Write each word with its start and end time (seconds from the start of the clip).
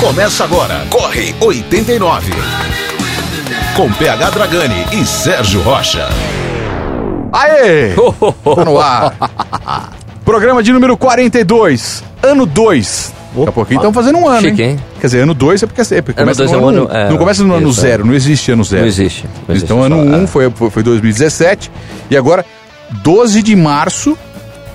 Começa 0.00 0.44
agora. 0.44 0.84
Corre 0.90 1.34
89. 1.40 2.32
Com 3.74 3.90
PH 3.92 4.30
Dragani 4.30 4.84
e 4.92 5.04
Sérgio 5.04 5.60
Rocha. 5.62 6.08
Aê! 7.32 7.94
Tá 8.56 8.64
no 8.64 8.78
ar. 8.80 9.14
Programa 10.24 10.62
de 10.62 10.72
número 10.72 10.96
42, 10.96 12.02
ano 12.22 12.46
2. 12.46 13.12
Daqui 13.36 13.48
a 13.48 13.52
pouquinho 13.52 13.78
estamos 13.78 13.94
fazendo 13.94 14.18
um 14.18 14.26
ano, 14.28 14.48
Chique, 14.48 14.62
hein? 14.62 14.70
hein? 14.70 14.80
Quer 14.98 15.06
dizer, 15.08 15.20
ano 15.20 15.34
2 15.34 15.62
é 15.62 15.66
porque 15.66 15.80
é 15.94 16.02
porque 16.02 16.18
começa 16.20 16.38
dois 16.38 16.50
no 16.52 16.56
é 16.56 16.60
um 16.60 16.68
ano 16.68 16.78
ano- 16.84 16.90
1. 16.90 16.96
é, 16.96 17.10
não 17.10 17.16
começa 17.18 17.44
no 17.44 17.54
ano 17.54 17.68
isso, 17.68 17.80
0, 17.82 18.02
é. 18.02 18.06
não 18.06 18.14
existe 18.14 18.50
ano 18.50 18.64
0. 18.64 18.80
Não 18.80 18.88
existe. 18.88 19.24
não 19.46 19.54
existe 19.54 19.64
Então, 19.72 19.82
ano 19.82 19.96
só- 19.96 20.02
1 20.18 20.22
é. 20.22 20.26
foi, 20.26 20.50
foi, 20.50 20.70
foi 20.70 20.82
2017 20.82 21.70
e 22.10 22.16
agora 22.16 22.44
12 23.02 23.42
de 23.42 23.54
março. 23.54 24.16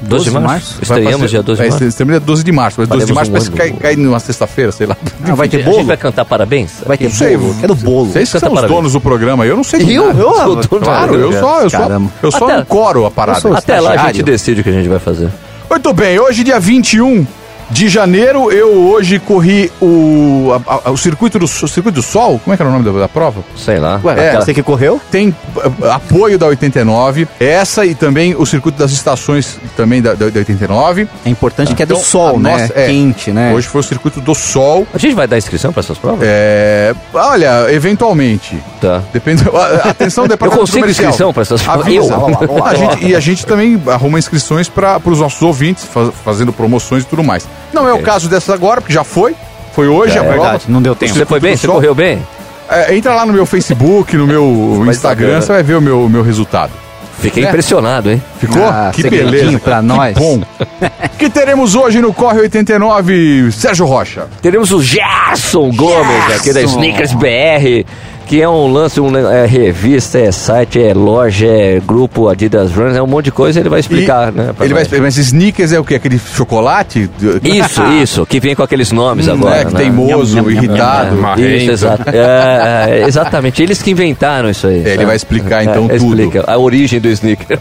12 0.01 0.25
de 0.25 0.39
março? 0.39 0.79
Estreamos 0.81 1.29
dia 1.29 1.43
12 1.43 1.61
de 1.61 1.67
é, 1.67 1.69
março? 1.69 1.85
Estreamos 1.85 2.13
dia 2.13 2.19
12 2.19 2.43
de 2.43 2.51
março, 2.51 2.79
mas 2.79 2.89
12 2.89 3.05
de 3.05 3.13
março 3.13 3.29
um 3.29 3.33
parece 3.33 3.51
que 3.51 3.57
cai, 3.57 3.71
cai 3.71 3.95
numa 3.95 4.19
sexta-feira, 4.19 4.71
sei 4.71 4.87
lá. 4.87 4.97
Ah, 5.23 5.35
vai 5.35 5.47
ter 5.47 5.57
A 5.57 5.59
gente 5.61 5.71
bolo? 5.71 5.85
vai 5.85 5.97
cantar 5.97 6.25
parabéns? 6.25 6.71
Vai 6.85 6.97
ter 6.97 7.05
Não 7.05 7.11
sei, 7.11 7.37
bolo? 7.37 7.55
Quero 7.59 7.75
bolo. 7.75 8.11
Vocês 8.11 8.31
que 8.31 8.39
são 8.39 8.49
os 8.49 8.55
parabéns. 8.55 8.75
donos 8.77 8.93
do 8.93 9.01
programa, 9.01 9.45
eu 9.45 9.55
não 9.55 9.63
sei 9.63 9.81
Eu? 9.83 10.11
Eu 10.11 10.33
sou 10.35 10.55
dono 10.55 10.83
Claro, 10.83 11.15
eu 11.15 11.31
só, 11.33 11.61
eu 11.61 11.69
só, 11.69 11.87
eu 12.23 12.31
só 12.31 12.45
Até- 12.45 12.55
ancoro 12.55 13.05
a 13.05 13.11
parada. 13.11 13.47
Eu 13.47 13.55
Até 13.55 13.79
lá 13.79 13.91
a 13.91 14.07
gente 14.07 14.23
decide 14.23 14.61
o 14.61 14.63
que 14.63 14.69
a 14.69 14.73
gente 14.73 14.89
vai 14.89 14.99
fazer. 14.99 15.29
Muito 15.69 15.93
bem, 15.93 16.19
hoje 16.19 16.43
dia 16.43 16.59
21 16.59 17.25
de 17.71 17.87
janeiro, 17.87 18.51
eu 18.51 18.67
hoje 18.89 19.17
corri 19.19 19.71
o, 19.81 20.51
a- 20.67 20.79
a- 20.85 20.91
o 20.91 20.97
circuito 20.97 21.39
do, 21.39 21.45
o 21.45 21.47
circuito 21.47 21.91
do 21.91 22.01
Sol, 22.01 22.39
como 22.43 22.53
é 22.53 22.57
que 22.57 22.61
era 22.63 22.69
o 22.69 22.73
nome 22.73 22.83
da, 22.85 22.91
da 22.99 23.07
prova? 23.07 23.41
Sei 23.55 23.79
lá. 23.79 23.99
Ué, 24.03 24.27
É. 24.33 24.35
você 24.35 24.53
que 24.53 24.61
correu? 24.61 24.99
Tem 25.09 25.29
uh, 25.29 25.85
apoio 25.91 26.37
da 26.37 26.47
89, 26.47 27.27
essa 27.39 27.85
e 27.85 27.95
também 27.95 28.35
o 28.37 28.45
circuito 28.45 28.77
das 28.77 28.91
estações 28.91 29.57
também 29.77 30.01
da, 30.01 30.13
da, 30.13 30.29
da 30.29 30.39
89. 30.39 31.07
É 31.25 31.29
importante 31.29 31.73
que 31.73 31.81
é 31.81 31.85
do 31.85 31.93
Então, 31.93 32.03
sol, 32.03 32.39
né? 32.39 32.51
nossa- 32.67 32.73
é. 32.75 32.87
Quente, 32.87 33.31
né? 33.31 33.53
Hoje 33.53 33.67
foi 33.67 33.81
o 33.81 33.83
circuito 33.83 34.19
do 34.21 34.35
Sol. 34.35 34.85
A 34.93 34.97
gente 34.97 35.15
vai 35.15 35.27
dar 35.27 35.37
inscrição 35.37 35.71
pra 35.71 35.79
essas 35.79 35.97
provas? 35.97 36.19
É, 36.23 36.93
olha, 37.13 37.71
eventualmente. 37.71 38.57
Tá. 38.81 39.01
Depende. 39.13 39.43
Atenção, 39.83 40.25
Eu 40.25 40.29
departamento 40.29 40.59
consigo 40.61 40.79
comercial. 40.81 41.09
inscrição 41.09 41.33
pra 41.33 41.41
essas 41.43 41.61
provas? 41.61 41.87
Eu? 41.87 42.65
A 42.65 42.75
gente- 42.75 43.05
e 43.05 43.15
a 43.15 43.19
gente 43.19 43.45
também 43.45 43.81
arruma 43.87 44.19
inscrições 44.19 44.67
para 44.67 44.99
os 45.05 45.19
nossos 45.19 45.41
ouvintes, 45.41 45.85
faz- 45.85 46.11
fazendo 46.23 46.51
promoções 46.51 47.03
e 47.03 47.05
tudo 47.07 47.23
mais. 47.23 47.47
Não 47.73 47.87
é 47.87 47.93
o 47.93 48.01
caso 48.01 48.27
dessa 48.29 48.53
agora, 48.53 48.81
porque 48.81 48.93
já 48.93 49.03
foi. 49.03 49.35
Foi 49.73 49.87
hoje 49.87 50.17
É 50.17 50.19
a 50.19 50.23
prova. 50.23 50.41
verdade, 50.41 50.65
não 50.67 50.81
deu 50.81 50.95
tempo. 50.95 51.13
Você 51.13 51.25
foi 51.25 51.39
bem? 51.39 51.55
Você 51.55 51.67
correu 51.67 51.95
bem? 51.95 52.21
É, 52.69 52.95
entra 52.95 53.13
lá 53.13 53.25
no 53.25 53.33
meu 53.33 53.45
Facebook, 53.45 54.15
no 54.15 54.25
meu 54.27 54.83
Instagram, 54.89 55.35
né? 55.35 55.41
você 55.41 55.51
vai 55.51 55.63
ver 55.63 55.75
o 55.75 55.81
meu, 55.81 56.07
meu 56.09 56.23
resultado. 56.23 56.71
Fiquei 57.19 57.45
É. 57.45 57.47
impressionado, 57.49 58.09
hein? 58.09 58.21
Ficou? 58.39 58.65
Ah, 58.65 58.91
que 58.93 59.07
beleza. 59.07 59.59
pra 59.59 59.77
Que 59.79 59.85
nós. 59.85 60.17
bom. 60.17 60.41
que 61.19 61.29
teremos 61.29 61.75
hoje 61.75 62.01
no 62.01 62.11
Corre 62.13 62.39
89, 62.41 63.51
Sérgio 63.51 63.85
Rocha. 63.85 64.27
Teremos 64.41 64.71
o 64.71 64.81
Gerson 64.81 65.69
Gomes, 65.75 66.35
aqui 66.35 66.51
da 66.51 66.61
Gerson. 66.61 66.75
Sneakers 66.81 67.13
BR, 67.13 67.85
que 68.31 68.41
é 68.41 68.47
um 68.47 68.71
lance, 68.71 68.97
um, 69.01 69.13
é 69.29 69.45
revista, 69.45 70.17
é 70.17 70.31
site, 70.31 70.81
é 70.81 70.93
loja, 70.93 71.45
é 71.47 71.81
grupo 71.85 72.29
Adidas 72.29 72.71
Runs, 72.71 72.95
é 72.95 73.01
um 73.01 73.05
monte 73.05 73.25
de 73.25 73.31
coisa, 73.33 73.59
ele 73.59 73.67
vai 73.67 73.81
explicar, 73.81 74.31
E 74.31 74.37
né? 74.37 74.51
Ele 74.61 74.73
vai 74.73 74.83
nós. 74.89 74.99
mas 75.01 75.17
sneakers 75.17 75.73
é 75.73 75.79
o 75.81 75.83
quê? 75.83 75.95
Aquele 75.95 76.17
chocolate? 76.17 77.09
Isso, 77.43 77.83
isso, 78.01 78.25
que 78.25 78.39
vem 78.39 78.55
com 78.55 78.63
aqueles 78.63 78.89
nomes 78.93 79.27
Hum, 79.27 79.33
agora. 79.33 79.57
é, 79.57 79.65
que 79.65 79.73
né? 79.73 79.79
teimoso, 79.81 80.33
Nham, 80.37 80.43
nham, 80.43 80.49
nham, 80.53 80.63
irritado. 80.63 81.17
É, 81.41 81.57
isso, 81.57 81.71
exato. 81.71 82.03
É, 82.09 83.01
é, 83.01 83.03
exatamente, 83.05 83.61
eles 83.61 83.81
que 83.81 83.91
inventaram 83.91 84.49
isso 84.49 84.65
aí. 84.65 84.81
É, 84.85 84.93
ele 84.93 85.05
vai 85.05 85.17
explicar, 85.17 85.63
então, 85.65 85.87
É, 85.89 85.97
tudo. 85.97 86.21
Explica 86.21 86.49
a 86.49 86.57
origem 86.57 87.01
do 87.01 87.09
sneaker. 87.09 87.59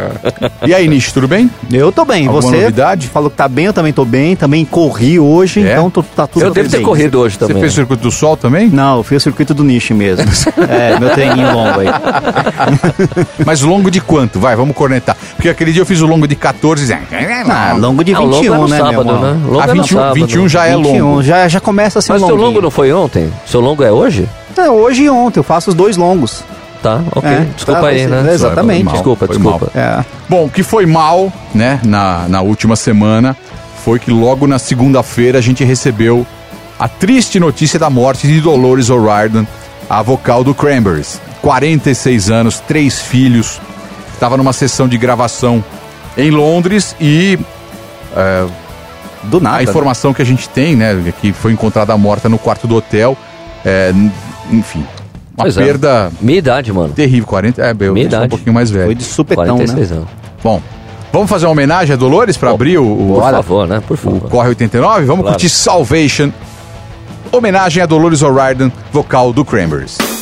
E 0.64 0.72
aí, 0.72 0.86
Nish, 0.86 1.10
tudo 1.10 1.26
bem? 1.26 1.50
Eu 1.72 1.90
tô 1.90 2.04
bem. 2.04 2.28
Alguma 2.28 2.42
você 2.42 2.56
novidade? 2.60 3.08
falou 3.08 3.28
que 3.28 3.36
tá 3.36 3.48
bem, 3.48 3.64
eu 3.66 3.72
também 3.72 3.92
tô 3.92 4.04
bem. 4.04 4.36
Também 4.36 4.64
corri 4.64 5.18
hoje, 5.18 5.66
É? 5.66 5.72
então 5.72 5.90
tô- 5.90 6.04
tá 6.04 6.28
tudo 6.28 6.44
Eu 6.44 6.52
devo 6.52 6.68
ter 6.70 6.76
bem. 6.76 6.86
corrido 6.86 7.18
hoje 7.18 7.34
Você 7.34 7.46
também. 7.48 7.60
fez 7.60 7.72
o 7.72 7.74
circuito 7.74 8.04
do 8.04 8.10
sol 8.12 8.36
também? 8.36 8.68
Não, 8.68 8.98
eu 8.98 9.02
fiz 9.02 9.16
o 9.16 9.20
circuito 9.24 9.52
do 9.52 9.64
nicho 9.64 9.92
mesmo. 9.96 10.24
é, 10.68 10.98
meu 10.98 11.10
treininho 11.10 11.52
longo 11.52 11.80
aí. 11.80 11.86
Mas 13.44 13.60
longo 13.62 13.90
de 13.90 14.00
quanto? 14.00 14.38
Vai, 14.38 14.54
vamos 14.56 14.74
cornetar. 14.76 15.16
Porque 15.36 15.48
aquele 15.48 15.72
dia 15.72 15.82
eu 15.82 15.86
fiz 15.86 16.00
o 16.00 16.06
longo 16.06 16.26
de 16.26 16.34
14. 16.36 16.92
Ah, 17.48 17.74
longo 17.78 18.04
de 18.04 18.14
Ah, 18.14 18.20
o 18.20 18.24
longo 18.24 18.36
21, 18.40 18.54
é 18.54 18.58
no 18.58 18.68
né, 18.68 18.78
sábado, 18.78 19.04
meu 19.04 19.14
irmão? 19.14 19.34
né? 19.34 19.40
Longo 19.46 19.60
Ah, 19.60 19.64
é 19.64 19.66
no 19.66 19.72
21, 19.74 19.98
sábado. 19.98 20.14
21 20.14 20.48
já 20.48 20.66
é 20.66 20.76
21, 20.76 21.08
longo. 21.08 21.22
já, 21.22 21.48
já 21.48 21.60
começa 21.60 21.98
assim 21.98 22.12
Mas 22.12 22.20
seu 22.20 22.28
longuinho. 22.30 22.46
longo 22.48 22.62
não 22.62 22.70
foi 22.70 22.92
ontem? 22.92 23.32
Seu 23.46 23.60
longo 23.60 23.82
é 23.82 23.90
hoje? 23.92 24.28
É, 24.56 24.68
hoje 24.68 25.04
e 25.04 25.10
ontem, 25.10 25.40
eu 25.40 25.44
faço 25.44 25.70
os 25.70 25.74
dois 25.74 25.96
longos. 25.96 26.42
Tá, 26.82 27.00
ok. 27.14 27.28
É, 27.30 27.46
Desculpa 27.54 27.80
tá, 27.82 27.86
aí, 27.88 27.98
você- 28.00 28.06
né? 28.08 28.32
Exatamente. 28.32 28.84
Mal, 28.84 28.94
Desculpa, 28.94 29.28
desculpa. 29.28 29.70
É. 29.74 30.02
Bom, 30.28 30.46
o 30.46 30.48
que 30.50 30.62
foi 30.62 30.86
mal, 30.86 31.30
né, 31.54 31.78
na, 31.84 32.26
na 32.28 32.40
última 32.40 32.74
semana, 32.74 33.36
foi 33.84 33.98
que 33.98 34.10
logo 34.10 34.46
na 34.46 34.58
segunda-feira 34.58 35.38
a 35.38 35.42
gente 35.42 35.62
recebeu 35.62 36.26
a 36.78 36.88
triste 36.88 37.38
notícia 37.38 37.78
da 37.78 37.90
morte 37.90 38.26
de 38.26 38.40
Dolores 38.40 38.88
O'Riordan, 38.88 39.46
a 39.90 40.00
vocal 40.02 40.44
do 40.44 40.54
Cranberries. 40.54 41.20
46 41.42 42.30
anos, 42.30 42.60
três 42.60 43.00
filhos, 43.00 43.60
estava 44.14 44.36
numa 44.36 44.52
sessão 44.52 44.86
de 44.86 44.96
gravação 44.96 45.62
em 46.16 46.30
Londres 46.30 46.94
e 47.00 47.38
é, 48.16 48.46
Do 49.24 49.40
nada. 49.40 49.56
a 49.56 49.58
né? 49.58 49.64
informação 49.64 50.14
que 50.14 50.22
a 50.22 50.24
gente 50.24 50.48
tem, 50.48 50.76
né, 50.76 50.92
é 51.08 51.12
que 51.12 51.32
foi 51.32 51.52
encontrada 51.52 51.96
morta 51.96 52.28
no 52.28 52.38
quarto 52.38 52.66
do 52.68 52.76
hotel, 52.76 53.16
é, 53.64 53.92
enfim, 54.50 54.80
uma 55.36 55.44
Pois 55.44 55.56
é. 55.56 55.64
perda 55.64 56.12
Minha 56.20 56.38
idade, 56.38 56.72
mano. 56.72 56.92
terrível, 56.92 57.26
40, 57.26 57.60
é, 57.62 57.70
eu 57.70 57.74
Minha 57.74 57.86
sou 57.88 57.94
um 57.94 57.98
idade. 57.98 58.28
pouquinho 58.28 58.52
mais 58.54 58.70
velho. 58.70 58.86
Foi 58.86 58.94
de 58.94 59.04
supetão, 59.04 59.44
46 59.56 59.90
né? 59.90 59.96
anos. 59.96 60.08
Bom, 60.44 60.60
vamos 61.12 61.28
fazer 61.30 61.46
uma 61.46 61.52
homenagem 61.52 61.94
a 61.94 61.96
Dolores 61.96 62.36
para 62.36 62.50
abrir 62.50 62.78
o, 62.78 62.84
o, 62.84 63.14
Por 63.14 63.30
favor, 63.30 63.66
né? 63.66 63.82
Por 63.86 63.94
o 63.94 63.96
favor. 63.96 64.28
Corre 64.28 64.48
89? 64.50 65.04
Vamos 65.06 65.22
Claro. 65.22 65.34
curtir 65.34 65.48
Salvation. 65.48 66.30
Homenagem 67.32 67.82
a 67.82 67.86
Dolores 67.86 68.22
O'Riordan, 68.22 68.72
vocal 68.92 69.32
do 69.32 69.44
Cranberries. 69.44 70.19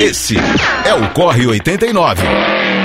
Esse 0.00 0.36
é 0.84 0.94
o 0.94 1.08
Corre 1.10 1.46
89. 1.46 2.22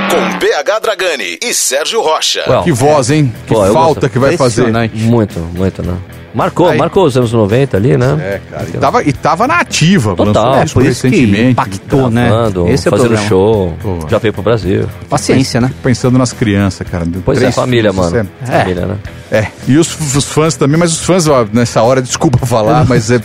Com 0.09 0.39
PH 0.39 0.79
Dragani 0.79 1.37
e 1.43 1.53
Sérgio 1.53 2.01
Rocha. 2.01 2.43
Well, 2.47 2.63
Que 2.63 2.71
voz, 2.71 3.11
hein? 3.11 3.33
Que 3.45 3.53
Pô, 3.53 3.65
falta 3.71 4.09
que 4.09 4.17
vai 4.17 4.35
fazer. 4.35 4.71
Muito, 4.93 5.39
muito, 5.39 5.83
né? 5.83 5.97
Marcou, 6.33 6.67
Aí. 6.69 6.77
marcou 6.77 7.05
os 7.05 7.17
anos 7.17 7.33
90 7.33 7.75
ali, 7.77 7.97
né? 7.97 8.17
É, 8.19 8.41
cara. 8.51 8.67
E 8.73 8.77
tava, 8.77 9.03
e 9.03 9.13
tava 9.13 9.47
na 9.47 9.55
ativa. 9.59 10.15
Total. 10.15 10.51
lançou 10.51 10.61
É, 10.61 10.65
por 10.83 10.85
isso 10.91 11.01
que 11.01 11.09
recentemente. 11.15 11.51
impactou, 11.51 12.09
né? 12.09 12.27
Gravando, 12.27 12.67
Esse 12.69 12.87
é 12.87 12.89
o 12.89 12.91
fazendo 12.91 13.07
problema. 13.07 13.27
show, 13.27 13.73
Pô. 13.81 13.97
já 14.07 14.17
veio 14.19 14.33
pro 14.33 14.43
Brasil. 14.43 14.85
Paciência, 15.09 15.59
né? 15.59 15.71
Pensando 15.83 16.17
nas 16.17 16.31
crianças, 16.31 16.87
cara. 16.87 17.05
Pois 17.25 17.41
é, 17.41 17.51
família, 17.51 17.91
filhos, 17.91 18.11
mano. 18.11 18.29
isso 18.41 18.51
É. 18.51 18.59
Família, 18.59 18.85
né? 18.85 18.95
É, 19.31 19.37
é. 19.39 19.51
E 19.67 19.77
os, 19.77 20.15
os 20.15 20.25
fãs 20.25 20.55
também, 20.55 20.77
mas 20.79 20.91
os 20.93 20.99
fãs, 21.03 21.27
ó, 21.27 21.45
nessa 21.51 21.81
hora, 21.81 22.01
desculpa 22.03 22.45
falar, 22.45 22.85
mas 22.85 23.09
é, 23.11 23.19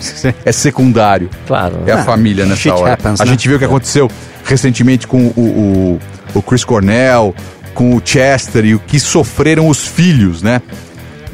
é 0.45 0.53
secundário. 0.53 1.29
Claro. 1.47 1.81
É 1.87 1.93
a 1.93 2.01
Ah, 2.01 2.05
família 2.05 2.45
nessa 2.47 2.61
shit 2.61 2.73
hora. 2.73 2.95
happens, 2.95 3.21
a 3.21 3.25
né? 3.25 3.31
gente 3.31 3.47
viu 3.49 3.57
o 3.57 3.59
que 3.59 3.65
aconteceu 3.67 4.11
recentemente 4.45 5.07
com 5.07 5.27
o, 5.37 5.41
o, 5.41 6.39
o 6.39 6.43
Chris 6.43 6.65
Cornell, 6.65 7.35
com 7.75 7.97
o 7.97 8.03
Chester 8.05 8.65
e 8.65 8.75
o 8.75 8.79
que 8.79 9.01
sofreram 9.01 9.69
os 9.69 9.87
filhos, 9.87 10.43
né? 10.43 10.61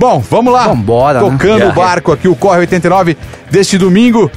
Bom, 0.00 0.18
vamos 0.30 0.50
lá. 0.50 0.66
Vambora, 0.66 1.20
né? 1.20 1.30
Tocando 1.30 1.56
o 1.56 1.58
Yeah. 1.58 1.74
barco 1.74 2.10
aqui, 2.10 2.26
o 2.26 2.34
Corre 2.34 2.60
89 2.60 3.14
deste 3.50 3.76
domingo. 3.76 4.30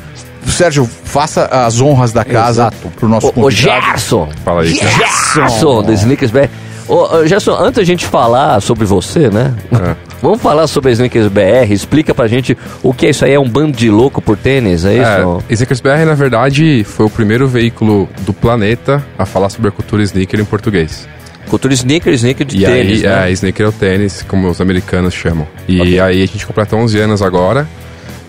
Sérgio, 0.45 0.85
faça 1.05 1.45
as 1.45 1.79
honras 1.79 2.11
da 2.11 2.25
casa 2.25 2.63
Exato. 2.63 2.91
pro 2.97 3.07
nosso 3.07 3.27
ô 3.27 3.31
convidado. 3.31 3.81
Gerson! 3.85 4.27
Fala 4.43 4.61
aí. 4.63 4.73
Gerson, 4.75 5.81
do 5.81 5.93
Sneakers 5.93 6.31
BR. 6.31 6.49
Ô, 6.85 7.25
Gerson, 7.25 7.53
antes 7.55 7.75
da 7.75 7.83
gente 7.85 8.05
falar 8.05 8.59
sobre 8.61 8.83
você, 8.83 9.29
né? 9.29 9.53
É. 9.71 9.95
Vamos 10.21 10.41
falar 10.41 10.67
sobre 10.67 10.89
a 10.89 10.93
Sneakers 10.93 11.27
BR. 11.29 11.71
Explica 11.71 12.13
pra 12.13 12.27
gente 12.27 12.57
o 12.83 12.93
que 12.93 13.05
é 13.05 13.09
isso 13.11 13.23
aí. 13.23 13.31
É 13.33 13.39
um 13.39 13.47
bando 13.47 13.71
de 13.77 13.89
louco 13.89 14.21
por 14.21 14.35
tênis, 14.35 14.83
é 14.83 14.95
isso? 14.95 15.41
É, 15.49 15.53
Sneakers 15.53 15.79
BR, 15.79 16.05
na 16.05 16.13
verdade, 16.13 16.83
foi 16.83 17.05
o 17.05 17.09
primeiro 17.09 17.47
veículo 17.47 18.09
do 18.25 18.33
planeta 18.33 19.01
a 19.17 19.25
falar 19.25 19.47
sobre 19.49 19.69
a 19.69 19.71
cultura 19.71 20.03
sneaker 20.03 20.41
em 20.41 20.45
português. 20.45 21.07
Cultura 21.49 21.73
sneaker, 21.73 22.13
sneaker 22.13 22.45
de 22.45 22.57
E 22.57 22.65
tênis, 22.65 23.03
aí, 23.03 23.09
né? 23.09 23.29
é, 23.29 23.31
sneaker 23.31 23.65
é 23.65 23.69
o 23.69 23.71
tênis, 23.71 24.23
como 24.27 24.49
os 24.49 24.59
americanos 24.59 25.13
chamam. 25.13 25.47
E 25.67 25.99
aí 25.99 26.21
a 26.23 26.25
gente 26.25 26.45
completou 26.45 26.79
11 26.79 26.99
anos 26.99 27.21
agora, 27.21 27.67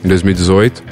em 0.05 0.09
2018. 0.09 0.83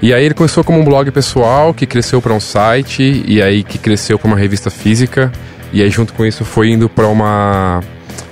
E 0.00 0.12
aí 0.12 0.24
ele 0.24 0.34
começou 0.34 0.64
como 0.64 0.80
um 0.80 0.84
blog 0.84 1.10
pessoal, 1.12 1.72
que 1.72 1.86
cresceu 1.86 2.20
para 2.20 2.32
um 2.32 2.40
site, 2.40 3.22
e 3.26 3.40
aí 3.40 3.62
que 3.62 3.78
cresceu 3.78 4.18
para 4.18 4.26
uma 4.26 4.36
revista 4.36 4.68
física. 4.68 5.30
E 5.72 5.80
aí 5.80 5.88
junto 5.90 6.12
com 6.12 6.26
isso 6.26 6.44
foi 6.44 6.70
indo 6.70 6.88
para 6.88 7.06
uma 7.06 7.80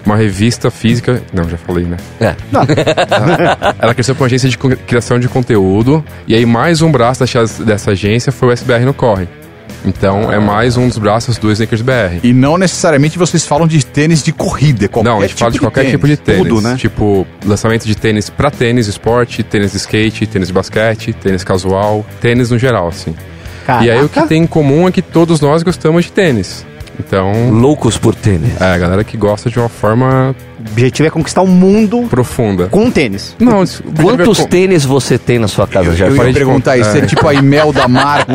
uma 0.04 0.16
revista 0.16 0.70
física, 0.70 1.22
não, 1.32 1.48
já 1.48 1.56
falei, 1.56 1.84
né? 1.84 1.96
É. 2.20 2.34
Ela 3.78 3.94
cresceu 3.94 4.14
para 4.14 4.22
uma 4.22 4.26
agência 4.26 4.48
de 4.48 4.56
criação 4.58 5.20
de 5.20 5.28
conteúdo, 5.28 6.04
e 6.26 6.34
aí 6.34 6.44
mais 6.46 6.82
um 6.82 6.90
braço 6.90 7.20
dessa, 7.20 7.64
dessa 7.64 7.90
agência 7.92 8.32
foi 8.32 8.48
o 8.48 8.52
SBR 8.52 8.84
no 8.84 8.94
Corre. 8.94 9.28
Então 9.84 10.30
é 10.30 10.38
mais 10.38 10.76
um 10.76 10.88
dos 10.88 10.98
braços 10.98 11.38
do 11.38 11.50
Sneakers 11.50 11.82
BR. 11.82 12.20
E 12.22 12.32
não 12.32 12.58
necessariamente 12.58 13.18
vocês 13.18 13.46
falam 13.46 13.66
de 13.66 13.84
tênis 13.84 14.22
de 14.22 14.32
corrida, 14.32 14.88
qualquer 14.88 15.08
Não, 15.10 15.18
a 15.18 15.22
gente 15.26 15.34
fala 15.34 15.50
de 15.50 15.58
qualquer 15.58 15.80
tênis. 15.80 15.92
tipo 15.92 16.06
de 16.06 16.16
tênis. 16.16 16.42
Tudo, 16.48 16.60
né? 16.60 16.76
Tipo, 16.76 17.26
lançamento 17.44 17.86
de 17.86 17.94
tênis 17.94 18.28
pra 18.28 18.50
tênis 18.50 18.86
esporte, 18.86 19.42
tênis 19.42 19.72
de 19.72 19.78
skate, 19.78 20.26
tênis 20.26 20.48
de 20.48 20.54
basquete, 20.54 21.12
tênis 21.14 21.42
casual, 21.42 22.04
tênis 22.20 22.50
no 22.50 22.58
geral, 22.58 22.88
assim. 22.88 23.14
E 23.82 23.90
aí 23.90 23.98
o 24.02 24.08
que 24.08 24.14
Caraca. 24.16 24.28
tem 24.28 24.42
em 24.42 24.46
comum 24.46 24.88
é 24.88 24.92
que 24.92 25.00
todos 25.02 25.40
nós 25.40 25.62
gostamos 25.62 26.04
de 26.04 26.12
tênis. 26.12 26.66
Então, 27.06 27.50
Loucos 27.50 27.96
por 27.98 28.14
tênis. 28.14 28.60
é, 28.60 28.64
a 28.64 28.78
galera 28.78 29.02
que 29.04 29.16
gosta 29.16 29.48
de 29.50 29.58
uma 29.58 29.68
forma 29.68 30.34
O 30.58 30.70
objetivo 30.72 31.06
é 31.08 31.10
conquistar 31.10 31.42
o 31.42 31.46
mundo 31.46 32.02
profunda. 32.10 32.66
com 32.66 32.90
tênis. 32.90 33.34
Não, 33.38 33.62
isso- 33.62 33.82
Quantos 34.00 34.38
com- 34.40 34.46
tênis 34.46 34.84
você 34.84 35.16
tem 35.18 35.38
na 35.38 35.48
sua 35.48 35.66
casa, 35.66 35.88
Eu 35.88 35.94
Gerson? 35.96 36.12
ia 36.12 36.16
parei 36.18 36.32
de 36.32 36.38
perguntar 36.38 36.76
isso, 36.76 36.90
contar. 36.90 37.04
é 37.04 37.06
tipo 37.06 37.26
a 37.28 37.34
Imelda 37.34 37.88
Marcos 37.88 38.34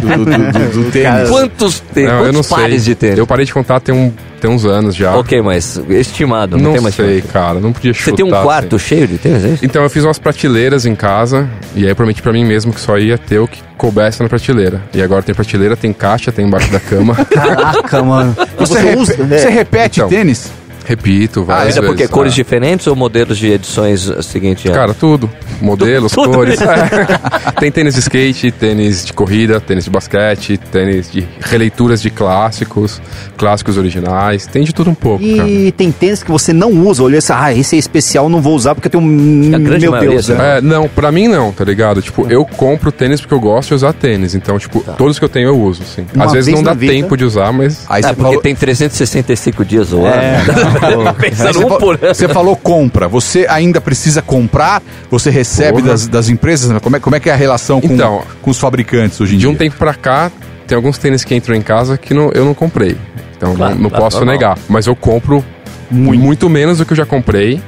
do, 0.00 0.08
do, 0.08 0.24
do- 0.24 0.52
do- 0.52 0.84
do 0.84 0.90
tênis. 0.90 1.28
Quantos 1.30 1.80
tênis? 1.80 2.10
Não, 2.12 2.26
eu 2.26 2.32
não 2.32 2.42
pares 2.44 2.82
sei. 2.82 2.94
de 2.94 2.94
tênis? 2.94 3.18
Eu 3.18 3.26
parei 3.26 3.44
de 3.46 3.52
contar 3.54 3.80
tem, 3.80 3.94
um, 3.94 4.12
tem 4.40 4.50
uns 4.50 4.64
anos 4.64 4.94
já. 4.94 5.16
Ok, 5.16 5.40
mas 5.40 5.80
estimado, 5.88 6.56
não, 6.56 6.64
Não, 6.64 6.72
tem 6.74 6.80
mais 6.82 6.94
sei, 6.94 7.20
quanto? 7.22 7.32
cara. 7.32 7.60
Não 7.60 7.72
podia 7.72 7.92
chutar. 7.94 8.04
Você 8.10 8.16
tem 8.16 8.24
um 8.26 8.30
quarto 8.30 8.76
assim. 8.76 8.84
cheio 8.86 9.08
de 9.08 9.18
tênis, 9.18 9.44
é 9.44 9.48
isso? 9.48 9.64
Então 9.64 9.82
eu 9.82 9.88
fiz 9.90 10.04
umas 10.04 10.18
prateleiras 10.18 10.84
em 10.84 10.94
casa 10.94 11.48
e 11.74 11.84
aí 11.84 11.90
eu 11.90 11.96
prometi 11.96 12.20
pra 12.20 12.32
mim 12.32 12.44
mesmo 12.44 12.72
que 12.72 12.80
só 12.80 12.98
ia 12.98 13.16
ter 13.16 13.38
o 13.38 13.48
que 13.48 13.60
coubesse 13.82 14.22
na 14.22 14.28
prateleira. 14.28 14.80
E 14.94 15.02
agora 15.02 15.24
tem 15.24 15.34
prateleira, 15.34 15.76
tem 15.76 15.92
caixa, 15.92 16.30
tem 16.30 16.46
embaixo 16.46 16.70
da 16.70 16.78
cama. 16.78 17.16
Caraca, 17.28 18.00
mano. 18.00 18.32
Você, 18.56 18.78
repe- 18.78 19.04
você 19.04 19.48
repete 19.50 19.98
Então. 19.98 20.08
tênis? 20.08 20.52
Repito, 20.84 21.44
várias 21.44 21.66
Mas 21.66 21.76
é 21.76 21.80
porque 21.80 21.98
vezes. 21.98 22.10
cores 22.10 22.32
Ah. 22.32 22.36
diferentes 22.36 22.86
ou 22.86 22.96
modelos 22.96 23.38
de 23.38 23.48
edições 23.52 24.08
uh, 24.08 24.22
seguinte? 24.22 24.68
é? 24.68 24.72
Cara, 24.72 24.92
tudo. 24.94 25.30
Modelos, 25.60 26.10
Tudo 26.12 26.30
cores. 26.32 26.60
É. 26.60 27.52
Tem 27.60 27.70
tênis 27.70 27.94
de 27.94 28.00
skate, 28.00 28.50
tênis 28.50 29.04
de 29.04 29.12
corrida, 29.12 29.60
tênis 29.60 29.84
de 29.84 29.90
basquete, 29.90 30.56
tênis 30.58 31.10
de 31.10 31.26
releituras 31.40 32.02
de 32.02 32.10
clássicos, 32.10 33.00
clássicos 33.36 33.78
originais. 33.78 34.46
Tem 34.46 34.64
de 34.64 34.72
tudo 34.74 34.90
um 34.90 34.94
pouco, 34.94 35.24
cara. 35.36 35.48
E 35.48 35.70
tem 35.72 35.92
tênis 35.92 36.22
que 36.22 36.30
você 36.30 36.52
não 36.52 36.70
usa. 36.70 37.02
Olha 37.04 37.18
assim, 37.18 37.32
ah, 37.34 37.54
esse 37.54 37.76
é 37.76 37.78
especial, 37.78 38.28
não 38.28 38.40
vou 38.40 38.54
usar 38.56 38.74
porque 38.74 38.88
eu 38.88 38.90
tenho 38.90 39.04
um. 39.04 39.54
A 39.54 39.58
grande 39.58 39.82
Meu 39.82 39.92
maioria, 39.92 40.10
Deus, 40.16 40.28
né? 40.28 40.36
né? 40.36 40.58
É, 40.58 40.60
não, 40.60 40.88
pra 40.88 41.12
mim 41.12 41.28
não, 41.28 41.52
tá 41.52 41.64
ligado? 41.64 42.02
Tipo, 42.02 42.26
eu 42.28 42.44
compro 42.44 42.90
tênis 42.90 43.20
porque 43.20 43.34
eu 43.34 43.40
gosto 43.40 43.68
de 43.68 43.74
usar 43.74 43.92
tênis. 43.92 44.34
Então, 44.34 44.58
tipo, 44.58 44.80
todos 44.98 45.18
que 45.18 45.24
eu 45.24 45.28
tenho 45.28 45.48
eu 45.48 45.60
uso, 45.60 45.82
assim. 45.82 46.04
Uma 46.12 46.24
Às 46.24 46.32
vezes 46.32 46.46
vez 46.46 46.56
não 46.58 46.64
dá 46.64 46.74
vida. 46.74 46.92
tempo 46.92 47.16
de 47.16 47.24
usar, 47.24 47.52
mas. 47.52 47.84
Aí 47.88 48.00
Ah, 48.04 48.08
você 48.08 48.14
porque 48.14 48.22
falou, 48.22 48.40
tem 48.42 48.54
365 48.56 49.64
dias 49.64 49.92
o 49.92 50.04
ano. 50.04 50.08
Aí 50.12 50.71
Pensando 51.18 51.52
você, 51.60 51.64
um 51.64 51.78
por 51.78 51.94
ano. 52.02 52.14
você 52.14 52.28
falou 52.28 52.56
compra. 52.56 53.08
Você 53.08 53.46
ainda 53.48 53.80
precisa 53.80 54.22
comprar? 54.22 54.82
Você 55.10 55.30
recebe 55.30 55.78
Porra. 55.78 55.88
das, 55.92 56.06
das 56.08 56.28
empresas? 56.28 56.76
Como 56.80 56.96
é, 56.96 57.00
como 57.00 57.16
é 57.16 57.20
que 57.20 57.28
é 57.30 57.32
a 57.32 57.36
relação 57.36 57.80
com, 57.80 57.94
Então, 57.94 58.22
com 58.40 58.50
os 58.50 58.58
fabricantes 58.58 59.20
hoje 59.20 59.34
em 59.34 59.38
De 59.38 59.42
dia? 59.42 59.50
um 59.50 59.54
tempo 59.54 59.76
pra 59.76 59.94
cá, 59.94 60.30
tem 60.66 60.76
alguns 60.76 60.98
tênis 60.98 61.24
que 61.24 61.34
entram 61.34 61.54
em 61.54 61.62
casa 61.62 61.96
que 61.98 62.14
não- 62.14 62.30
eu 62.34 62.44
não 62.44 62.54
comprei. 62.54 62.96
Então 63.36 63.54
Claro, 63.54 63.74
não, 63.74 63.82
não 63.82 63.90
claro, 63.90 64.04
posso 64.04 64.16
normal. 64.18 64.34
negar. 64.34 64.58
Mas 64.68 64.86
eu 64.86 64.94
compro 64.96 65.44
muito. 65.90 66.48
menos 66.48 66.78
do 66.78 66.86
que 66.86 66.92
eu 66.92 66.96
já 66.96 67.04
comprei, 67.06 67.60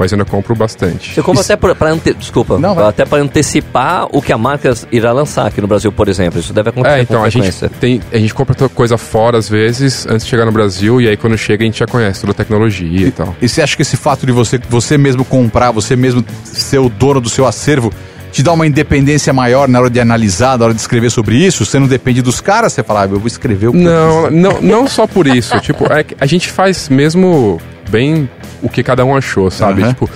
mas 0.00 0.10
eu 0.10 0.16
ainda 0.16 0.24
compro 0.28 0.54
bastante. 0.54 1.14
Você 1.14 1.22
compra 1.22 1.42
até 1.42 1.56
pra, 1.56 1.74
pra 1.74 1.90
ante... 1.90 2.14
Desculpa, 2.14 2.58
Não, 2.58 2.74
vai. 2.74 2.86
até 2.88 3.04
para 3.04 3.22
antecipar 3.22 4.08
o 4.10 4.22
que 4.22 4.32
a 4.32 4.38
marca 4.38 4.72
irá 4.90 5.12
lançar 5.12 5.46
aqui 5.46 5.60
no 5.60 5.66
Brasil, 5.68 5.92
por 5.92 6.08
exemplo. 6.08 6.40
Isso 6.40 6.52
deve 6.54 6.70
acontecer 6.70 6.96
É, 6.96 7.02
então 7.02 7.20
com 7.20 7.26
a 7.26 7.28
gente, 7.28 7.68
tem, 7.78 8.00
a 8.12 8.16
gente 8.18 8.32
compra 8.32 8.68
coisa 8.70 8.96
fora 8.96 9.36
às 9.36 9.48
vezes, 9.48 10.06
antes 10.08 10.24
de 10.24 10.30
chegar 10.30 10.46
no 10.46 10.52
Brasil, 10.52 11.00
e 11.00 11.08
aí 11.08 11.16
quando 11.16 11.36
chega 11.36 11.62
a 11.62 11.66
gente 11.66 11.78
já 11.78 11.86
conhece 11.86 12.20
toda 12.22 12.32
a 12.32 12.34
tecnologia 12.34 13.08
e 13.08 13.10
tal. 13.10 13.36
E 13.42 13.48
você 13.48 13.60
acha 13.62 13.76
que 13.76 13.82
esse 13.82 13.96
fato 13.96 14.24
de 14.24 14.32
você, 14.32 14.58
você 14.68 14.96
mesmo 14.96 15.24
comprar, 15.24 15.70
você 15.70 15.94
mesmo 15.94 16.24
ser 16.44 16.78
o 16.78 16.88
dono 16.88 17.20
do 17.20 17.28
seu 17.28 17.46
acervo, 17.46 17.92
te 18.32 18.42
dá 18.42 18.52
uma 18.52 18.66
independência 18.66 19.32
maior 19.32 19.68
na 19.68 19.80
hora 19.80 19.90
de 19.90 20.00
analisar, 20.00 20.56
na 20.58 20.66
hora 20.66 20.74
de 20.74 20.80
escrever 20.80 21.10
sobre 21.10 21.36
isso? 21.36 21.66
Você 21.66 21.78
não 21.78 21.86
depende 21.86 22.22
dos 22.22 22.40
caras, 22.40 22.72
você 22.72 22.82
fala, 22.82 23.02
ah, 23.02 23.04
eu 23.06 23.18
vou 23.18 23.26
escrever 23.26 23.68
o 23.68 23.72
que 23.72 23.78
eu 23.78 23.82
Não, 23.82 24.24
quiser. 24.28 24.30
não, 24.40 24.60
não 24.62 24.88
só 24.88 25.06
por 25.06 25.26
isso. 25.26 25.58
tipo, 25.60 25.92
é 25.92 26.04
que 26.04 26.16
a 26.18 26.26
gente 26.26 26.48
faz 26.48 26.88
mesmo 26.88 27.60
bem 27.90 28.30
o 28.62 28.68
que 28.68 28.82
cada 28.82 29.04
um 29.04 29.16
achou, 29.16 29.50
sabe? 29.50 29.82
Aham. 29.82 29.90
Tipo, 29.90 30.10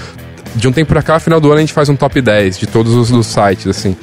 de 0.55 0.69
um 0.69 0.73
tempo 0.73 0.89
pra 0.89 1.03
cá, 1.03 1.19
final 1.19 1.41
do 1.41 1.49
ano, 1.49 1.59
a 1.59 1.61
gente 1.61 1.73
faz 1.73 1.89
um 1.89 1.97
top 1.97 2.21
10 2.21 2.59
de 2.59 2.67
todos 2.67 2.95
os 2.95 3.11
dos 3.11 3.27
sites, 3.27 3.67
assim. 3.67 3.97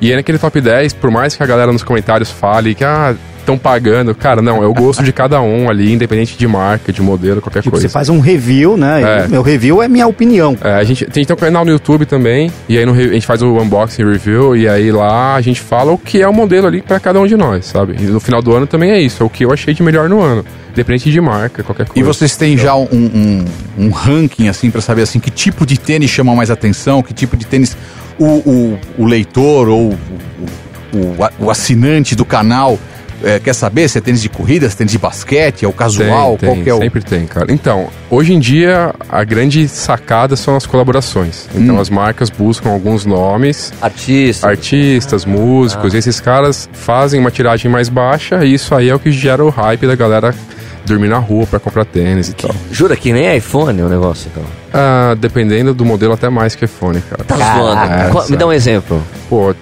E 0.00 0.10
aí 0.10 0.16
naquele 0.16 0.38
top 0.38 0.60
10, 0.60 0.94
por 0.94 1.10
mais 1.10 1.36
que 1.36 1.42
a 1.42 1.46
galera 1.46 1.72
nos 1.72 1.84
comentários 1.84 2.30
fale 2.30 2.74
que, 2.74 2.84
ah, 2.84 3.14
estão 3.42 3.58
pagando, 3.58 4.14
cara, 4.14 4.40
não, 4.40 4.62
é 4.62 4.66
o 4.66 4.72
gosto 4.72 5.02
de 5.02 5.12
cada 5.12 5.40
um 5.40 5.68
ali, 5.68 5.92
independente 5.92 6.36
de 6.36 6.46
marca, 6.48 6.92
de 6.92 7.02
modelo, 7.02 7.40
qualquer 7.40 7.60
Tipo, 7.60 7.72
coisa. 7.72 7.86
você 7.86 7.92
faz 7.92 8.08
um 8.08 8.18
review, 8.20 8.76
né? 8.76 9.24
É. 9.24 9.28
Meu 9.28 9.42
review 9.42 9.82
é 9.82 9.88
minha 9.88 10.06
opinião. 10.06 10.56
É, 10.62 10.74
a 10.74 10.84
gente 10.84 11.04
tem, 11.06 11.24
tem 11.24 11.34
um 11.34 11.38
canal 11.38 11.64
no 11.64 11.70
YouTube 11.70 12.06
também, 12.06 12.50
e 12.68 12.78
aí 12.78 12.86
no 12.86 12.92
a 12.92 12.96
gente 12.96 13.26
faz 13.26 13.42
o 13.42 13.56
unboxing 13.58 14.04
review, 14.04 14.56
e 14.56 14.68
aí 14.68 14.90
lá 14.90 15.34
a 15.34 15.40
gente 15.40 15.60
fala 15.60 15.92
o 15.92 15.98
que 15.98 16.22
é 16.22 16.28
o 16.28 16.32
modelo 16.32 16.66
ali 16.66 16.80
pra 16.82 16.98
cada 17.00 17.20
um 17.20 17.26
de 17.26 17.36
nós, 17.36 17.66
sabe? 17.66 17.96
E 18.00 18.04
no 18.04 18.20
final 18.20 18.40
do 18.40 18.54
ano 18.54 18.66
também 18.66 18.90
é 18.90 19.00
isso, 19.00 19.22
é 19.22 19.26
o 19.26 19.28
que 19.30 19.44
eu 19.44 19.52
achei 19.52 19.74
de 19.74 19.82
melhor 19.82 20.08
no 20.08 20.20
ano, 20.20 20.44
independente 20.70 21.10
de 21.10 21.20
marca, 21.20 21.62
qualquer 21.62 21.86
coisa. 21.86 21.98
E 22.00 22.02
vocês 22.02 22.36
têm 22.36 22.56
já 22.56 22.74
um, 22.74 22.86
um, 22.92 23.44
um 23.78 23.90
ranking, 23.90 24.48
assim, 24.48 24.70
pra 24.70 24.80
saber, 24.80 25.02
assim, 25.02 25.18
que 25.20 25.30
tipo 25.30 25.66
de 25.66 25.78
tênis 25.78 26.10
chama 26.10 26.34
mais 26.34 26.50
atenção, 26.50 27.02
que 27.02 27.12
tipo 27.12 27.36
de 27.36 27.44
tênis 27.46 27.76
o, 28.18 28.24
o, 28.26 28.78
o 28.98 29.04
leitor 29.06 29.68
ou 29.68 29.92
o, 29.92 30.96
o, 30.96 31.16
o 31.46 31.50
assinante 31.50 32.14
do 32.14 32.24
canal 32.24 32.78
eh, 33.24 33.40
quer 33.40 33.54
saber? 33.54 33.88
Se 33.88 33.98
é 33.98 34.00
tênis 34.00 34.20
de 34.22 34.28
corrida, 34.28 34.68
se 34.68 34.74
é 34.74 34.78
tênis 34.78 34.92
de 34.92 34.98
basquete, 34.98 35.64
é 35.64 35.68
o 35.68 35.72
casual, 35.72 36.36
tem, 36.36 36.48
qual 36.48 36.54
tem, 36.56 36.64
que 36.64 36.70
é 36.70 36.74
o... 36.74 36.78
Sempre 36.78 37.02
tem, 37.02 37.26
cara. 37.26 37.46
Então, 37.52 37.88
hoje 38.10 38.32
em 38.34 38.38
dia, 38.38 38.94
a 39.08 39.24
grande 39.24 39.66
sacada 39.68 40.36
são 40.36 40.56
as 40.56 40.66
colaborações. 40.66 41.48
Hum. 41.54 41.60
Então, 41.62 41.80
as 41.80 41.88
marcas 41.90 42.30
buscam 42.30 42.70
alguns 42.70 43.04
nomes, 43.06 43.72
Artista. 43.80 44.48
artistas, 44.48 45.24
músicos, 45.24 45.94
e 45.94 45.98
esses 45.98 46.20
caras 46.20 46.68
fazem 46.72 47.20
uma 47.20 47.30
tiragem 47.30 47.70
mais 47.70 47.88
baixa, 47.88 48.44
e 48.44 48.54
isso 48.54 48.74
aí 48.74 48.88
é 48.88 48.94
o 48.94 48.98
que 48.98 49.10
gera 49.12 49.44
o 49.44 49.50
hype 49.50 49.86
da 49.86 49.94
galera 49.94 50.34
dormir 50.84 51.08
na 51.08 51.18
rua 51.18 51.46
pra 51.46 51.60
comprar 51.60 51.84
tênis 51.84 52.28
e 52.28 52.32
tal. 52.34 52.50
Jura 52.72 52.96
que 52.96 53.12
nem 53.12 53.36
iPhone 53.36 53.80
o 53.82 53.88
negócio, 53.88 54.28
então? 54.32 54.42
Ah, 54.74 55.14
dependendo 55.16 55.72
do 55.72 55.84
modelo, 55.84 56.12
até 56.12 56.28
mais 56.28 56.54
que 56.56 56.64
iPhone, 56.64 57.00
cara. 57.02 57.22
Tá 57.22 57.36
zoando. 57.36 58.10
Qual- 58.12 58.28
Me 58.28 58.36
dá 58.36 58.46
um 58.46 58.52
exemplo. 58.52 59.00
Pô, 59.28 59.54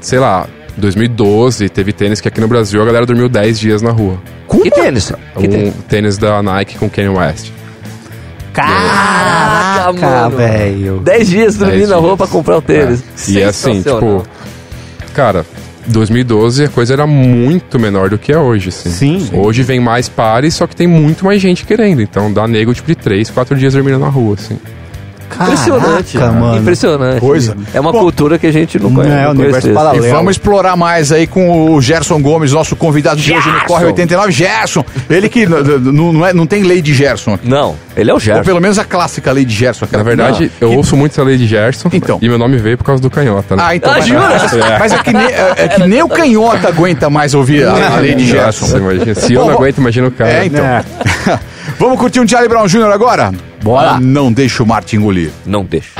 sei 0.00 0.20
lá, 0.20 0.46
2012 0.76 1.68
teve 1.68 1.92
tênis 1.92 2.20
que 2.20 2.28
aqui 2.28 2.40
no 2.40 2.48
Brasil 2.48 2.80
a 2.82 2.84
galera 2.84 3.06
dormiu 3.06 3.28
10 3.28 3.58
dias 3.58 3.82
na 3.82 3.90
rua. 3.90 4.20
Que 4.62 4.70
tênis? 4.70 5.12
Que 5.38 5.46
um 5.46 5.50
tênis? 5.50 5.74
tênis 5.88 6.18
da 6.18 6.42
Nike 6.42 6.78
com 6.78 6.88
Kanye 6.88 7.08
West. 7.08 7.50
Caraca, 8.52 10.28
velho. 10.30 11.00
10 11.00 11.28
dias 11.28 11.56
dormindo 11.56 11.88
na 11.88 11.96
rua 11.96 12.16
pra 12.16 12.26
comprar 12.26 12.58
o 12.58 12.62
tênis. 12.62 13.02
É. 13.28 13.30
E 13.30 13.40
é 13.40 13.44
assim, 13.44 13.82
tipo, 13.82 14.24
cara, 15.14 15.46
2012 15.86 16.64
a 16.64 16.68
coisa 16.68 16.92
era 16.92 17.06
muito 17.06 17.78
menor 17.78 18.10
do 18.10 18.18
que 18.18 18.32
é 18.32 18.38
hoje, 18.38 18.68
assim. 18.70 18.90
Sim. 18.90 19.28
Hoje 19.32 19.62
vem 19.62 19.80
mais 19.80 20.08
pares, 20.08 20.54
só 20.54 20.66
que 20.66 20.74
tem 20.74 20.86
muito 20.86 21.24
mais 21.24 21.40
gente 21.40 21.64
querendo. 21.64 22.02
Então 22.02 22.32
dá 22.32 22.46
nego 22.46 22.74
tipo 22.74 22.88
de 22.88 22.96
3, 22.96 23.30
4 23.30 23.56
dias 23.56 23.74
dormindo 23.74 23.98
na 23.98 24.08
rua, 24.08 24.34
assim. 24.34 24.58
Impressionante. 25.34 26.18
Caraca, 26.18 26.32
mano. 26.38 26.58
Impressionante. 26.58 27.20
Coisa. 27.20 27.56
É 27.74 27.80
uma 27.80 27.92
Bom, 27.92 28.00
cultura 28.00 28.38
que 28.38 28.46
a 28.46 28.52
gente 28.52 28.78
não 28.78 28.92
conhece. 28.94 29.14
é, 29.14 29.22
não 29.24 29.30
universo 29.30 29.60
conhece. 29.62 29.74
paralelo. 29.74 30.06
E 30.06 30.10
vamos 30.10 30.30
explorar 30.32 30.76
mais 30.76 31.12
aí 31.12 31.26
com 31.26 31.70
o 31.72 31.80
Gerson 31.80 32.20
Gomes, 32.20 32.52
nosso 32.52 32.74
convidado 32.76 33.20
de 33.20 33.32
hoje 33.32 33.48
no 33.50 33.60
Corre 33.64 33.84
89. 33.86 34.32
Gerson, 34.32 34.84
ele 35.08 35.28
que 35.28 35.46
não, 35.46 36.12
não 36.12 36.26
é, 36.26 36.32
não 36.32 36.46
tem 36.46 36.62
lei 36.62 36.80
de 36.82 36.92
Gerson 36.94 37.34
aqui. 37.34 37.48
Não, 37.48 37.76
ele 37.96 38.10
é 38.10 38.12
o 38.12 38.16
Ou 38.16 38.20
Gerson. 38.20 38.42
pelo 38.44 38.60
menos 38.60 38.78
a 38.78 38.84
clássica 38.84 39.30
lei 39.32 39.44
de 39.44 39.54
Gerson. 39.54 39.84
aquela- 39.84 40.02
Na 40.02 40.08
verdade, 40.08 40.50
eu 40.60 40.72
ouço 40.72 40.96
muito 40.96 41.12
essa 41.12 41.22
lei 41.22 41.36
de 41.36 41.46
Gerson. 41.46 41.88
Então. 41.92 42.18
E 42.20 42.28
meu 42.28 42.38
nome 42.38 42.56
veio 42.58 42.76
por 42.78 42.84
causa 42.84 43.02
do 43.02 43.10
canhota, 43.10 43.56
né? 43.56 43.62
Ah, 43.66 43.76
então. 43.76 43.90
Ah, 43.92 43.96
mas, 43.98 44.06
jura? 44.06 44.20
mas- 44.28 44.78
mas 44.80 44.92
é 44.92 44.98
que, 44.98 45.12
nem, 45.12 45.26
é, 45.26 45.54
é 45.56 45.68
que 45.68 45.86
nem 45.86 46.02
o 46.02 46.08
canhota 46.08 46.68
aguenta 46.68 47.08
mais 47.10 47.34
ouvir 47.34 47.66
a, 47.66 47.96
a 47.96 48.00
lei 48.00 48.14
de 48.14 48.26
Gerson. 48.26 48.66
Nossa, 48.66 48.78
imagina. 48.78 49.14
Se 49.14 49.32
eu 49.34 49.44
não 49.44 49.52
aguento, 49.54 49.78
imagina 49.78 50.08
o 50.08 50.10
cara. 50.10 50.30
É, 50.30 50.44
então. 50.46 50.64
É. 50.64 50.84
Vamos 51.78 51.98
curtir 51.98 52.20
um 52.20 52.26
Charlie 52.28 52.48
Brown 52.48 52.66
Jr. 52.66 52.90
agora? 52.92 53.32
Bora. 53.62 54.00
Não 54.00 54.32
deixa 54.32 54.62
o 54.62 54.66
Martin 54.66 54.96
engolir. 54.96 55.30
Não 55.44 55.64
deixa. 55.64 55.92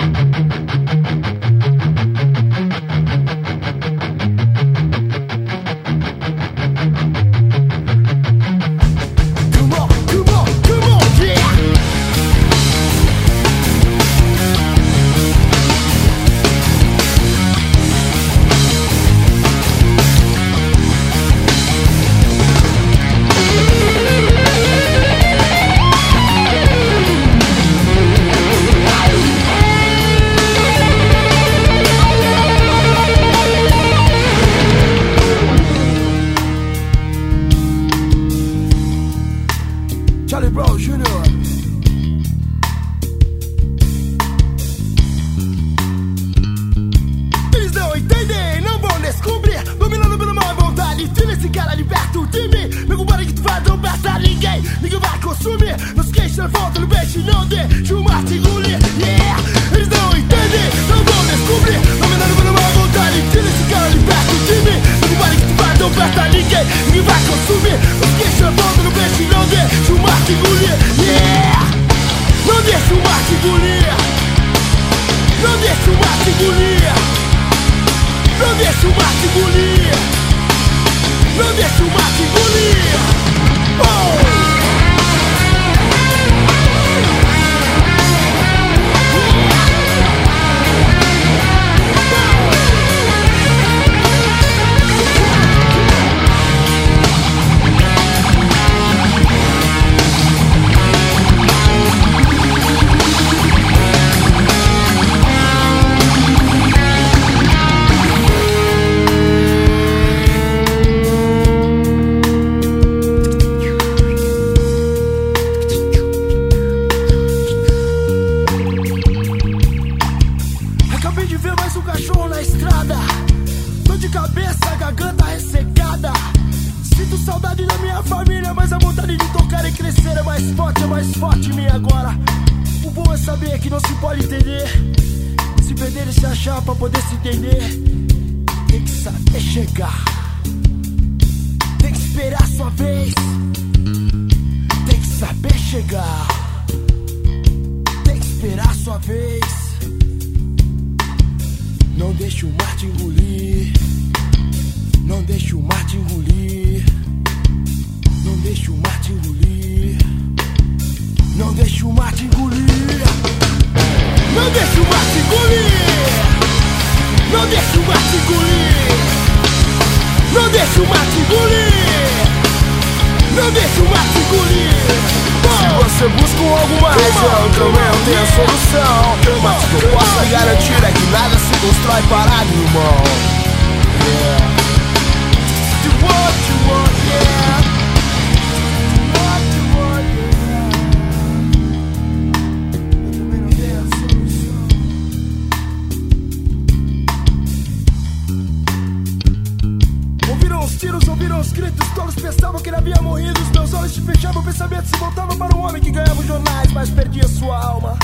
Todos 201.94 202.14
pensavam 202.14 202.60
que 202.60 202.68
ele 202.68 202.76
havia 202.76 203.00
morrido. 203.02 203.40
Os 203.40 203.50
meus 203.50 203.74
olhos 203.74 203.92
se 203.92 204.00
fechavam, 204.00 204.42
o 204.42 204.44
pensamento 204.44 204.86
se 204.86 204.96
voltava 204.96 205.36
para 205.36 205.56
o 205.56 205.60
homem 205.60 205.82
que 205.82 205.90
ganhava 205.90 206.20
os 206.20 206.26
jornais, 206.26 206.72
mas 206.72 206.90
perdia 206.90 207.26
sua 207.28 207.64
alma. 207.64 207.98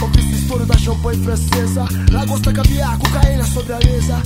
Ouvi 0.00 0.20
esse 0.20 0.42
estouro 0.42 0.66
da 0.66 0.76
champanhe 0.78 1.22
francesa, 1.22 1.84
lagosta, 2.10 2.52
caviar, 2.52 2.98
cocaína 2.98 3.44
sobre 3.44 3.72
a 3.72 3.78
mesa. 3.78 4.22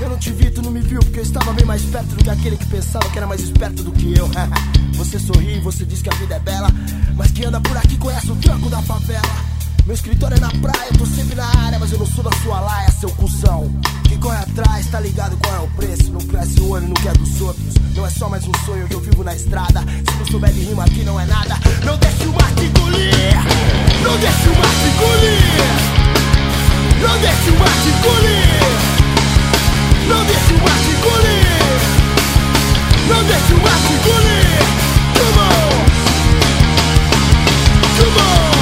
Eu 0.00 0.10
não 0.10 0.18
te 0.18 0.30
vi, 0.30 0.50
tu 0.50 0.62
não 0.62 0.70
me 0.70 0.80
viu, 0.80 1.00
porque 1.00 1.20
eu 1.20 1.22
estava 1.22 1.52
bem 1.52 1.64
mais 1.64 1.82
perto 1.82 2.14
do 2.14 2.22
que 2.22 2.30
aquele 2.30 2.56
que 2.56 2.66
pensava 2.66 3.08
que 3.08 3.16
era 3.16 3.26
mais 3.26 3.40
esperto 3.40 3.82
do 3.82 3.92
que 3.92 4.16
eu. 4.16 4.28
você 4.94 5.18
sorri, 5.18 5.58
você 5.60 5.84
diz 5.84 6.02
que 6.02 6.10
a 6.10 6.14
vida 6.14 6.34
é 6.34 6.40
bela, 6.40 6.68
mas 7.16 7.30
quem 7.32 7.46
anda 7.46 7.60
por 7.60 7.76
aqui 7.76 7.96
conhece 7.96 8.30
o 8.30 8.36
tranco 8.36 8.68
da 8.68 8.82
favela. 8.82 9.55
Meu 9.86 9.94
escritório 9.94 10.36
é 10.36 10.40
na 10.40 10.50
praia, 10.50 10.88
eu 10.90 10.98
tô 10.98 11.06
sempre 11.06 11.36
na 11.36 11.46
área, 11.64 11.78
mas 11.78 11.92
eu 11.92 11.98
não 12.00 12.06
sou 12.06 12.24
da 12.24 12.32
sua 12.42 12.58
laia, 12.58 12.90
seu 12.90 13.08
cuzão. 13.10 13.72
Quem 14.08 14.18
corre 14.18 14.38
atrás, 14.38 14.84
tá 14.88 14.98
ligado 14.98 15.36
qual 15.36 15.54
é 15.54 15.60
o 15.60 15.68
preço. 15.76 16.10
Não 16.10 16.20
cresce 16.22 16.60
o 16.60 16.70
olho, 16.70 16.88
não 16.88 16.94
quer 16.94 17.16
dos 17.16 17.40
outros. 17.40 17.74
Não 17.94 18.04
é 18.04 18.10
só 18.10 18.28
mais 18.28 18.44
um 18.48 18.52
sonho 18.66 18.88
que 18.88 18.94
eu 18.94 19.00
vivo 19.00 19.22
na 19.22 19.32
estrada. 19.32 19.80
Se 19.80 20.18
não 20.18 20.26
souber 20.26 20.52
de 20.52 20.58
rima 20.58 20.82
aqui, 20.82 21.04
não 21.04 21.20
é 21.20 21.24
nada. 21.26 21.54
Não 21.84 21.96
deixe 21.98 22.24
o 22.24 22.32
mar 22.32 22.52
te 22.56 22.64
engolir. 22.64 23.36
Não 24.02 24.18
deixe 24.18 24.48
o 24.48 24.56
mar 24.58 24.74
te 24.74 24.88
engolir. 24.90 25.62
Não 27.00 27.18
deixe 27.20 27.50
o 27.50 27.58
mar 27.60 27.70
te 27.70 27.88
engolir. 27.88 28.58
Não 30.08 30.24
deixe 30.26 30.52
o 30.52 30.58
mar 30.64 30.78
te 30.82 30.90
engolir. 30.90 31.46
Não 33.08 33.22
deixe 33.22 33.52
o 33.54 33.62
mar 33.62 33.78
te 33.86 33.92
engolir. 33.92 34.58
Come 35.14 35.38
on! 35.38 35.70
Come 37.96 38.50
on! 38.50 38.55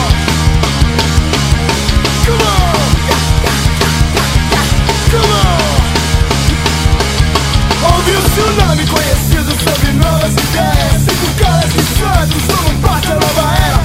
Houve 7.85 8.17
um 8.17 8.23
tsunami 8.23 8.87
conhecido 8.87 9.50
sobre 9.62 9.93
novas 9.93 10.33
ideias. 10.33 11.03
Cinco 11.05 11.29
caras 11.38 11.73
que 11.73 11.83
santos 11.83 12.43
somos 12.49 12.73
um 12.73 12.81
da 12.81 13.14
nova 13.14 13.45
era. 13.69 13.81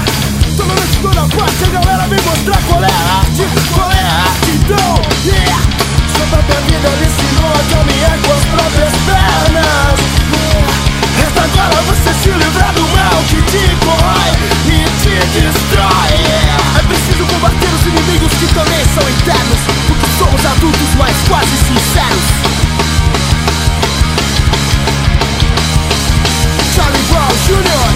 Só 0.55 0.63
me 0.63 0.73
noite, 0.73 1.15
na 1.15 1.27
parte, 1.27 1.63
a 1.63 1.67
galera 1.67 2.07
me 2.07 2.17
mostrar 2.21 2.61
qual 2.67 2.83
é 2.83 2.87
a 2.87 3.19
arte 3.19 3.43
Qual 3.73 3.91
é 3.91 3.99
a 3.99 4.13
arte, 4.27 4.51
então, 4.55 4.91
yeah 5.25 5.61
Sua 6.15 6.25
própria 6.27 6.59
vida 6.61 6.89
lhe 6.89 7.05
ensinou 7.05 7.51
a 7.51 7.63
caminhar 7.75 8.17
com 8.23 8.33
as 8.33 8.45
próprias 8.45 8.93
pernas. 9.07 9.99
Resta 11.19 11.41
agora 11.41 11.81
você 11.83 12.13
se 12.13 12.29
livrar 12.29 12.73
do 12.73 12.81
mal 12.95 13.23
que 13.29 13.41
te 13.51 13.63
corrói 13.83 14.31
e 14.67 14.83
te 15.03 15.15
destrói. 15.39 16.49
É 16.79 16.83
preciso 16.87 17.25
combater 17.25 17.69
os 17.73 17.85
inimigos 17.87 18.33
que 18.33 18.47
também 18.53 18.83
são 18.95 19.09
internos 19.09 19.59
Porque 19.87 20.05
somos 20.17 20.45
adultos, 20.45 20.89
mas 20.97 21.15
quase 21.27 21.57
sinceros. 21.57 22.48
Charlie 26.79 27.03
Brown 27.03 27.27
Jr. 27.45 27.89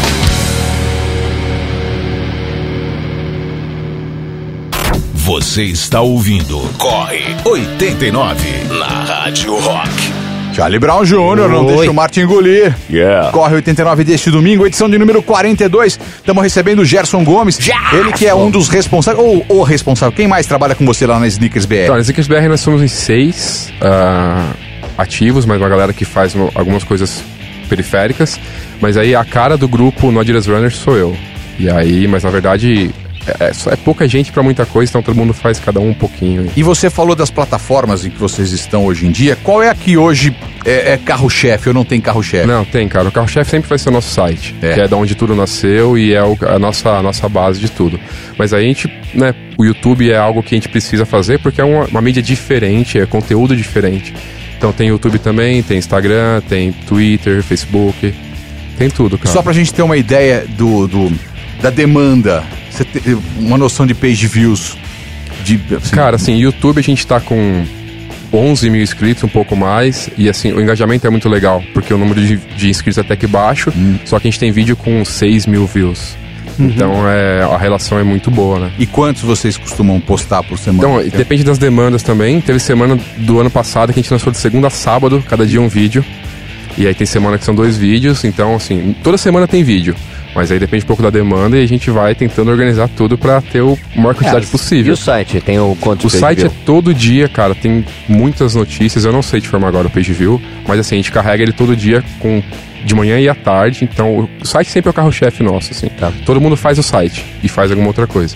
Você 5.14 5.64
está 5.64 6.02
ouvindo 6.02 6.60
Corre 6.78 7.24
89 7.46 8.64
na 8.78 8.86
Rádio 8.86 9.58
Rock. 9.58 9.90
Charlie 10.54 10.80
Brown 10.80 11.06
Jr., 11.06 11.48
não 11.50 11.66
deixa 11.66 11.90
o 11.90 11.94
Martin 11.94 12.20
engolir. 12.22 12.76
Yeah. 12.90 13.32
Corre 13.32 13.56
89 13.56 14.04
deste 14.04 14.30
domingo, 14.30 14.68
edição 14.68 14.90
de 14.90 14.98
número 14.98 15.24
42. 15.24 15.98
Estamos 16.18 16.44
recebendo 16.44 16.80
o 16.80 16.86
Gerson 16.86 17.24
Gomes. 17.24 17.58
Ele 17.94 18.12
que 18.12 18.28
é 18.28 18.36
um 18.36 18.52
dos 18.52 18.68
responsáveis, 18.68 19.26
ou 19.26 19.46
o 19.48 19.64
responsável. 19.64 20.14
Quem 20.14 20.28
mais 20.28 20.46
trabalha 20.46 20.76
com 20.76 20.86
você 20.86 21.08
lá 21.08 21.18
na 21.22 21.28
Sneakers 21.28 21.66
BR? 21.66 21.76
Então, 21.84 21.96
na 21.96 22.02
Sneakers 22.02 22.28
BR 22.28 22.50
nós 22.50 22.60
somos 22.60 22.82
em 22.82 22.90
seis 22.90 23.72
ah, 23.80 24.52
ativos, 24.98 25.46
mas 25.46 25.58
uma 25.58 25.70
galera 25.70 25.94
que 25.94 26.04
faz 26.04 26.36
algumas 26.54 26.84
coisas 26.84 27.24
periféricas. 27.70 28.38
Mas 28.84 28.98
aí 28.98 29.16
a 29.16 29.24
cara 29.24 29.56
do 29.58 29.66
grupo 29.66 30.12
no 30.12 30.20
Adidas 30.20 30.46
Runners 30.46 30.76
sou 30.76 30.98
eu. 30.98 31.16
E 31.58 31.70
aí, 31.70 32.06
mas 32.06 32.26
na 32.26 32.30
verdade 32.30 32.92
é, 33.26 33.46
é 33.46 33.54
só- 33.54 33.72
é 33.72 33.78
pouca 33.78 34.06
gente 34.10 34.30
pra 34.30 34.44
muita 34.44 34.66
coisa, 34.66 34.90
então 34.92 35.02
todo 35.02 35.16
mundo 35.16 35.34
faz 35.34 35.58
cada 35.58 35.80
um 35.80 35.92
um 35.92 35.94
pouquinho. 35.94 36.50
E 36.54 36.62
você 36.62 36.90
falou 36.90 37.16
das 37.16 37.32
plataformas 37.32 38.04
em 38.06 38.10
que 38.10 38.20
vocês 38.20 38.52
estão 38.52 38.84
hoje 38.86 39.08
em 39.08 39.12
dia. 39.12 39.38
Qual 39.42 39.64
é 39.64 39.70
a 39.70 39.74
que 39.76 39.96
hoje 39.96 40.36
é, 40.66 40.92
é 40.94 40.98
carro-chefe 40.98 41.70
ou 41.70 41.74
não 41.74 41.86
tem 41.86 42.02
carro-chefe? 42.02 42.46
Não, 42.46 42.66
tem, 42.66 42.90
cara. 42.90 43.08
O 43.08 43.12
carro-chefe 43.14 43.52
sempre 43.52 43.70
vai 43.70 43.78
ser 43.78 43.88
o 43.88 43.94
nosso 43.94 44.10
site, 44.14 44.54
É. 44.62 44.74
que 44.74 44.82
é 44.82 44.88
da 44.90 44.98
onde 44.98 45.16
tudo 45.16 45.34
nasceu 45.34 45.98
e 45.98 46.14
é 46.14 46.22
o- 46.22 46.38
a, 46.42 46.60
nossa, 46.60 46.90
a 46.90 47.02
nossa 47.02 47.30
base 47.30 47.62
de 47.62 47.70
tudo. 47.72 47.98
Mas 48.38 48.52
aí 48.54 48.66
a 48.66 48.68
gente, 48.68 48.92
né, 49.14 49.34
o 49.58 49.64
YouTube 49.64 50.12
é 50.12 50.18
algo 50.18 50.44
que 50.44 50.56
a 50.56 50.58
gente 50.58 50.68
precisa 50.68 51.06
fazer 51.06 51.40
porque 51.40 51.62
é 51.62 51.64
uma, 51.64 51.86
uma 51.86 52.02
mídia 52.02 52.22
diferente, 52.22 53.00
é 53.00 53.06
conteúdo 53.06 53.56
diferente. 53.56 54.14
Então 54.58 54.74
tem 54.74 54.90
YouTube 54.90 55.20
também, 55.20 55.64
tem 55.64 55.78
Instagram, 55.78 56.42
tem 56.50 56.72
Twitter, 56.72 57.42
Facebook, 57.44 58.14
tem 58.78 58.90
tudo, 58.90 59.18
cara. 59.18 59.30
Só 59.32 59.42
pra 59.42 59.54
gente 59.54 59.74
ter 59.74 59.82
uma 59.82 59.98
ideia 59.98 60.46
do, 60.58 60.88
do- 60.88 61.12
da 61.62 61.70
demanda, 61.70 62.44
você 62.70 62.84
tem 62.84 63.18
uma 63.40 63.58
noção 63.58 63.86
de 63.86 63.94
page 63.94 64.28
views. 64.28 64.78
De, 65.46 65.60
assim, 65.76 65.96
Cara, 65.96 66.16
assim, 66.16 66.36
YouTube 66.38 66.80
a 66.80 66.84
gente 66.84 67.06
tá 67.06 67.20
com 67.20 67.66
11 68.32 68.70
mil 68.70 68.82
inscritos, 68.82 69.24
um 69.24 69.28
pouco 69.28 69.56
mais, 69.56 70.10
e 70.18 70.28
assim, 70.30 70.52
o 70.54 70.62
engajamento 70.62 71.06
é 71.06 71.10
muito 71.10 71.28
legal, 71.30 71.62
porque 71.74 71.94
o 71.94 71.98
número 71.98 72.20
de, 72.26 72.38
de 72.38 72.70
inscritos 72.70 72.98
é 72.98 73.02
até 73.02 73.16
que 73.16 73.28
baixo, 73.28 73.72
Hum. 73.76 73.98
só 74.06 74.20
que 74.20 74.28
a 74.28 74.32
gente 74.32 74.40
tem 74.40 74.52
vídeo 74.52 74.76
com 74.76 75.04
6 75.06 75.46
mil 75.46 75.66
views. 75.68 76.16
Então 76.60 77.08
é, 77.10 77.42
a 77.44 77.58
relação 77.58 77.98
é 77.98 78.04
muito 78.04 78.30
boa, 78.30 78.60
né? 78.60 78.72
E 78.78 78.86
quantos 78.86 79.24
vocês 79.24 79.58
costumam 79.58 80.00
postar 80.00 80.44
por 80.44 80.58
semana? 80.60 81.02
Então, 81.04 81.18
depende 81.18 81.44
das 81.44 81.58
demandas 81.58 82.04
também. 82.04 82.40
Teve 82.42 82.60
semana 82.60 82.98
do 83.18 83.40
ano 83.40 83.50
passado 83.50 83.92
que 83.92 84.00
a 84.00 84.04
gente 84.04 84.12
lançou 84.12 84.32
de 84.32 84.38
segunda 84.38 84.68
a 84.68 84.70
sábado, 84.70 85.24
cada 85.28 85.46
dia 85.48 85.60
um 85.60 85.68
vídeo. 85.68 86.06
E 86.78 86.88
aí 86.88 86.94
tem 86.94 87.06
semana 87.06 87.38
que 87.38 87.46
são 87.46 87.54
dois 87.54 87.78
vídeos, 87.78 88.24
então 88.24 88.56
assim, 88.56 88.96
toda 89.04 89.18
semana 89.18 89.48
tem 89.48 89.64
vídeo. 89.64 89.96
Mas 90.36 90.52
aí 90.52 90.58
depende 90.58 90.84
um 90.84 90.88
pouco 90.88 91.04
da 91.04 91.12
demanda 91.12 91.58
e 91.60 91.64
a 91.64 91.68
gente 91.68 91.92
vai 91.92 92.16
tentando 92.16 92.50
organizar 92.50 92.90
tudo 92.90 93.16
pra 93.20 93.40
ter 93.40 93.62
o 93.62 93.78
maior 93.96 94.16
quantidade 94.16 94.48
E 94.48 94.50
possível. 94.50 94.94
o 94.94 94.98
site? 94.98 95.40
Tem 95.40 95.60
o 95.60 95.78
quanto 95.80 96.08
O 96.08 96.10
site 96.10 96.40
é 96.40 96.48
view? 96.50 96.54
todo 96.66 96.92
dia, 96.92 97.30
cara, 97.30 97.54
tem 97.54 97.86
muitas 98.10 98.56
notícias. 98.56 99.06
Eu 99.06 99.12
não 99.12 99.22
sei 99.22 99.40
te 99.40 99.48
formar 99.48 99.68
agora 99.68 99.86
o 99.86 99.92
page 99.92 100.12
view, 100.12 100.42
mas 100.68 100.80
assim, 100.80 100.96
a 100.96 100.98
gente 100.98 101.12
carrega 101.12 101.44
ele 101.44 101.52
todo 101.54 101.76
dia 101.76 102.04
com 102.20 102.42
de 102.84 102.96
manhã 102.96 103.20
e 103.20 103.30
à 103.30 103.36
tarde. 103.36 103.84
Então, 103.84 104.28
o 104.42 104.46
site 104.46 104.72
sempre 104.72 104.90
é 104.90 104.92
o 104.92 104.94
carro-chefe 104.94 105.44
nosso, 105.44 105.72
assim. 105.72 105.88
Tá. 105.88 106.12
Todo 106.26 106.42
mundo 106.42 106.58
faz 106.58 106.80
o 106.80 106.84
site 106.84 107.24
e 107.44 107.48
faz 107.48 107.70
alguma 107.70 107.88
outra 107.90 108.08
coisa. 108.08 108.36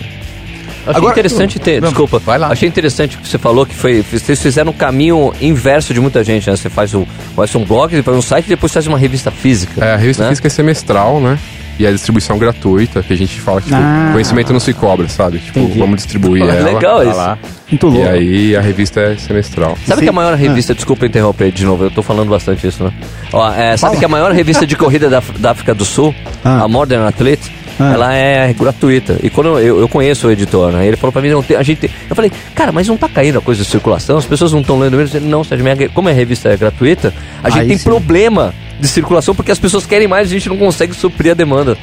Achei 0.88 0.98
Agora- 0.98 1.12
interessante 1.12 1.58
ter. 1.58 1.80
Não, 1.80 1.88
desculpa. 1.88 2.18
vai 2.18 2.38
lá. 2.38 2.48
Achei 2.48 2.68
interessante 2.68 3.16
o 3.16 3.20
que 3.20 3.28
você 3.28 3.38
falou 3.38 3.66
que 3.66 3.74
foi. 3.74 4.02
Vocês 4.02 4.40
fizeram 4.42 4.70
um 4.70 4.74
caminho 4.74 5.32
inverso 5.40 5.92
de 5.92 6.00
muita 6.00 6.24
gente, 6.24 6.48
né? 6.48 6.56
Você 6.56 6.68
faz, 6.70 6.94
o, 6.94 7.06
faz 7.36 7.54
um 7.54 7.64
blog, 7.64 7.94
depois 7.94 8.16
um 8.16 8.22
site 8.22 8.46
e 8.46 8.48
depois 8.48 8.72
faz 8.72 8.86
uma 8.86 8.98
revista 8.98 9.30
física. 9.30 9.84
É, 9.84 9.92
a 9.94 9.96
revista 9.96 10.22
né? 10.24 10.30
física 10.30 10.46
é 10.48 10.50
semestral, 10.50 11.20
né? 11.20 11.38
E 11.78 11.86
a 11.86 11.92
distribuição 11.92 12.36
gratuita, 12.38 13.02
que 13.04 13.12
a 13.12 13.16
gente 13.16 13.40
fala 13.40 13.60
que 13.60 13.68
tipo, 13.68 13.78
Ah. 13.80 14.08
conhecimento 14.12 14.52
não 14.52 14.58
se 14.58 14.72
cobra, 14.72 15.06
sabe? 15.08 15.38
Tipo, 15.38 15.60
Entendi. 15.60 15.78
vamos 15.78 15.96
distribuir 15.96 16.42
Pô, 16.42 16.50
ela. 16.50 16.64
legal 16.72 16.98
tá 16.98 17.04
isso. 17.04 17.16
lá. 17.16 17.38
Muito 17.70 17.86
E 17.86 17.90
louco. 17.90 18.08
aí 18.08 18.56
a 18.56 18.60
revista 18.60 19.00
é 19.00 19.16
semestral. 19.16 19.78
Sabe 19.86 20.00
Sim. 20.00 20.04
que 20.06 20.08
a 20.10 20.12
maior 20.12 20.34
revista, 20.34 20.74
desculpa 20.74 21.06
interromper 21.06 21.52
de 21.52 21.64
novo, 21.64 21.84
eu 21.84 21.90
tô 21.90 22.02
falando 22.02 22.30
bastante 22.30 22.66
isso, 22.66 22.82
né? 22.82 22.90
Ó, 23.32 23.46
é, 23.52 23.76
sabe 23.76 23.80
Fala. 23.92 23.96
que 23.96 24.04
a 24.04 24.08
maior 24.08 24.32
revista 24.32 24.66
de 24.66 24.74
corrida 24.74 25.08
da, 25.08 25.22
da 25.38 25.50
África 25.52 25.72
do 25.72 25.84
Sul, 25.84 26.12
Ah. 26.44 26.62
a 26.62 26.68
Modern 26.68 27.04
Athlete, 27.06 27.52
Ah. 27.78 27.92
ela 27.92 28.14
é 28.14 28.52
gratuita. 28.52 29.18
E 29.22 29.30
quando 29.30 29.58
eu, 29.58 29.80
eu 29.80 29.88
conheço 29.88 30.26
o 30.26 30.30
editor, 30.30 30.72
né? 30.72 30.86
Ele 30.86 30.96
falou 30.96 31.12
pra 31.12 31.22
mim, 31.22 31.28
não 31.30 31.44
a 31.56 31.62
gente 31.62 31.78
tem- 31.78 31.90
Eu 32.10 32.16
falei, 32.16 32.30
cara, 32.54 32.72
mas 32.72 32.88
não 32.88 32.96
tá 32.96 33.08
caindo 33.08 33.38
a 33.38 33.40
coisa 33.40 33.62
de 33.62 33.68
circulação? 33.68 34.18
As 34.18 34.24
pessoas 34.26 34.52
não 34.52 34.60
estão 34.60 34.78
lendo 34.78 34.96
mesmo? 34.96 35.16
Ele, 35.16 35.26
não, 35.28 35.44
Sérgio, 35.44 35.64
minha- 35.64 35.88
como 35.90 36.08
a 36.08 36.12
revista 36.12 36.48
é 36.48 36.56
gratuita, 36.56 37.14
a 37.42 37.50
gente 37.50 37.60
Aí 37.60 37.68
tem 37.68 37.78
sim. 37.78 37.84
problema 37.84 38.52
de 38.80 38.88
circulação 38.88 39.34
porque 39.34 39.50
as 39.52 39.58
pessoas 39.58 39.86
querem 39.86 40.08
mais 40.08 40.30
e 40.30 40.34
a 40.34 40.38
gente 40.38 40.48
não 40.48 40.56
consegue 40.56 40.94
suprir 40.94 41.30
a 41.32 41.34
demanda. 41.34 41.76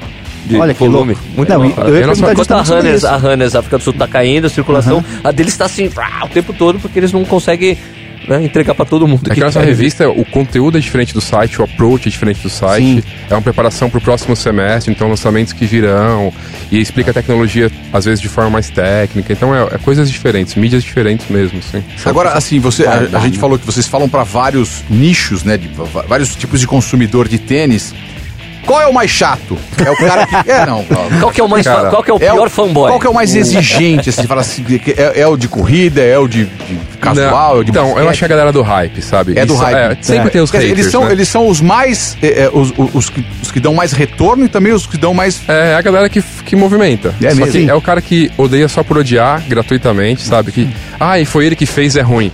De 0.45 0.57
Olha 0.57 0.73
que 0.75 0.79
volume. 0.79 1.13
louco. 1.13 1.27
Muito 1.35 1.49
Não, 1.49 1.57
bom. 1.59 1.65
e- 1.65 1.89
eu 1.89 1.95
ia 1.97 2.05
Enquanto 2.13 2.51
a 2.51 2.61
Runners, 2.61 3.03
a 3.03 3.15
Runners 3.17 3.55
África 3.55 3.77
do 3.79 3.83
Sul 3.83 3.93
tá 3.93 4.07
caindo, 4.07 4.45
a 4.45 4.49
circulação, 4.49 5.03
a 5.23 5.31
deles 5.31 5.57
tá 5.57 5.65
assim, 5.65 5.87
vrá, 5.87 6.21
o 6.23 6.29
tempo 6.29 6.53
todo, 6.53 6.77
porque 6.79 6.99
eles 6.99 7.11
não 7.11 7.25
conseguem 7.25 7.75
né, 8.27 8.43
entregar 8.43 8.75
pra 8.75 8.85
todo 8.85 9.07
mundo. 9.07 9.21
É 9.29 9.33
que 9.33 9.39
nossa 9.39 9.61
revista, 9.61 10.09
o 10.09 10.25
conteúdo 10.25 10.77
é 10.77 10.81
diferente 10.81 11.13
do 11.13 11.21
site, 11.21 11.59
o 11.59 11.63
approach 11.63 12.07
é 12.07 12.11
diferente 12.11 12.41
do 12.41 12.49
site. 12.49 13.01
Sim. 13.01 13.03
É 13.29 13.33
uma 13.33 13.41
preparação 13.41 13.89
para 13.89 13.97
o 13.97 14.01
próximo 14.01 14.35
semestre, 14.35 14.91
então 14.91 15.07
lançamentos 15.07 15.53
que 15.53 15.65
virão. 15.65 16.33
E 16.71 16.79
explica 16.79 17.11
a 17.11 17.13
tecnologia, 17.13 17.71
às 17.93 18.05
vezes, 18.05 18.19
de 18.19 18.27
forma 18.27 18.49
mais 18.49 18.69
técnica. 18.69 19.31
Então 19.31 19.55
é, 19.55 19.75
é 19.75 19.77
coisas 19.77 20.09
diferentes, 20.09 20.55
mídias 20.55 20.83
diferentes 20.83 21.27
mesmo, 21.29 21.59
assim. 21.59 21.83
Agora, 22.05 22.31
assim, 22.31 22.59
você, 22.59 22.85
a, 22.85 23.07
a 23.13 23.19
gente 23.19 23.37
falou 23.37 23.57
que 23.57 23.65
vocês 23.65 23.87
falam 23.87 24.09
para 24.09 24.23
vários 24.23 24.83
nichos, 24.89 25.43
né? 25.43 25.57
De, 25.57 25.69
vários 26.07 26.35
tipos 26.35 26.59
de 26.59 26.67
consumidor 26.67 27.27
de 27.27 27.37
tênis. 27.37 27.93
Qual 28.65 28.81
é 28.81 28.87
o 28.87 28.93
mais 28.93 29.09
chato? 29.11 29.57
É 29.85 29.89
o 29.91 29.95
cara 29.95 30.25
que. 30.25 30.35
É, 30.51 30.65
não. 30.65 30.83
Qual 31.19 31.31
que 31.31 31.41
é 31.41 31.43
o 31.43 31.49
mais 31.49 31.65
Cara, 31.65 31.89
qual 31.89 32.03
que 32.03 32.11
é 32.11 32.13
o 32.13 32.17
É 32.17 32.31
pior 32.31 32.49
fanboy? 32.49 32.89
Qual 32.89 32.99
que 32.99 33.07
é 33.07 33.09
o 33.09 33.13
mais 33.13 33.35
exigente? 33.35 34.09
Assim, 34.09 34.23
fala 34.27 34.41
assim, 34.41 34.63
é, 34.97 35.21
é 35.21 35.27
o 35.27 35.35
de 35.37 35.47
corrida, 35.47 36.01
é 36.01 36.17
o 36.17 36.27
de, 36.27 36.45
de 36.45 36.77
casual, 36.99 37.57
é 37.57 37.59
o 37.59 37.63
de 37.63 37.71
Então, 37.71 37.97
eu 37.97 38.09
acho 38.09 38.19
que 38.19 38.25
a 38.25 38.27
galera 38.27 38.51
do 38.51 38.61
hype, 38.61 39.01
sabe? 39.01 39.33
É 39.37 39.45
do 39.45 39.53
Isso- 39.53 39.61
hype. 39.63 39.77
é, 39.77 39.97
sempre 40.01 40.27
É. 40.27 40.31
tem 40.31 40.41
os 40.41 40.51
haters, 40.51 40.71
eles 40.71 40.87
são, 40.87 41.05
né? 41.05 41.11
eles 41.11 41.27
são 41.27 41.47
os 41.47 41.61
mais. 41.61 42.17
é, 42.21 42.43
é, 42.43 42.49
os, 42.51 42.71
os, 42.77 42.95
os 42.95 43.09
que, 43.09 43.25
os 43.41 43.51
que 43.51 43.59
dão 43.59 43.73
mais 43.73 43.91
retorno 43.91 44.45
e 44.45 44.49
também 44.49 44.73
os 44.73 44.85
que 44.85 44.97
dão 44.97 45.13
mais. 45.13 45.41
É 45.47 45.75
a 45.75 45.81
galera 45.81 46.09
que, 46.09 46.21
que 46.21 46.55
movimenta. 46.55 47.13
É 47.21 47.29
Só 47.29 47.35
mesmo? 47.37 47.51
que 47.51 47.69
é 47.69 47.73
o 47.73 47.81
cara 47.81 48.01
que 48.01 48.31
odeia 48.37 48.67
só 48.67 48.83
por 48.83 48.97
odiar 48.97 49.41
gratuitamente, 49.47 50.23
sabe? 50.23 50.51
Que, 50.51 50.69
ah, 50.99 51.19
e 51.19 51.25
foi 51.25 51.45
ele 51.45 51.55
que 51.55 51.65
fez, 51.65 51.95
é 51.95 52.01
ruim. 52.01 52.31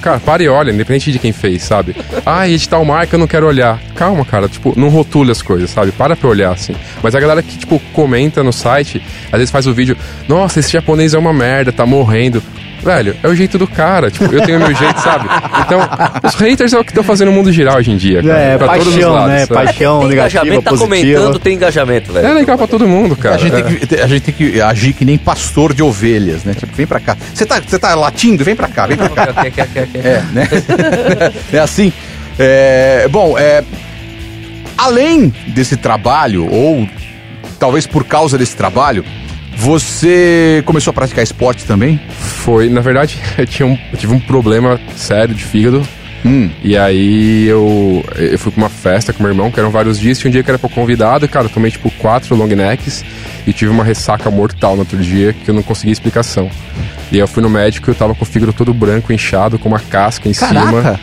Cara, 0.00 0.18
para 0.18 0.42
e 0.42 0.48
olha, 0.48 0.70
independente 0.70 1.12
de 1.12 1.18
quem 1.18 1.32
fez, 1.32 1.62
sabe? 1.62 1.94
Ah, 2.24 2.48
e 2.48 2.54
edital 2.54 2.84
marca, 2.84 3.14
eu 3.16 3.18
não 3.20 3.26
quero 3.26 3.46
olhar. 3.46 3.78
Calma, 3.94 4.24
cara, 4.24 4.48
tipo, 4.48 4.72
não 4.78 4.88
rotule 4.88 5.30
as 5.30 5.42
coisas, 5.42 5.68
sabe? 5.70 5.92
Para 5.92 6.16
pra 6.16 6.28
olhar, 6.28 6.52
assim. 6.52 6.74
Mas 7.02 7.14
a 7.14 7.20
galera 7.20 7.42
que, 7.42 7.58
tipo, 7.58 7.78
comenta 7.92 8.42
no 8.42 8.52
site, 8.52 9.02
às 9.26 9.38
vezes 9.38 9.50
faz 9.50 9.66
o 9.66 9.74
vídeo, 9.74 9.96
nossa, 10.26 10.58
esse 10.60 10.72
japonês 10.72 11.12
é 11.14 11.18
uma 11.18 11.32
merda, 11.32 11.70
tá 11.72 11.84
morrendo. 11.84 12.42
Velho, 12.82 13.14
é 13.22 13.28
o 13.28 13.34
jeito 13.34 13.58
do 13.58 13.66
cara, 13.66 14.10
tipo, 14.10 14.24
eu 14.34 14.40
tenho 14.40 14.56
o 14.56 14.62
meu 14.62 14.74
jeito, 14.74 14.98
sabe? 15.02 15.28
Então, 15.66 15.80
os 16.24 16.34
haters 16.34 16.72
é 16.72 16.78
o 16.78 16.82
que 16.82 16.92
estão 16.92 17.04
fazendo 17.04 17.28
o 17.28 17.32
mundo 17.32 17.52
girar 17.52 17.76
hoje 17.76 17.90
em 17.90 17.96
dia, 17.98 18.22
cara. 18.22 18.38
É, 18.38 18.56
pra 18.56 18.68
todos 18.68 18.86
os 18.86 18.92
paixão, 18.94 19.12
lados, 19.12 19.28
né? 19.28 19.38
sabe? 19.40 19.52
Paixão 19.66 19.98
tem 20.00 20.08
negativa, 20.08 20.40
engajamento, 20.46 20.62
tá 20.64 20.70
positiva. 20.70 21.02
comentando, 21.18 21.38
tem 21.38 21.54
engajamento, 21.56 22.12
velho. 22.14 22.26
É 22.26 22.32
legal 22.32 22.56
pra 22.56 22.66
todo 22.66 22.88
mundo, 22.88 23.14
cara. 23.16 23.34
A 23.34 23.38
gente, 23.38 23.54
É. 23.54 23.60
tem 23.62 23.76
que, 23.76 23.94
a 24.00 24.06
gente 24.06 24.22
tem 24.22 24.34
que 24.34 24.62
agir 24.62 24.94
que 24.94 25.04
nem 25.04 25.18
pastor 25.18 25.74
de 25.74 25.82
ovelhas, 25.82 26.42
né? 26.44 26.54
Tipo, 26.54 26.74
vem 26.74 26.86
pra 26.86 26.98
cá. 27.00 27.18
Você 27.34 27.44
tá, 27.44 27.60
você 27.60 27.78
tá 27.78 27.94
latindo? 27.94 28.42
Vem 28.44 28.56
pra 28.56 28.66
cá, 28.66 28.86
vem 28.86 28.96
pra 28.96 29.10
cá. 29.10 29.34
Quer. 29.92 30.06
É, 30.06 30.22
né? 30.32 30.48
é 31.52 31.58
assim. 31.58 31.92
É, 32.38 33.06
bom, 33.08 33.38
é, 33.38 33.62
além 34.76 35.28
desse 35.48 35.76
trabalho, 35.76 36.50
ou 36.50 36.88
talvez 37.58 37.86
por 37.86 38.04
causa 38.04 38.38
desse 38.38 38.56
trabalho, 38.56 39.04
você 39.56 40.62
começou 40.64 40.90
a 40.90 40.94
praticar 40.94 41.22
esporte 41.22 41.64
também? 41.64 42.00
Foi, 42.18 42.70
na 42.70 42.80
verdade, 42.80 43.18
eu, 43.36 43.46
tinha 43.46 43.66
um, 43.66 43.78
eu 43.92 43.98
tive 43.98 44.14
um 44.14 44.20
problema 44.20 44.80
sério 44.96 45.34
de 45.34 45.44
fígado. 45.44 45.86
Hum. 46.24 46.50
E 46.62 46.76
aí 46.76 47.46
eu, 47.46 48.04
eu 48.16 48.38
fui 48.38 48.52
pra 48.52 48.62
uma 48.62 48.68
festa 48.68 49.12
com 49.12 49.22
meu 49.22 49.32
irmão, 49.32 49.50
que 49.50 49.58
eram 49.58 49.70
vários 49.70 49.98
dias, 49.98 50.18
tinha 50.18 50.28
um 50.28 50.32
dia 50.32 50.42
que 50.42 50.50
era 50.50 50.58
pra 50.58 50.68
convidado, 50.68 51.24
e, 51.24 51.28
cara, 51.28 51.46
eu 51.46 51.50
tomei 51.50 51.70
tipo 51.70 51.90
quatro 51.92 52.34
long 52.36 52.46
necks 52.46 53.04
e 53.46 53.52
tive 53.52 53.70
uma 53.70 53.84
ressaca 53.84 54.30
mortal 54.30 54.74
no 54.74 54.80
outro 54.80 54.98
dia 54.98 55.32
que 55.32 55.48
eu 55.48 55.54
não 55.54 55.62
consegui 55.62 55.92
explicação. 55.92 56.50
E 57.10 57.16
aí 57.16 57.20
eu 57.20 57.28
fui 57.28 57.42
no 57.42 57.50
médico 57.50 57.90
e 57.90 57.92
eu 57.92 57.94
tava 57.94 58.14
com 58.14 58.22
o 58.22 58.26
fígado 58.26 58.52
todo 58.52 58.72
branco, 58.72 59.12
inchado, 59.12 59.58
com 59.58 59.68
uma 59.68 59.80
casca 59.80 60.28
em 60.28 60.32
cima. 60.32 60.72
Caraca! 60.72 61.00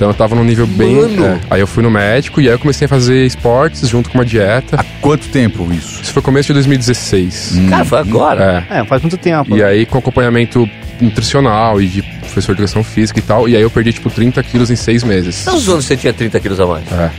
Então 0.00 0.08
eu 0.08 0.14
tava 0.14 0.34
num 0.34 0.44
nível 0.44 0.66
bem. 0.66 0.98
É. 1.22 1.38
Aí 1.50 1.60
eu 1.60 1.66
fui 1.66 1.82
no 1.82 1.90
médico 1.90 2.40
e 2.40 2.48
aí 2.48 2.54
eu 2.54 2.58
comecei 2.58 2.86
a 2.86 2.88
fazer 2.88 3.26
esportes 3.26 3.86
junto 3.86 4.08
com 4.08 4.16
uma 4.16 4.24
dieta. 4.24 4.76
Há 4.80 4.84
quanto 4.98 5.28
tempo 5.28 5.70
isso? 5.70 6.00
Isso 6.02 6.10
foi 6.10 6.22
começo 6.22 6.46
de 6.46 6.54
2016. 6.54 7.60
Cara, 7.68 7.84
foi 7.84 7.98
agora. 7.98 8.66
É. 8.70 8.78
É, 8.78 8.84
faz 8.86 9.02
muito 9.02 9.18
tempo. 9.18 9.54
E 9.54 9.62
aí, 9.62 9.84
com 9.84 9.98
acompanhamento 9.98 10.66
nutricional 11.04 11.80
e 11.80 11.86
de 11.86 12.02
professor 12.02 12.54
de 12.54 12.62
educação 12.62 12.84
física 12.84 13.18
e 13.18 13.22
tal. 13.22 13.48
E 13.48 13.56
aí 13.56 13.62
eu 13.62 13.70
perdi, 13.70 13.92
tipo, 13.92 14.10
30 14.10 14.42
quilos 14.42 14.70
em 14.70 14.76
seis 14.76 15.02
meses. 15.02 15.44
Zoando 15.44 15.80
que 15.80 15.84
você 15.86 15.96
tinha 15.96 16.12
30 16.12 16.38
quilos 16.40 16.60
a 16.60 16.66
mais. 16.66 16.84
É. 16.92 17.10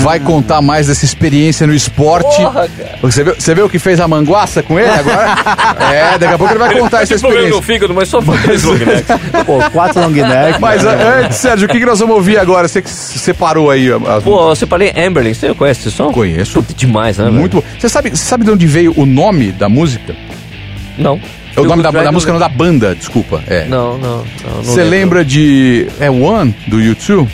Vai 0.00 0.20
contar 0.20 0.62
mais 0.62 0.86
dessa 0.86 1.04
experiência 1.04 1.66
no 1.66 1.74
esporte. 1.74 2.36
Porra, 2.36 2.68
cara. 2.68 2.98
Você 3.02 3.24
viu, 3.24 3.34
você 3.34 3.52
viu 3.52 3.66
o 3.66 3.68
que 3.68 3.80
fez 3.80 3.98
a 3.98 4.06
manguaça 4.06 4.62
com 4.62 4.78
ele 4.78 4.88
agora? 4.88 5.34
é, 5.92 6.18
daqui 6.18 6.34
a 6.34 6.38
pouco 6.38 6.52
ele 6.52 6.60
vai 6.60 6.78
contar 6.78 7.02
essa 7.02 7.14
no 7.14 7.16
experiência. 7.16 7.62
fígado, 7.62 7.92
mas 7.92 8.08
só 8.08 8.22
foi 8.22 8.36
aqueles 8.38 8.62
long 8.62 8.74
necks. 8.76 9.06
Pô, 9.44 9.58
quatro 9.72 10.00
long 10.00 10.10
neck. 10.10 10.60
Mas 10.60 10.86
a- 10.86 10.92
antes, 11.18 11.38
Sérgio, 11.38 11.66
o 11.66 11.68
que, 11.68 11.80
que 11.80 11.86
nós 11.86 11.98
vamos 11.98 12.14
ouvir 12.14 12.38
agora? 12.38 12.68
Você 12.68 12.80
que 12.80 12.88
separou 12.88 13.70
aí 13.72 13.88
as 13.92 14.22
Pô, 14.22 14.50
eu 14.50 14.54
separei 14.54 14.92
Amberlin. 14.96 15.34
Você 15.34 15.52
conhece 15.52 15.88
esse 15.88 15.96
som? 15.96 16.12
Conheço. 16.12 16.62
Puta, 16.62 16.72
demais, 16.74 17.18
né? 17.18 17.24
velho? 17.24 17.36
Muito 17.36 17.56
bom. 17.56 17.64
Você 17.76 17.88
sabe, 17.88 18.10
você 18.10 18.24
sabe 18.24 18.44
de 18.44 18.52
onde 18.52 18.66
veio 18.68 18.94
o 18.96 19.04
nome 19.04 19.50
da 19.50 19.68
música? 19.68 20.14
Não. 20.96 21.20
É 21.56 21.60
o 21.60 21.64
nome 21.64 21.82
da, 21.82 21.90
da 21.90 22.12
música, 22.12 22.32
não 22.32 22.38
da 22.40 22.48
banda, 22.48 22.94
desculpa. 22.94 23.42
É. 23.46 23.64
Não, 23.66 23.98
não. 23.98 24.24
Você 24.62 24.82
lembra 24.82 25.24
de. 25.24 25.86
É 26.00 26.10
One, 26.10 26.54
do 26.66 26.80
YouTube? 26.80 27.30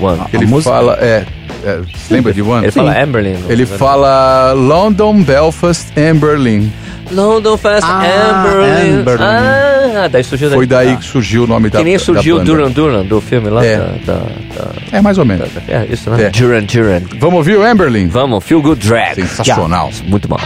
One. 0.00 0.20
Ele 0.32 0.46
fala. 0.62 0.98
É, 1.00 1.24
é, 1.64 1.80
você 1.94 2.14
lembra 2.14 2.32
de 2.32 2.42
One? 2.42 2.64
Ele 2.64 2.72
fala 2.72 3.02
Amberlin. 3.02 3.36
Ele 3.48 3.66
fala 3.66 4.52
London, 4.52 5.22
Belfast 5.22 5.88
and 5.98 6.16
Berlin. 6.16 6.72
London 7.12 7.56
Fast 7.56 7.84
Ah, 7.84 8.02
Amberlin. 8.44 9.00
Amberlin. 9.00 9.24
Ah, 9.24 10.08
daí 10.08 10.22
surgiu 10.22 10.48
Foi 10.50 10.64
daí 10.64 10.96
que 10.96 11.04
surgiu 11.04 11.42
o 11.42 11.46
nome 11.46 11.68
da 11.68 11.78
Que 11.78 11.84
nem 11.84 11.98
surgiu 11.98 12.36
o. 12.36 12.44
Duran 12.44 12.70
Duran 12.70 13.04
do 13.04 13.20
filme 13.20 13.48
lá 13.50 13.64
É. 13.64 13.78
da, 13.78 13.84
da, 14.06 14.14
da- 14.20 14.70
É, 14.92 15.00
mais 15.02 15.18
ou 15.18 15.24
menos. 15.24 15.48
da- 15.52 15.60
É, 15.66 15.86
isso, 15.90 16.08
né? 16.08 16.26
É. 16.26 16.30
Duran 16.30 16.62
Duran. 16.62 17.00
Vamos 17.18 17.34
ouvir 17.38 17.56
o 17.58 17.64
Amberlin? 17.64 18.06
Vamos, 18.06 18.44
Feel 18.44 18.62
Good 18.62 18.86
Drag. 18.86 19.16
Sensacional. 19.16 19.88
Yeah. 19.88 20.08
Muito 20.08 20.28
bom. 20.28 20.38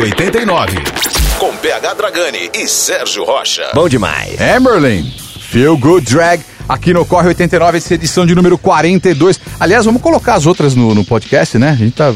89. 0.00 0.78
Com 1.38 1.56
PH 1.56 1.94
Dragani 1.94 2.50
e 2.54 2.66
Sérgio 2.66 3.24
Rocha. 3.24 3.70
Bom 3.74 3.88
demais. 3.88 4.40
É, 4.40 4.56
Emerlin, 4.56 5.12
Feel 5.50 5.76
Good 5.76 6.12
Drag. 6.12 6.42
Aqui 6.68 6.92
no 6.94 7.04
Corre 7.04 7.28
89, 7.28 7.78
essa 7.78 7.94
edição 7.94 8.26
de 8.26 8.34
número 8.34 8.56
42. 8.56 9.38
Aliás, 9.60 9.84
vamos 9.84 10.00
colocar 10.00 10.34
as 10.34 10.46
outras 10.46 10.74
no, 10.74 10.94
no 10.94 11.04
podcast, 11.04 11.58
né? 11.58 11.70
A 11.70 11.76
gente 11.76 11.92
tá 11.92 12.14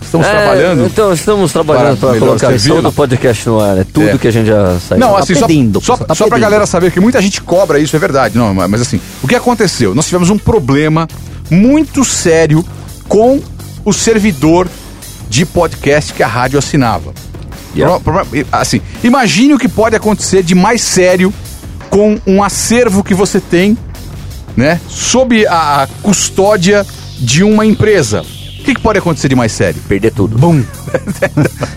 Estamos 0.00 0.26
é, 0.26 0.30
trabalhando? 0.30 0.86
Então, 0.86 1.12
estamos 1.12 1.52
trabalhando 1.52 1.98
para, 1.98 2.10
para 2.10 2.18
colocar 2.18 2.48
todo 2.66 2.88
o 2.88 2.92
podcast 2.92 3.48
no 3.48 3.60
ar. 3.60 3.78
É 3.78 3.84
tudo 3.84 4.08
é. 4.08 4.18
que 4.18 4.28
a 4.28 4.30
gente 4.30 4.46
já 4.46 4.78
saiu. 4.80 5.00
Não, 5.00 5.12
tá 5.12 5.18
assim, 5.18 5.34
pedindo, 5.34 5.80
só, 5.82 5.96
tá 5.96 6.14
só 6.14 6.26
para 6.28 6.38
a 6.38 6.40
galera 6.40 6.64
saber 6.64 6.90
que 6.90 7.00
muita 7.00 7.20
gente 7.20 7.42
cobra 7.42 7.78
isso, 7.78 7.94
é 7.94 7.98
verdade. 7.98 8.38
Não, 8.38 8.54
mas 8.54 8.80
assim, 8.80 9.00
o 9.22 9.28
que 9.28 9.34
aconteceu? 9.34 9.94
Nós 9.94 10.06
tivemos 10.06 10.30
um 10.30 10.38
problema 10.38 11.06
muito 11.50 12.04
sério 12.04 12.64
com 13.06 13.40
o 13.84 13.92
servidor 13.92 14.66
de 15.28 15.44
podcast 15.44 16.12
que 16.12 16.22
a 16.22 16.26
rádio 16.26 16.58
assinava. 16.58 17.12
Yeah. 17.74 18.00
Assim, 18.50 18.80
imagine 19.04 19.54
o 19.54 19.58
que 19.58 19.68
pode 19.68 19.94
acontecer 19.94 20.42
de 20.42 20.54
mais 20.54 20.80
sério 20.80 21.32
com 21.90 22.18
um 22.26 22.42
acervo 22.42 23.04
que 23.04 23.14
você 23.14 23.40
tem, 23.40 23.76
né, 24.56 24.80
sob 24.88 25.46
a 25.46 25.88
custódia 26.02 26.86
de 27.18 27.42
uma 27.42 27.64
empresa. 27.64 28.22
O 28.22 28.64
que, 28.64 28.74
que 28.74 28.80
pode 28.80 28.98
acontecer 28.98 29.28
de 29.28 29.34
mais 29.34 29.52
sério? 29.52 29.80
Perder 29.88 30.12
tudo. 30.12 30.36
Bum, 30.36 30.62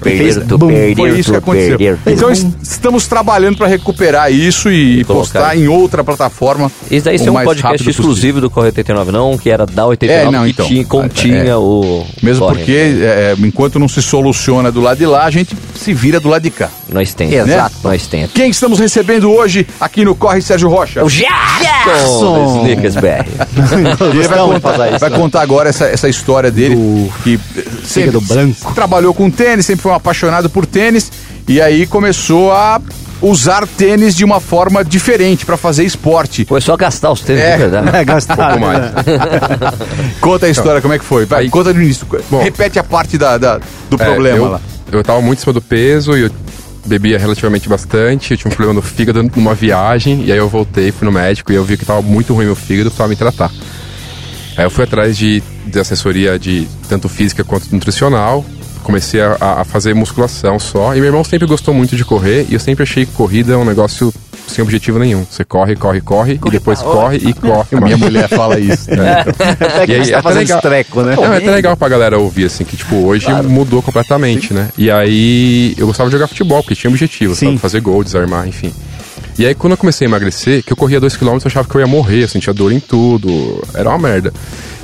Perder, 0.01 0.45
tu 0.47 0.57
Bum, 0.57 0.67
perder, 0.67 0.95
Foi 0.95 1.19
isso 1.19 1.31
que 1.31 1.37
aconteceu. 1.37 1.97
Então 2.05 2.29
es- 2.31 2.45
estamos 2.61 3.07
trabalhando 3.07 3.57
para 3.57 3.67
recuperar 3.67 4.31
isso 4.31 4.71
e 4.71 5.03
Colocar. 5.05 5.21
postar 5.39 5.57
em 5.57 5.67
outra 5.67 6.03
plataforma. 6.03 6.71
Isso 6.89 7.05
daí 7.05 7.17
é 7.17 7.31
um 7.31 7.43
podcast 7.43 7.89
exclusivo 7.89 8.41
do 8.41 8.49
Corre 8.49 8.67
89, 8.67 9.11
não, 9.11 9.37
que 9.37 9.49
era 9.49 9.65
da 9.65 9.85
89, 9.85 10.27
É, 10.27 10.31
não, 10.31 10.43
que 10.45 10.49
então. 10.51 10.65
tinha, 10.67 10.85
continha 10.85 11.43
É. 11.43 11.55
o. 11.55 12.03
Mesmo 12.21 12.45
Corre. 12.45 12.57
porque, 12.57 12.71
é, 13.01 13.35
enquanto 13.39 13.79
não 13.79 13.87
se 13.87 14.01
soluciona 14.01 14.71
do 14.71 14.81
lado 14.81 14.97
de 14.97 15.05
lá, 15.05 15.25
a 15.25 15.31
gente 15.31 15.55
se 15.75 15.93
vira 15.93 16.19
do 16.19 16.29
lado 16.29 16.41
de 16.43 16.49
cá. 16.51 16.69
Nós 16.91 17.13
tem. 17.13 17.33
Exato. 17.33 17.75
Nós 17.83 18.05
tem. 18.07 18.27
Quem 18.27 18.49
estamos 18.49 18.79
recebendo 18.79 19.31
hoje 19.31 19.65
aqui 19.79 20.03
no 20.03 20.13
Corre 20.15 20.41
Sérgio 20.41 20.69
Rocha? 20.69 21.03
O 21.03 21.09
Gerson! 21.09 22.53
do 22.53 22.57
Snickers 22.67 22.95
BR. 22.95 23.25
Ele 24.13 24.27
vai 24.27 24.37
contar, 24.39 24.77
vai 24.99 25.09
né? 25.09 25.17
contar 25.17 25.41
agora 25.41 25.69
essa, 25.69 25.85
essa 25.85 26.09
história 26.09 26.51
dele, 26.51 26.75
que 27.23 27.39
eh, 27.57 27.63
sempre 27.83 28.11
do 28.11 28.21
branco. 28.21 28.73
trabalhou 28.75 29.00
com 29.13 29.29
tênis, 29.29 29.65
sempre 29.65 29.83
foi 29.83 29.91
um 29.91 29.95
apaixonado 29.95 30.49
por 30.49 30.65
tênis, 30.65 31.11
e 31.47 31.59
aí 31.61 31.85
começou 31.87 32.51
a 32.51 32.79
usar 33.21 33.67
tênis 33.67 34.15
de 34.15 34.25
uma 34.25 34.39
forma 34.39 34.83
diferente 34.83 35.45
para 35.45 35.55
fazer 35.57 35.83
esporte. 35.83 36.43
Começou 36.45 36.73
a 36.73 36.77
gastar 36.77 37.11
os 37.11 37.21
tênis, 37.21 37.43
É. 37.43 37.51
de 37.51 37.57
verdade. 37.57 37.95
É, 37.97 38.03
gastar. 38.03 38.35
pouco 38.35 38.59
mais. 38.59 38.81
Conta 40.19 40.45
a 40.45 40.49
história, 40.49 40.81
como 40.81 40.93
é 40.93 40.99
que 40.99 41.05
foi? 41.05 41.25
Vai, 41.25 41.43
Aí- 41.43 41.49
conta 41.49 41.73
do 41.73 41.81
início. 41.81 42.05
Bom. 42.29 42.41
Repete 42.41 42.79
a 42.79 42.83
parte 42.83 43.17
da, 43.17 43.37
da- 43.37 43.59
do 43.89 43.95
É, 44.01 44.05
problema 44.05 44.37
eu, 44.37 44.51
lá. 44.51 44.61
Eu 44.91 45.03
tava 45.03 45.21
muito 45.21 45.39
em 45.39 45.41
cima 45.41 45.53
do 45.53 45.61
peso 45.61 46.17
e 46.17 46.21
eu 46.21 46.31
bebia 46.85 47.17
relativamente 47.19 47.69
bastante. 47.69 48.31
Eu 48.31 48.37
tinha 48.37 48.49
um 48.51 48.55
problema 48.55 48.73
no 48.73 48.81
fígado 48.81 49.21
numa 49.35 49.53
viagem. 49.53 50.23
E 50.25 50.31
aí 50.31 50.37
eu 50.37 50.49
voltei, 50.49 50.91
fui 50.91 51.05
no 51.05 51.11
médico 51.11 51.51
e 51.51 51.55
eu 51.55 51.63
vi 51.63 51.77
que 51.77 51.85
tava 51.85 52.01
muito 52.01 52.33
ruim 52.33 52.45
meu 52.45 52.55
fígado, 52.55 52.89
precisava 52.89 53.09
me 53.09 53.15
tratar. 53.15 53.51
Aí 54.57 54.65
eu 54.65 54.69
fui 54.71 54.83
atrás 54.83 55.15
de, 55.15 55.41
de 55.65 55.79
assessoria 55.79 56.37
de 56.39 56.67
tanto 56.89 57.07
física 57.07 57.43
quanto 57.43 57.67
nutricional. 57.71 58.43
Comecei 58.83 59.21
a, 59.21 59.37
a 59.39 59.63
fazer 59.63 59.93
musculação 59.93 60.59
só. 60.59 60.93
E 60.95 60.97
meu 60.97 61.05
irmão 61.07 61.23
sempre 61.23 61.47
gostou 61.47 61.73
muito 61.73 61.95
de 61.95 62.03
correr. 62.03 62.45
E 62.49 62.53
eu 62.53 62.59
sempre 62.59 62.83
achei 62.83 63.05
que 63.05 63.11
corrida 63.11 63.53
é 63.53 63.57
um 63.57 63.65
negócio 63.65 64.13
sem 64.47 64.61
objetivo 64.63 64.99
nenhum. 64.99 65.25
Você 65.29 65.45
corre, 65.45 65.75
corre, 65.75 66.01
corre, 66.01 66.39
e 66.45 66.49
depois 66.49 66.81
corre 66.81 67.17
e 67.17 67.33
corre. 67.33 67.67
A 67.77 67.79
minha 67.81 67.95
mulher 67.97 68.27
fala 68.27 68.59
isso. 68.59 68.89
né? 68.91 69.23
É 69.81 69.85
que 69.85 69.91
E 69.93 69.95
aí, 69.95 70.05
você 70.05 70.11
tá 70.11 70.17
até 70.19 70.23
fazendo 70.23 70.39
legal. 70.41 70.57
estreco, 70.57 71.01
né? 71.03 71.15
Não, 71.15 71.33
é 71.33 71.37
até 71.37 71.51
legal 71.51 71.77
pra 71.77 71.87
galera 71.87 72.17
ouvir, 72.19 72.45
assim, 72.45 72.63
que, 72.65 72.75
tipo, 72.75 72.95
hoje 72.97 73.31
mudou 73.43 73.81
completamente, 73.81 74.53
né? 74.53 74.69
E 74.77 74.91
aí, 74.91 75.73
eu 75.77 75.87
gostava 75.87 76.09
de 76.09 76.13
jogar 76.15 76.27
futebol, 76.27 76.61
porque 76.61 76.75
tinha 76.75 76.89
objetivo, 76.89 77.33
Sim. 77.35 77.47
sabe? 77.47 77.57
Fazer 77.59 77.79
gol, 77.79 78.03
desarmar, 78.03 78.47
enfim. 78.47 78.73
E 79.37 79.45
aí, 79.45 79.55
quando 79.55 79.71
eu 79.71 79.77
comecei 79.77 80.05
a 80.05 80.09
emagrecer, 80.09 80.63
que 80.63 80.73
eu 80.73 80.77
corria 80.77 80.99
2km, 80.99 81.41
eu 81.41 81.41
achava 81.45 81.67
que 81.67 81.75
eu 81.75 81.81
ia 81.81 81.87
morrer, 81.87 82.23
eu 82.23 82.27
sentia 82.27 82.53
dor 82.53 82.71
em 82.71 82.79
tudo, 82.79 83.61
era 83.73 83.89
uma 83.89 83.97
merda. 83.97 84.33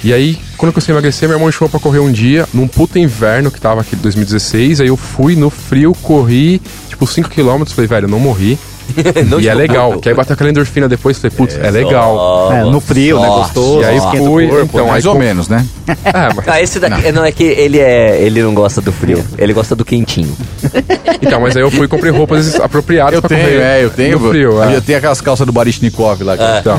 E 0.04 0.14
aí, 0.14 0.38
quando 0.58 0.70
eu 0.70 0.74
comecei 0.74 0.94
a 0.94 0.96
emagrecer, 0.96 1.28
meu 1.28 1.38
irmão 1.38 1.52
chamou 1.52 1.70
pra 1.70 1.80
correr 1.80 2.00
um 2.00 2.12
dia, 2.12 2.48
num 2.54 2.68
puta 2.68 2.98
inverno 2.98 3.52
que 3.52 3.60
tava 3.60 3.82
aqui 3.82 3.96
em 3.96 4.00
2016, 4.00 4.82
aí 4.82 4.88
eu 4.88 4.98
fui 4.98 5.36
no 5.36 5.50
frio, 5.50 5.94
corri, 6.02 6.62
tipo, 6.88 7.06
5km, 7.06 7.68
falei, 7.70 7.88
velho, 7.88 8.06
eu 8.06 8.10
não 8.10 8.20
morri. 8.20 8.58
Não 9.30 9.39
e 9.39 9.47
é 9.47 9.54
legal, 9.54 10.00
que 10.00 10.10
aí 10.10 10.15
bateu 10.15 10.34
aquela 10.34 10.50
endorfina 10.50 10.88
depois, 10.88 11.17
falei, 11.17 11.36
putz, 11.36 11.56
é, 11.58 11.69
legal. 11.69 12.52
É, 12.52 12.63
no 12.63 12.80
frio, 12.80 13.19
né? 13.19 13.28
Gostoso. 13.28 13.82
E 13.82 13.86
aí 13.86 14.00
fui, 14.00 14.47
corpo. 14.47 14.69
então, 14.73 14.88
Mais 14.88 15.06
aí 15.06 15.10
ou 15.10 15.15
com- 15.15 15.19
menos, 15.21 15.47
né? 15.47 15.65
É, 16.06 16.34
mas... 16.36 16.47
Ah, 16.47 16.62
esse 16.62 16.80
daqui. 16.80 17.12
Não. 17.12 17.23
é 17.26 17.32
que 17.32 17.43
ele 17.43 17.80
é. 17.80 18.21
Ele 18.21 18.41
não 18.41 18.54
gosta 18.54 18.80
do 18.82 18.91
frio. 18.91 19.23
Ele 19.38 19.54
gosta 19.54 19.76
do 19.76 19.84
quentinho. 19.86 20.36
Então, 21.19 21.41
mas 21.41 21.58
aí 21.58 21.63
eu 21.63 21.71
fui 21.71 21.86
e 21.86 21.88
comprei 21.89 22.12
roupas 22.12 22.60
apropriadas 22.60 23.15
Eu 23.15 23.21
pra 23.21 23.30
tenho, 23.30 23.41
correr. 23.41 23.60
é, 23.62 23.84
eu 23.84 23.89
tenho. 23.89 24.19
No 24.19 24.30
frio, 24.30 24.63
é. 24.63 24.76
Eu 24.76 24.82
tenho 24.82 24.97
aquelas 25.00 25.19
calças 25.19 25.45
do 25.47 25.52
Barishnikov 25.52 26.21
lá. 26.23 26.38
cara. 26.38 26.60
Então. 26.60 26.78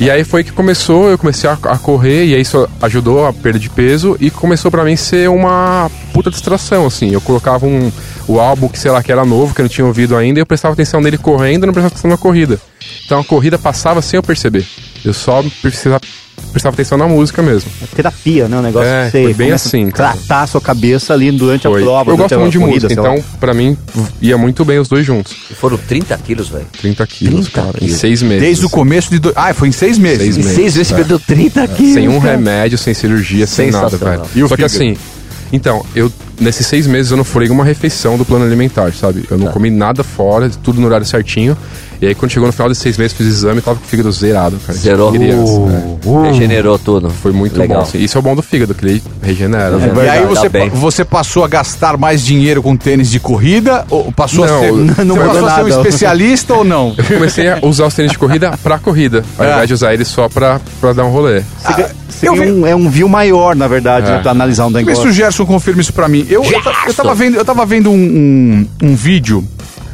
e 0.00 0.10
aí 0.10 0.24
foi 0.24 0.42
que 0.42 0.50
começou, 0.52 1.10
eu 1.10 1.18
comecei 1.18 1.48
a, 1.48 1.52
a 1.64 1.78
correr 1.78 2.24
e 2.24 2.34
aí 2.34 2.40
isso 2.40 2.66
ajudou 2.82 3.26
a 3.26 3.32
perda 3.32 3.58
de 3.58 3.68
peso 3.68 4.16
e 4.20 4.30
começou 4.30 4.70
pra 4.70 4.84
mim 4.84 4.96
ser 4.96 5.28
uma 5.28 5.90
puta 6.12 6.30
distração, 6.30 6.86
assim. 6.86 7.10
Eu 7.12 7.20
colocava 7.20 7.66
um, 7.66 7.92
o 8.26 8.40
álbum 8.40 8.68
que, 8.68 8.78
sei 8.78 8.90
lá, 8.90 9.02
que 9.02 9.12
era 9.12 9.24
novo, 9.24 9.54
que 9.54 9.60
eu 9.60 9.64
não 9.64 9.68
tinha 9.70 9.86
ouvido 9.86 10.16
ainda, 10.16 10.38
e 10.38 10.42
eu 10.42 10.46
prestava 10.46 10.72
atenção 10.74 11.00
nele 11.00 11.18
correndo 11.18 11.64
e 11.64 11.66
não 11.66 11.72
prestava 11.72 11.92
atenção 11.94 12.10
na 12.10 12.16
corrida. 12.16 12.58
Então 13.04 13.20
a 13.20 13.24
corrida 13.24 13.58
passava 13.58 14.00
sem 14.02 14.16
eu 14.18 14.22
perceber. 14.22 14.64
Eu 15.04 15.12
só 15.12 15.44
precisava, 15.60 16.00
prestava 16.50 16.74
atenção 16.74 16.96
na 16.96 17.06
música 17.06 17.42
mesmo. 17.42 17.70
É 17.82 17.86
terapia, 17.94 18.48
né? 18.48 18.58
O 18.58 18.62
negócio 18.62 18.88
É, 18.88 19.04
que 19.06 19.10
você 19.10 19.22
foi 19.24 19.34
bem 19.34 19.52
assim, 19.52 19.90
cara. 19.90 20.12
tratar 20.14 20.42
a 20.42 20.46
sua 20.46 20.60
cabeça 20.62 21.12
ali 21.12 21.30
durante 21.30 21.62
Foi. 21.64 21.82
a 21.82 21.84
prova. 21.84 22.10
eu 22.10 22.16
gosto 22.16 22.38
muito 22.40 22.52
de 22.52 22.58
corrida, 22.58 22.86
música, 22.88 22.92
então 22.94 23.22
pra 23.38 23.52
mim 23.52 23.76
ia 24.22 24.38
muito 24.38 24.64
bem 24.64 24.78
os 24.78 24.88
dois 24.88 25.04
juntos. 25.04 25.34
E 25.50 25.54
foram 25.54 25.76
30 25.76 26.16
quilos, 26.18 26.48
velho. 26.48 26.66
30 26.80 27.06
quilos, 27.06 27.46
30 27.48 27.50
cara, 27.50 27.76
em 27.76 27.80
quilos. 27.80 27.96
seis 28.00 28.22
meses. 28.22 28.42
Desde 28.42 28.64
o 28.64 28.70
começo 28.70 29.10
de. 29.10 29.18
Do... 29.18 29.32
Ah, 29.36 29.52
foi 29.52 29.68
em 29.68 29.72
seis 29.72 29.98
meses. 29.98 30.18
Seis 30.22 30.36
E 30.36 30.38
meses, 30.38 30.54
seis 30.54 30.74
vezes 30.74 30.92
é. 30.92 30.96
perdeu 30.96 31.18
30 31.20 31.68
quilos. 31.68 31.92
Sem 31.94 32.08
um 32.08 32.18
cara. 32.20 32.32
remédio, 32.36 32.78
sem 32.78 32.94
cirurgia, 32.94 33.46
sem 33.46 33.70
nada, 33.70 33.94
velho. 33.98 34.22
E 34.34 34.42
o 34.42 34.48
Só 34.48 34.56
que 34.56 34.66
fígado? 34.66 34.74
assim, 34.74 34.96
então, 35.52 35.84
eu 35.94 36.10
nesses 36.40 36.66
seis 36.66 36.86
meses 36.86 37.10
eu 37.10 37.16
não 37.16 37.24
furei 37.24 37.48
uma 37.48 37.64
refeição 37.64 38.16
do 38.18 38.24
plano 38.24 38.44
alimentar, 38.44 38.92
sabe? 38.92 39.24
Eu 39.30 39.38
não 39.38 39.46
Tá. 39.46 39.52
comi 39.52 39.70
nada 39.70 40.02
fora, 40.02 40.48
tudo 40.62 40.80
no 40.80 40.86
horário 40.86 41.06
certinho. 41.06 41.56
E 42.04 42.08
aí 42.08 42.14
quando 42.14 42.30
chegou 42.30 42.46
no 42.46 42.52
final 42.52 42.68
desses 42.68 42.82
seis 42.82 42.98
meses, 42.98 43.16
fiz 43.16 43.26
exame, 43.26 43.62
tava 43.62 43.78
com 43.78 43.84
o 43.86 43.88
fígado 43.88 44.12
zerado, 44.12 44.58
cara. 44.66 44.78
Zerou. 44.78 45.10
Criança, 45.12 45.52
Uh, 46.04 46.24
é. 46.26 46.30
Regenerou 46.32 46.78
tudo. 46.78 47.08
Foi 47.08 47.32
muito 47.32 47.58
Legal. 47.58 47.78
bom. 47.78 47.82
Assim. 47.84 47.98
Isso 47.98 48.18
é 48.18 48.20
o 48.20 48.22
bom 48.22 48.36
do 48.36 48.42
fígado, 48.42 48.74
que 48.74 48.84
ele 48.84 49.02
regenera. 49.22 49.70
né? 49.78 49.90
E 50.04 50.08
aí 50.10 50.26
você, 50.26 50.50
tá 50.50 50.58
você 50.70 51.02
passou 51.04 51.44
a 51.44 51.48
gastar 51.48 51.96
mais 51.96 52.22
dinheiro 52.22 52.62
com 52.62 52.76
tênis 52.76 53.10
de 53.10 53.18
corrida? 53.18 53.86
Ou 53.88 54.12
passou 54.12 54.46
Não, 54.46 54.56
a 54.58 54.60
ser, 54.60 54.72
não 55.04 55.16
passou 55.16 55.30
a 55.30 55.34
ser 55.54 55.62
um 55.62 55.68
nada. 55.68 55.70
especialista 55.70 56.54
ou 56.54 56.62
não? 56.64 56.94
Eu 56.98 57.04
comecei 57.04 57.48
a 57.48 57.58
usar 57.62 57.86
os 57.86 57.94
tênis 57.94 58.12
de 58.12 58.18
corrida 58.18 58.54
pra 58.62 58.78
corrida, 58.78 59.24
ao 59.38 59.46
É. 59.46 59.52
invés 59.52 59.68
de 59.68 59.74
usar 59.74 59.94
eles 59.94 60.08
só 60.08 60.28
pra, 60.28 60.60
pra 60.80 60.92
dar 60.92 61.04
um 61.06 61.10
rolê. 61.10 61.42
Ganha 62.22 62.44
vi- 62.44 62.52
um, 62.52 62.66
é 62.66 62.76
um 62.76 62.88
view 62.90 63.08
maior, 63.08 63.56
na 63.56 63.66
verdade, 63.66 64.08
É. 64.08 64.16
né, 64.16 64.18
pra 64.18 64.30
analisar 64.32 64.66
um 64.66 64.70
Vê 64.70 64.80
se 64.80 64.84
negócio. 64.86 65.08
o 65.08 65.12
Gerson 65.12 65.46
confirma 65.46 65.80
isso 65.80 65.92
pra 65.92 66.06
mim. 66.08 66.26
Eu, 66.28 66.44
eu, 66.44 66.60
eu 66.86 66.94
tava 66.94 67.14
vendo, 67.14 67.36
eu 67.36 67.44
tava 67.44 67.64
vendo 67.64 67.90
um, 67.90 67.94
um, 68.82 68.88
um 68.90 68.94
vídeo. 68.94 69.42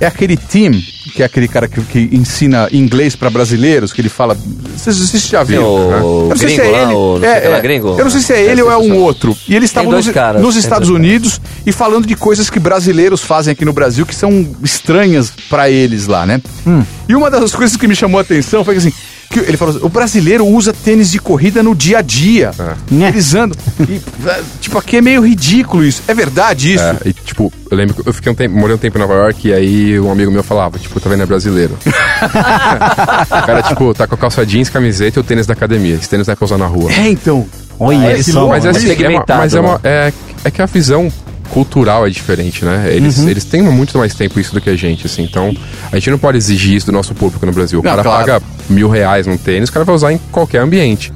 É 0.01 0.07
aquele 0.07 0.35
Tim, 0.37 0.71
que 1.11 1.23
é 1.23 1.27
aquele 1.27 1.49
cara 1.49 1.69
que, 1.69 1.81
que 1.83 2.09
ensina 2.13 2.69
inglês 2.73 3.17
pra 3.17 3.29
brasileiros, 3.29 3.93
que 3.93 4.01
ele 4.01 4.09
fala. 4.09 4.37
Vocês, 4.77 4.97
já 5.27 5.43
viram? 5.43 5.65
o 5.65 5.89
né? 5.89 5.99
Eu 5.99 6.29
não 6.29 6.37
sei 6.37 6.49
se 6.49 6.61
é 6.61 6.67
ele. 6.67 6.93
não 6.93 7.25
é, 7.25 7.53
é. 7.53 7.61
gringo? 7.61 7.89
Eu 7.99 8.05
não 8.05 8.11
sei 8.11 8.21
se 8.21 8.33
é 8.33 8.43
ele 8.43 8.63
ou 8.63 8.71
é 8.71 8.77
um 8.77 8.97
outro. 8.97 9.37
E 9.49 9.55
eles 9.55 9.69
estavam 9.71 9.91
nos, 9.93 10.09
caras, 10.09 10.41
nos 10.41 10.57
Estados 10.57 10.89
dois 10.89 11.01
caras. 11.01 11.11
Unidos 11.11 11.41
e 11.67 11.73
falando 11.73 12.07
de 12.07 12.15
coisas 12.15 12.49
que 12.49 12.59
brasileiros 12.59 13.23
fazem 13.23 13.53
aqui 13.53 13.65
no 13.65 13.73
Brasil 13.73 14.07
que 14.07 14.15
são 14.15 14.47
estranhas 14.63 15.33
pra 15.49 15.69
eles 15.69 16.07
lá, 16.07 16.25
né? 16.25 16.41
Hum. 16.67 16.83
E 17.09 17.15
uma 17.15 17.31
das 17.31 17.55
coisas 17.55 17.77
que 17.77 17.87
me 17.87 17.95
chamou 17.95 18.19
a 18.19 18.23
atenção 18.23 18.65
foi 18.65 18.75
que 18.75 18.79
assim. 18.79 18.93
Que 19.31 19.39
ele 19.39 19.57
falou 19.57 19.77
assim, 19.77 19.87
o 19.87 19.89
brasileiro 19.89 20.45
usa 20.45 20.73
tênis 20.73 21.13
de 21.13 21.21
corrida 21.21 21.63
no 21.63 21.73
dia 21.73 21.99
a 21.99 22.03
dia. 22.03 22.51
É. 22.59 23.07
Eles 23.07 23.33
andam. 23.33 23.57
E, 23.89 24.03
é, 24.29 24.43
tipo, 24.61 24.77
aqui 24.77 24.97
é 24.97 25.01
meio 25.01 25.25
ridículo 25.25 25.85
isso. 25.85 26.03
É 26.09 26.13
verdade 26.13 26.75
isso? 26.75 26.83
É, 26.83 26.97
e 27.05 27.13
tipo, 27.13 27.53
eu 27.71 27.77
lembro 27.77 27.95
que 27.95 28.09
eu 28.09 28.13
fiquei 28.13 28.33
um 28.33 28.35
tempo, 28.35 28.57
morei 28.57 28.75
um 28.75 28.79
tempo 28.79 28.99
em 28.99 29.01
Nova 29.01 29.15
York 29.15 29.47
e 29.47 29.53
aí 29.53 30.01
um 30.01 30.11
amigo 30.11 30.33
meu 30.33 30.43
falava, 30.43 30.81
tipo, 30.81 30.99
tá 30.99 31.09
vendo, 31.09 31.23
é 31.23 31.27
brasileiro. 31.27 31.79
o 31.87 33.47
cara, 33.47 33.63
tipo, 33.63 33.95
tá 33.95 34.09
com 34.09 34.17
a 34.17 34.19
calça 34.19 34.45
jeans, 34.45 34.69
camiseta 34.69 35.21
e 35.21 35.21
o 35.21 35.25
tênis 35.25 35.47
da 35.47 35.53
academia. 35.53 35.95
Esse 35.95 36.09
tênis 36.09 36.27
não 36.27 36.33
é 36.33 36.37
pra 36.37 36.45
usar 36.45 36.59
na 36.59 36.67
rua. 36.67 36.91
É, 36.91 37.09
então. 37.09 37.47
Olha, 37.79 38.11
eles 38.11 38.27
que 38.27 38.33
são. 38.33 38.43
louco. 38.43 38.57
Mas 38.57 38.65
é, 38.65 38.69
mas 38.73 38.77
assim, 38.85 39.05
é, 39.05 39.09
uma, 39.09 39.25
mas 39.29 39.55
é, 39.55 39.61
uma, 39.61 39.75
né? 39.75 39.81
é, 39.85 40.13
é 40.45 40.51
que 40.51 40.61
a 40.61 40.67
visão 40.67 41.11
cultural 41.51 42.07
é 42.07 42.11
diferente, 42.11 42.65
né? 42.65 42.91
Eles, 42.95 43.19
eles 43.19 43.45
têm 43.45 43.63
muito 43.63 43.99
mais 43.99 44.15
tempo 44.15 44.39
isso 44.41 44.55
do 44.55 44.61
que 44.61 44.71
a 44.71 44.77
gente, 44.77 45.07
assim. 45.07 45.23
Então, 45.23 45.55
a 45.91 45.97
gente 45.97 46.11
não 46.11 46.19
pode 46.19 46.39
exigir 46.39 46.75
isso 46.77 46.87
do 46.87 46.93
nosso 46.93 47.15
público 47.15 47.45
no 47.45 47.53
Brasil. 47.53 47.81
O 47.81 47.83
Não, 47.83 47.91
cara 47.91 48.03
claro. 48.03 48.19
paga 48.27 48.43
mil 48.69 48.89
reais 48.89 49.27
num 49.27 49.37
tênis, 49.37 49.69
o 49.69 49.73
cara 49.73 49.85
vai 49.85 49.95
usar 49.95 50.13
em 50.13 50.19
qualquer 50.31 50.59
ambiente. 50.63 51.13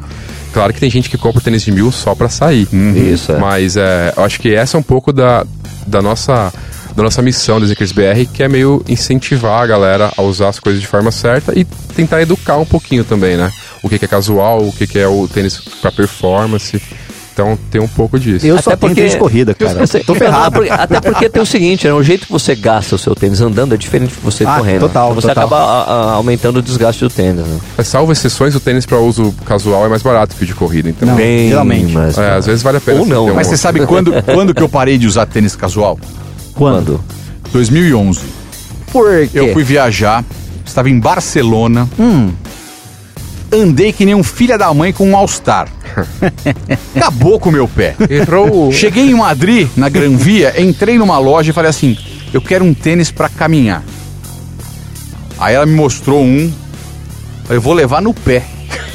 Claro 0.53 0.73
que 0.73 0.79
tem 0.81 0.91
gente 0.91 1.09
que 1.11 1.19
compra 1.19 1.41
tênis 1.41 1.63
de 1.63 1.73
mil 1.73 1.91
só 1.91 2.15
pra 2.15 2.29
sair. 2.29 2.69
Isso, 2.95 3.33
é. 3.33 3.39
Mas 3.39 3.77
é, 3.77 4.13
eu 4.17 4.23
acho 4.25 4.39
que 4.39 4.55
essa 4.55 4.77
é 4.77 4.81
um 4.81 4.83
pouco 4.85 5.13
da, 5.13 5.45
da 5.87 6.01
nossa 6.03 6.53
da 6.95 7.03
nossa 7.03 7.21
missão 7.21 7.59
do 7.59 7.65
Snickers 7.65 7.91
BR, 7.91 8.25
que 8.33 8.41
é 8.41 8.49
meio 8.49 8.81
incentivar 8.89 9.63
a 9.63 9.67
galera 9.67 10.13
a 10.17 10.23
usar 10.23 10.49
as 10.49 10.61
coisas 10.61 10.81
de 10.81 10.87
forma 10.87 11.11
certa 11.11 11.53
e 11.59 11.65
tentar 11.65 12.23
educar 12.23 12.57
um 12.57 12.65
pouquinho 12.65 13.03
também, 13.03 13.37
né? 13.37 13.51
O 13.83 13.89
que 13.89 13.99
que 13.99 14.05
é 14.05 14.09
casual, 14.09 14.65
o 14.65 14.73
que 14.73 14.87
que 14.87 15.01
é 15.01 15.09
o 15.09 15.27
tênis 15.27 15.59
pra 15.83 15.91
performance. 15.91 16.81
Então 17.35 17.59
tem 17.69 17.81
um 17.81 17.89
pouco 17.89 18.17
disso. 18.17 18.47
Eu 18.47 18.55
Até 18.55 18.63
só 18.63 18.71
tenho 18.71 18.79
porque- 18.79 18.95
tênis 18.95 19.13
de 19.13 19.19
corrida, 19.19 19.55
cara. 19.55 19.81
Eu 19.83 20.05
Tô 20.05 20.15
ferrado. 20.15 20.61
até 20.71 21.01
porque 21.01 21.29
tem 21.29 21.43
o 21.43 21.47
seguinte, 21.47 21.85
né? 21.85 21.93
O 21.93 22.01
jeito 22.01 22.27
que 22.27 22.33
você 22.33 22.55
gasta 22.55 22.95
o 22.95 22.99
seu 22.99 23.13
tênis 23.13 23.41
andando 23.41 23.75
é 23.75 23.77
diferente 23.77 24.11
de 24.15 24.21
você 24.21 24.45
Ah, 24.47 24.59
correndo. 24.59 24.83
total, 24.83 25.07
Então 25.11 25.21
você 25.21 25.29
total. 25.29 25.45
acaba 25.45 25.57
a- 25.61 25.83
a- 25.83 26.13
aumentando 26.13 26.59
o 26.61 26.63
desgaste 26.63 27.03
do 27.03 27.11
tênis. 27.11 27.45
Né? 27.45 27.59
Mas 27.77 27.89
salvo 27.89 28.13
exceções, 28.13 28.55
o 28.55 28.61
tênis 28.61 28.87
pra 28.87 28.99
uso 28.99 29.35
casual 29.45 29.85
é 29.85 29.89
mais 29.89 30.01
barato 30.01 30.37
que 30.37 30.45
o 30.45 30.47
de 30.47 30.55
corrida. 30.55 30.89
Então, 30.89 31.09
Não, 31.09 31.17
Bem, 31.17 31.49
geralmente. 31.49 31.93
mas- 31.93 32.17
é, 32.17 32.35
às 32.37 32.47
vezes 32.47 32.63
vale 32.63 32.77
a 32.79 32.81
pena. 32.81 33.01
Ou 33.01 33.07
não, 33.07 33.27
um- 33.27 33.35
Mas 33.35 33.49
você 33.49 33.57
sabe 33.57 33.85
quando, 33.85 34.13
quando 34.33 34.55
que 34.55 34.63
eu 34.63 34.69
parei 34.69 34.97
de 34.97 35.09
usar 35.09 35.27
tênis 35.27 35.57
casual? 35.57 35.99
Quando? 36.55 37.03
2011. 37.53 38.21
Por 38.93 39.11
quê? 39.27 39.31
Eu 39.41 39.53
fui 39.53 39.65
viajar, 39.65 40.25
estava 40.65 40.89
em 40.89 41.01
Barcelona. 41.01 41.89
Hum. 41.99 42.31
Andei 43.55 43.93
que 43.93 44.05
nem 44.05 44.15
um 44.15 44.23
filho 44.23 44.59
da 44.59 44.73
mãe 44.75 44.93
com 44.93 45.09
um 45.09 45.17
All-Star. 45.17 45.69
Acabou 46.95 47.39
com 47.39 47.49
o 47.49 47.53
meu 47.53 47.69
pé. 47.69 47.95
Cheguei 48.73 49.11
em 49.11 49.15
Madrid, 49.15 49.69
na 49.77 49.89
Gran 49.89 50.17
Via, 50.17 50.61
entrei 50.61 50.99
numa 50.99 51.19
loja 51.19 51.51
e 51.51 51.55
falei 51.55 51.71
assim: 51.71 51.97
eu 52.33 52.41
quero 52.41 52.65
um 52.65 52.75
tênis 52.75 53.13
pra 53.13 53.29
caminhar. 53.29 53.83
Aí 55.39 55.55
ela 55.55 55.67
me 55.67 55.75
mostrou 55.75 56.23
um. 56.23 56.53
Eu 57.49 57.61
vou 57.61 57.73
levar 57.73 58.03
no 58.03 58.13
pé. 58.13 58.45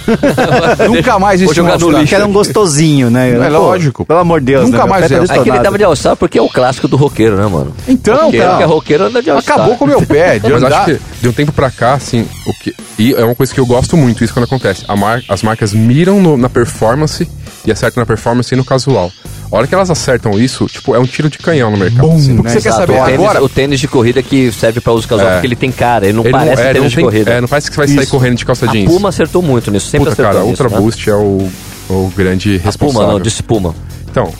Nunca 0.87 1.19
mais 1.19 1.41
Vou 1.41 1.45
isso 1.51 1.55
jogar 1.55 1.77
no 1.79 1.89
lixo. 1.91 2.07
Que 2.07 2.15
era 2.15 2.25
um 2.25 2.31
gostosinho, 2.31 3.09
né? 3.09 3.31
É 3.31 3.49
Pô, 3.49 3.57
lógico. 3.59 4.05
Pelo 4.05 4.19
amor 4.19 4.39
de 4.39 4.47
Deus. 4.47 4.65
Nunca 4.65 4.83
né? 4.83 4.89
Mais 4.89 5.07
pé 5.07 5.19
tá 5.25 5.35
é. 5.35 5.39
ele 5.39 5.59
tava 5.59 5.77
de 5.77 5.83
All-Star 5.83 6.15
porque 6.15 6.37
é 6.37 6.41
o 6.41 6.49
clássico 6.49 6.87
do 6.87 6.97
roqueiro, 6.97 7.35
né, 7.37 7.47
mano? 7.47 7.73
Então, 7.87 8.31
cara, 8.31 8.57
que 8.57 8.63
é 8.63 8.65
roqueiro 8.65 9.03
anda 9.05 9.21
de 9.21 9.29
All-Star. 9.29 9.55
acabou 9.55 9.77
com 9.77 9.85
o 9.85 9.87
meu 9.87 10.01
pé. 10.01 10.39
De 10.39 10.51
Mas 10.51 10.63
andar. 10.63 10.77
acho 10.83 10.85
que 10.95 10.99
de 11.21 11.29
um 11.29 11.33
tempo 11.33 11.51
pra 11.51 11.69
cá, 11.71 11.93
assim, 11.93 12.25
o 12.47 12.53
que. 12.63 12.73
E 12.97 13.13
é 13.13 13.23
uma 13.23 13.35
coisa 13.35 13.53
que 13.53 13.59
eu 13.59 13.65
gosto 13.65 13.95
muito, 13.95 14.23
isso 14.23 14.33
quando 14.33 14.45
acontece. 14.45 14.83
A 14.87 14.95
mar- 14.95 15.21
as 15.29 15.41
marcas 15.43 15.73
miram 15.73 16.21
no- 16.21 16.37
na 16.37 16.49
performance 16.49 17.27
e 17.65 17.71
acertam 17.71 18.01
na 18.01 18.05
performance 18.05 18.53
e 18.53 18.57
no 18.57 18.63
casual. 18.65 19.11
A 19.51 19.55
hora 19.57 19.65
que 19.67 19.73
elas 19.73 19.89
acertam 19.89 20.39
isso, 20.39 20.67
tipo, 20.67 20.93
é 20.95 20.99
um 20.99 21.05
tiro 21.05 21.27
de 21.29 21.39
canhão 21.39 21.71
no 21.71 21.77
mercado. 21.77 22.07
Bom, 22.07 22.15
assim. 22.15 22.37
o 22.37 22.43
que 22.43 22.51
você 22.51 22.61
quer 22.61 22.71
saber 22.71 22.93
o 22.93 23.03
tênis, 23.05 23.19
agora? 23.19 23.43
O 23.43 23.49
tênis 23.49 23.79
de 23.79 23.87
corrida 23.87 24.21
que 24.21 24.51
serve 24.51 24.79
pra 24.79 24.93
uso 24.93 25.07
casual, 25.07 25.27
É. 25.29 25.33
porque 25.33 25.47
ele 25.47 25.55
tem 25.55 25.71
cara, 25.71 26.05
ele 26.05 26.13
não 26.13 26.23
Ele 26.23 26.31
parece 26.31 26.61
é, 26.61 26.65
tênis 26.67 26.81
não 26.81 26.87
de 26.89 26.95
tem- 26.95 27.05
corrida. 27.05 27.31
é, 27.31 27.41
não 27.41 27.47
parece 27.47 27.67
que 27.69 27.73
você 27.75 27.79
vai 27.79 27.87
sair 27.87 28.03
Isso. 28.03 28.11
correndo 28.11 28.35
de 28.37 28.45
calça 28.45 28.65
A 28.69 28.71
jeans. 28.71 28.91
Puma 28.91 29.09
acertou 29.09 29.41
muito 29.41 29.71
nisso, 29.71 29.87
sempre 29.87 30.09
Puta, 30.09 30.11
acertou 30.21 30.33
cara, 30.33 30.45
nisso, 30.45 30.63
Ultra 30.63 30.77
né? 30.77 30.83
Boost 30.83 31.09
é 31.09 31.15
o, 31.15 31.49
o 31.89 32.13
grande 32.15 32.49
A 32.55 32.59
Puma, 32.59 32.65
responsável. 32.65 33.07
não, 33.07 33.19
disse 33.19 33.41
Puma. 33.41 33.73
Então, 34.11 34.31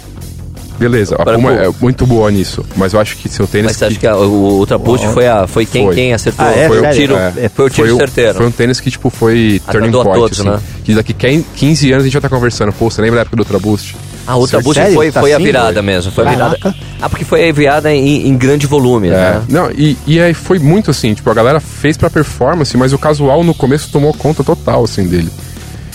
beleza, 0.79 1.15
a 1.17 1.21
Agora, 1.21 1.37
Puma 1.37 1.53
é 1.53 1.69
muito 1.81 2.05
boa 2.07 2.31
nisso, 2.31 2.65
mas 2.75 2.93
eu 2.93 2.99
acho 2.99 3.17
que 3.17 3.27
seu 3.29 3.45
tênis... 3.45 3.67
Mas 3.71 3.77
você 3.77 3.85
acha 3.85 3.93
que- 3.95 3.99
que 4.01 4.07
a- 4.07 4.15
o 4.17 4.57
Ultra 4.59 4.77
Boost 4.77 5.07
foi, 5.09 5.27
a, 5.27 5.45
foi 5.45 5.65
quem, 5.65 5.85
Foi. 5.85 5.95
quem 5.95 6.13
acertou? 6.13 6.45
Ah, 6.45 6.51
é? 6.51 6.67
foi, 6.67 6.79
o 6.79 6.91
tiro, 6.91 7.15
É, 7.15 7.49
foi 7.53 7.65
o 7.65 7.69
tiro 7.69 7.95
o- 7.95 7.97
certeiro. 7.97 8.33
Foi 8.35 8.47
um 8.47 8.51
tênis 8.51 8.79
que, 8.79 8.89
tipo, 8.89 9.09
foi 9.09 9.61
turning 9.71 9.87
Agradou 9.89 10.01
a 10.01 10.05
point, 10.05 10.19
todos, 10.21 10.39
assim. 10.39 10.49
né? 10.49 10.59
Que 10.83 10.93
daqui 10.95 11.13
quem- 11.13 11.45
15 11.55 11.91
anos 11.91 12.03
a 12.03 12.05
gente 12.05 12.13
já 12.13 12.21
tá 12.21 12.29
conversando. 12.29 12.71
Pô, 12.73 12.89
você 12.89 13.01
lembra 13.01 13.17
da 13.17 13.21
época 13.21 13.35
do 13.35 13.41
Ultra 13.41 13.59
Boost? 13.59 13.95
A 14.25 14.37
Ultra 14.37 14.61
Boost 14.61 14.79
Sério? 14.79 14.95
foi, 14.95 15.11
Tá 15.11 15.21
foi 15.21 15.33
a 15.33 15.37
assim? 15.37 15.45
virada 15.45 15.81
mesmo. 15.81 16.11
Foi 16.11 16.25
a 16.25 16.29
virada. 16.29 16.57
Ah, 17.01 17.09
porque 17.09 17.25
foi 17.25 17.49
a 17.49 17.51
virada 17.51 17.91
em, 17.93 18.27
em 18.27 18.37
grande 18.37 18.67
volume, 18.67 19.07
É. 19.07 19.11
né? 19.11 19.41
Não, 19.49 19.71
e, 19.71 19.97
e 20.05 20.19
aí 20.19 20.33
foi 20.35 20.59
muito 20.59 20.91
assim, 20.91 21.13
tipo, 21.15 21.29
a 21.29 21.33
galera 21.33 21.59
fez 21.59 21.97
pra 21.97 22.09
performance, 22.09 22.75
mas 22.77 22.93
o 22.93 22.97
casual 22.99 23.43
no 23.43 23.53
começo 23.55 23.89
tomou 23.91 24.13
conta 24.13 24.43
total, 24.43 24.83
assim, 24.83 25.07
dele. 25.07 25.29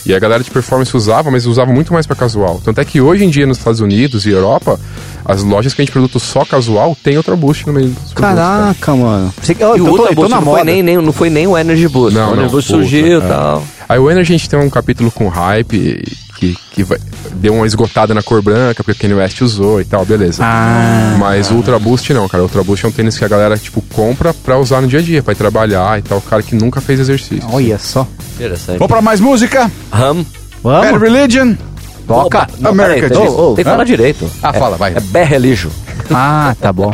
E 0.07 0.15
a 0.15 0.19
galera 0.19 0.43
de 0.43 0.51
performance 0.51 0.95
usava, 0.97 1.31
mas 1.31 1.47
usava 1.47 1.73
muito 1.73 1.93
mais 1.93 2.07
pra 2.07 2.15
casual. 2.15 2.61
Tanto 2.63 2.81
é 2.81 2.85
que 2.85 3.01
hoje 3.01 3.25
em 3.25 3.31
dia 3.31 3.47
nos 3.47 3.59
Estados 3.59 3.81
Unidos 3.81 4.27
e 4.27 4.31
Europa, 4.31 4.79
as 5.25 5.43
lojas 5.43 5.73
que 5.73 5.81
a 5.81 5.85
gente 5.85 5.93
produto 5.93 6.21
só 6.21 6.45
casual 6.45 6.97
tem 7.03 7.17
Ultra 7.17 7.35
Boost 7.37 7.67
no 7.67 7.73
meio 7.73 7.87
dos 7.89 8.13
produtos, 8.13 8.15
cara. 8.15 8.37
Caraca, 8.37 8.95
mano. 8.95 9.35
Você, 9.41 9.57
eu, 9.59 9.77
E 9.77 9.81
o 9.81 9.85
tô, 9.85 9.91
Ultra 9.93 10.05
eu 10.05 10.09
tô 10.09 10.15
Boost 10.15 10.31
não 10.35 10.43
moda. 10.43 10.59
foi 10.59 10.65
nem, 10.65 10.83
nem, 10.83 10.97
não 10.99 11.13
foi 11.13 11.31
nem 11.31 11.47
o 11.47 11.57
Energy 11.57 11.89
Boost. 11.89 12.15
Não, 12.15 12.23
o 12.23 12.33
Energy 12.33 12.43
não, 12.43 12.51
Boost 12.51 12.71
surgiu 12.71 13.07
e 13.07 13.13
é. 13.13 13.21
tal. 13.21 13.65
Aí 13.89 13.99
o 13.99 14.11
Energy 14.11 14.33
a 14.35 14.37
gente 14.37 14.49
tem 14.49 14.59
um 14.59 14.69
capítulo 14.71 15.11
com 15.11 15.29
hype, 15.29 16.03
que, 16.37 16.57
que 16.73 16.83
vai- 16.85 16.99
deu 17.35 17.55
uma 17.55 17.67
esgotada 17.67 18.13
na 18.15 18.23
cor 18.23 18.43
branca, 18.43 18.83
porque 18.85 18.93
o 18.99 19.01
Kanye 19.01 19.15
West 19.15 19.41
usou 19.43 19.81
e 19.81 19.85
tal, 19.85 20.05
beleza. 20.05 20.43
Ah. 20.45 21.17
Mas 21.19 21.51
o 21.51 21.55
Ultra 21.55 21.79
Boost 21.79 22.13
não, 22.13 22.29
cara. 22.29 22.43
O 22.43 22.47
Ultra 22.47 22.63
Boost 22.63 22.85
é 22.85 22.89
um 22.89 22.93
tênis 22.93 23.17
que 23.19 23.25
a 23.25 23.29
galera, 23.29 23.57
tipo, 23.57 23.81
compra 23.93 24.33
pra 24.35 24.59
usar 24.59 24.81
no 24.81 24.89
dia 24.89 24.99
a 24.99 25.03
dia, 25.03 25.23
pra 25.23 25.33
ir 25.33 25.37
trabalhar 25.37 25.99
e 25.99 26.03
tal. 26.03 26.19
O 26.19 26.23
cara 26.23 26.43
que 26.43 26.55
nunca 26.55 26.81
fez 26.81 27.01
exercício. 27.01 27.49
Olha 27.53 27.79
só. 27.79 28.07
Interessante. 28.35 28.79
Vamos 28.79 28.93
pra 28.93 29.01
mais 29.03 29.21
música? 29.21 29.71
Bad 29.91 30.27
Vamos? 30.63 31.01
Religion. 31.01 31.55
Toca 32.07 32.39
Opa, 32.43 32.49
não, 32.59 32.71
America. 32.73 33.09
peraí, 33.09 33.11
tem, 33.11 33.27
diz. 33.27 33.37
tem 33.37 33.55
que 33.57 33.65
falar 33.65 33.85
direito. 33.85 34.31
Ah, 34.43 34.51
É- 34.55 34.59
fala, 34.59 34.77
vai. 34.77 34.93
É 34.95 35.01
Bad 35.01 35.29
Religion. 35.31 35.71
Ah, 36.11 36.55
tá 36.61 36.71
bom. 36.73 36.93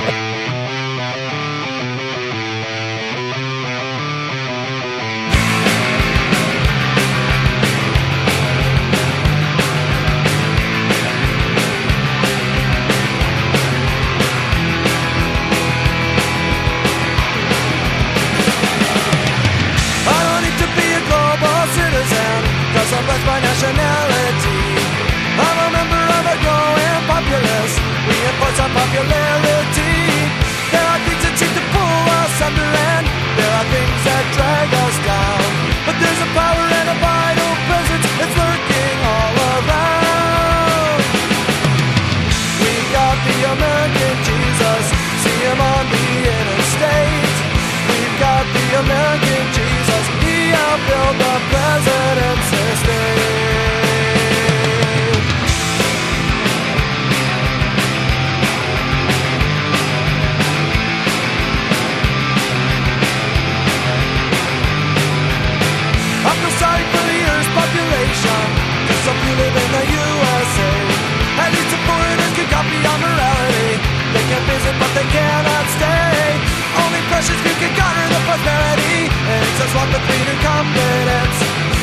Can 77.61 77.77
garner 77.77 78.09
the 78.09 78.21
prosperity. 78.25 79.13
And 79.13 79.45
us 79.61 79.73
walk 79.77 79.93
with 79.93 80.05
freedom 80.09 80.39
confidence. 80.41 81.37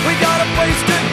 We 0.09 0.13
got 0.17 0.41
a 0.41 0.47
place 0.57 0.81
to 0.89 1.06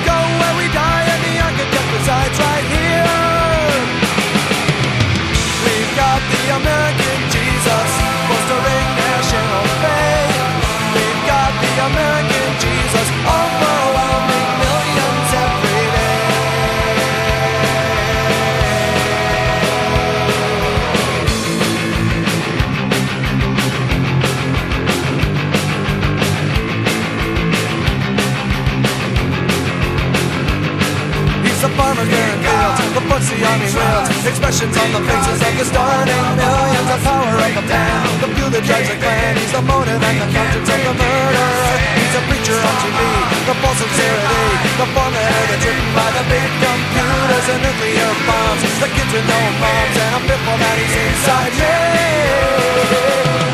puts 33.15 33.31
the 33.31 33.39
army 33.47 33.71
wields. 33.71 34.27
Expressions 34.27 34.75
on 34.75 34.91
the 34.91 35.03
faces 35.07 35.39
of 35.39 35.55
the 35.55 35.67
starting 35.71 36.27
millions. 36.35 36.89
The 36.91 36.99
power 37.07 37.31
of 37.31 37.53
the 37.55 37.65
man, 37.71 38.03
the 38.19 38.29
few 38.35 38.49
that 38.51 38.63
drives 38.67 38.91
the 38.91 38.99
clan. 38.99 39.39
He's 39.39 39.55
the 39.55 39.63
motive 39.63 40.03
and 40.03 40.19
the 40.19 40.29
conscience 40.35 40.67
of 40.75 40.81
the 40.83 40.95
murderer. 40.99 41.79
He's 41.95 42.15
a 42.19 42.23
preacher 42.27 42.59
on 42.59 42.75
TV, 42.83 42.99
the 43.47 43.55
false 43.63 43.79
sincerity. 43.79 44.43
The 44.83 44.89
formula 44.91 45.31
that's 45.47 45.63
written 45.63 45.91
by 45.95 46.11
the 46.11 46.25
big 46.27 46.51
computers 46.59 47.47
and 47.55 47.61
nuclear 47.63 48.11
bombs. 48.27 48.63
The 48.83 48.89
kids 48.91 49.13
with 49.15 49.27
no 49.31 49.41
moms, 49.63 49.95
and 49.95 50.11
I'm 50.19 50.25
fearful 50.27 50.57
that 50.59 50.75
he's 50.83 50.97
inside 51.07 51.55
me. 51.55 51.77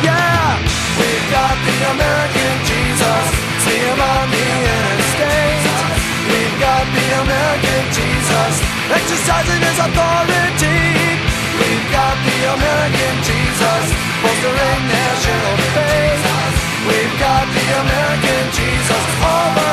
Yeah, 0.09 0.57
we've 0.97 1.27
got 1.37 1.57
the 1.69 1.77
American 2.01 2.55
Jesus. 2.65 3.25
See 3.69 3.77
him 3.77 4.01
on 4.01 4.25
the 4.33 4.41
interstate. 4.41 5.00
American 7.61 7.93
Jesus 7.93 8.55
exercising 8.91 9.61
his 9.61 9.79
authority. 9.79 10.81
We've 11.61 11.89
got 11.93 12.17
the 12.25 12.39
American 12.57 13.15
Jesus 13.21 13.85
bolstering 14.23 14.83
national 14.89 15.57
faith. 15.77 16.25
We've 16.89 17.17
got 17.21 17.45
the 17.53 17.67
American 17.85 18.45
Jesus 18.57 19.05
overwhelming 19.21 19.70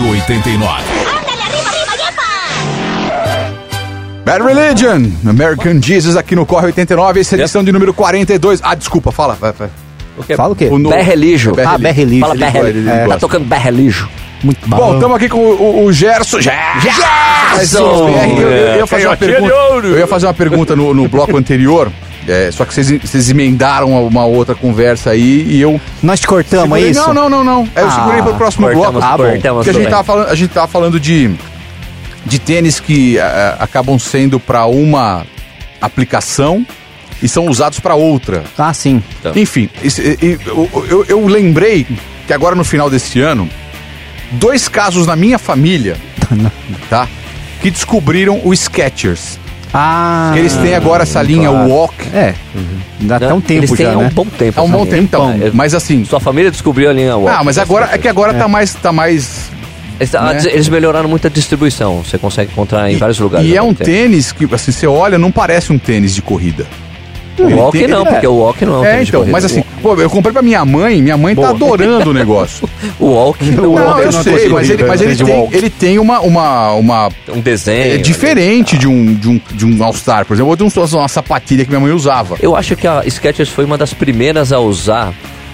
Corre 0.00 0.20
89. 0.20 0.82
Bad 4.24 4.42
Religion, 4.42 5.10
American 5.28 5.80
Jesus 5.82 6.16
aqui 6.16 6.34
no 6.34 6.46
Corre 6.46 6.66
89, 6.66 7.20
essa 7.20 7.36
é 7.36 7.38
a 7.38 7.42
edição 7.42 7.62
de 7.62 7.70
número 7.70 7.92
42. 7.92 8.60
Ah, 8.62 8.74
desculpa, 8.74 9.12
fala. 9.12 9.34
vai, 9.38 9.52
vai. 9.52 9.68
Fala 10.36 10.52
o 10.52 10.56
quê? 10.56 10.68
O 10.70 10.78
no- 10.78 10.88
Berrelijo. 10.88 11.52
Berrelijo. 11.52 11.74
Ah, 11.74 11.78
Berrelijo. 11.78 12.20
Fala 12.20 12.34
Ele 12.34 12.44
gosta, 12.44 12.58
Berrelijo. 12.60 12.90
ele 12.90 13.08
Tá 13.08 13.18
tocando 13.18 13.44
Berrelijo. 13.44 14.08
Muito 14.42 14.66
Bom, 14.68 14.94
estamos 14.94 15.16
aqui 15.16 15.28
com 15.28 15.38
o, 15.38 15.60
o- 15.62 15.84
o 15.84 15.92
Gerson. 15.92 16.40
Gerson! 16.40 18.06
BR, 18.06 18.40
eu, 18.40 18.48
eu 18.50 18.76
ia 18.78 18.86
fazer 18.86 19.06
uma 19.06 19.16
pergunta, 19.16 19.52
eu 19.86 19.98
ia 19.98 20.06
fazer 20.06 20.26
uma 20.26 20.34
pergunta 20.34 20.74
no, 20.76 20.94
no 20.94 21.08
bloco 21.08 21.36
anterior, 21.36 21.92
é, 22.28 22.50
só 22.52 22.64
que 22.64 22.74
vocês, 22.74 22.88
emendaram 23.30 23.90
uma, 23.90 24.24
outra 24.24 24.54
conversa 24.54 25.10
aí 25.10 25.46
e 25.48 25.60
eu. 25.60 25.80
Nós 26.02 26.20
te 26.20 26.26
cortamos, 26.26 26.64
é 26.64 26.80
segurei- 26.82 26.90
isso? 26.90 27.00
Não, 27.12 27.14
não, 27.14 27.28
não, 27.30 27.44
não. 27.44 27.68
É, 27.74 27.80
eu 27.82 27.86
Ah, 27.88 27.90
segurei 27.90 28.22
para 28.22 28.32
o 28.32 28.36
próximo 28.36 28.66
cortamos, 28.66 28.90
bloco. 28.92 29.06
Ah, 29.06 29.16
bom. 29.16 29.24
cortamos 29.30 29.64
Porque 29.64 29.70
a 29.70 29.72
gente 29.82 29.90
tava 29.90 30.04
falando, 30.04 30.28
a 30.28 30.34
gente 30.34 30.50
tava 30.50 30.68
falando 30.68 31.00
de, 31.00 31.30
de 32.26 32.38
tênis 32.38 32.78
que 32.78 33.16
acabam 33.58 33.98
sendo 33.98 34.38
para 34.38 34.66
uma 34.66 35.24
aplicação 35.80 36.64
e 37.22 37.28
são 37.28 37.46
usados 37.46 37.80
para 37.80 37.94
outra. 37.94 38.44
Ah, 38.56 38.72
sim. 38.74 39.02
Enfim, 39.34 39.68
esse- 39.82 40.02
e- 40.20 40.26
e- 40.26 40.38
eu, 40.46 40.86
eu- 40.88 41.04
eu 41.08 41.26
lembrei 41.26 41.86
que 42.26 42.32
agora 42.32 42.54
no 42.54 42.64
final 42.64 42.88
deste 42.90 43.20
ano, 43.20 43.48
dois 44.32 44.68
casos 44.68 45.06
na 45.06 45.16
minha 45.16 45.38
família, 45.38 45.96
tá? 46.88 47.08
Que 47.62 47.70
descobriram 47.70 48.40
o 48.44 48.54
Skechers. 48.54 49.38
Ah. 49.72 50.30
Que 50.32 50.38
eles 50.40 50.56
têm 50.56 50.74
agora 50.74 51.04
essa 51.04 51.22
linha 51.22 51.48
claro. 51.48 51.68
Walk. 51.70 51.94
É. 52.14 52.34
Dá 53.00 53.16
até 53.16 53.32
um 53.32 53.40
tempo 53.40 53.60
Eles 53.60 53.70
têm 53.70 53.86
já, 53.86 53.92
há 53.92 53.98
um 53.98 54.02
né? 54.02 54.10
bom 54.12 54.26
tempo. 54.26 54.60
Há 54.60 54.62
um 54.62 54.70
bom 54.70 54.84
tempo, 54.84 55.02
então. 55.02 55.30
É, 55.32 55.50
Mas 55.52 55.74
assim. 55.74 56.04
Sua 56.04 56.20
família 56.20 56.50
descobriu 56.50 56.90
a 56.90 56.92
linha 56.92 57.16
Walk. 57.16 57.36
Ah, 57.38 57.44
mas 57.44 57.58
agora 57.58 57.88
é 57.92 57.98
que 57.98 58.08
agora 58.08 58.34
tá 58.34 58.48
mais. 58.48 58.74
Tá 58.74 58.92
mais 58.92 59.50
Eles, 59.98 60.14
ah, 60.14 60.32
né? 60.32 60.42
eles 60.46 60.68
melhoraram 60.68 61.08
muito 61.08 61.26
a 61.26 61.30
distribuição. 61.30 62.02
Você 62.02 62.18
consegue 62.18 62.50
encontrar 62.52 62.90
em 62.90 62.96
vários 62.96 63.18
lugares. 63.18 63.46
E 63.46 63.56
é 63.56 63.62
um 63.62 63.72
tempo. 63.72 63.84
tênis 63.90 64.32
que, 64.32 64.48
assim, 64.52 64.72
você 64.72 64.86
olha, 64.86 65.18
não 65.18 65.30
parece 65.30 65.72
um 65.72 65.78
tênis 65.78 66.14
de 66.14 66.22
corrida. 66.22 66.66
O 67.40 67.46
Ele 67.46 67.54
Walk 67.54 67.78
tem- 67.78 67.88
não, 67.88 68.00
ele- 68.02 68.10
porque 68.10 68.26
o 68.26 68.34
Walk 68.34 68.64
não 68.66 68.74
é 68.74 68.78
um 68.78 68.84
É, 68.84 69.02
então, 69.02 69.26
mas 69.26 69.44
assim, 69.44 69.62
pô, 69.82 69.94
eu 69.94 70.10
comprei 70.10 70.32
pra 70.32 70.42
minha 70.42 70.64
mãe, 70.64 71.00
minha 71.02 71.16
mãe 71.16 71.34
tá 71.34 71.48
adorando 71.50 72.10
o 72.10 72.14
negócio. 72.14 72.68
O 72.98 73.06
Walk 73.12 73.44
não, 73.50 73.74
Não, 73.74 73.98
é 73.98 74.02
eu 74.06 74.12
não 74.12 74.22
sei, 74.22 74.48
mas 74.50 74.68
ele, 74.70 74.84
mas 74.84 75.00
ele 75.00 75.14
de 75.14 75.24
tem, 75.24 75.48
ele 75.52 75.70
tem 75.70 75.98
uma, 75.98 76.20
uma, 76.20 76.72
uma 76.74 77.08
um 77.34 77.40
desenho. 77.40 77.94
é 77.94 77.96
diferente 77.98 78.76
de 78.76 78.86
um, 78.86 79.14
de 79.14 79.28
um, 79.28 79.40
de 79.52 79.64
um 79.66 79.82
All-Star, 79.82 80.24
por 80.26 80.34
exemplo, 80.34 80.50
ou 80.50 80.56
de 80.56 80.62
um- 80.64 80.68
uma 80.98 81.08
sapatilha 81.08 81.64
que 81.64 81.70
minha 81.70 81.80
mãe 81.80 81.92
usava. 81.92 82.36
Eu 82.42 82.54
acho 82.56 82.76
que 82.76 82.86
a 82.86 83.02
Skechers 83.06 83.48
foi 83.48 83.64
uma 83.64 83.78
das 83.78 83.94
primeiras 83.94 84.52
a 84.52 84.58
usar 84.60 85.12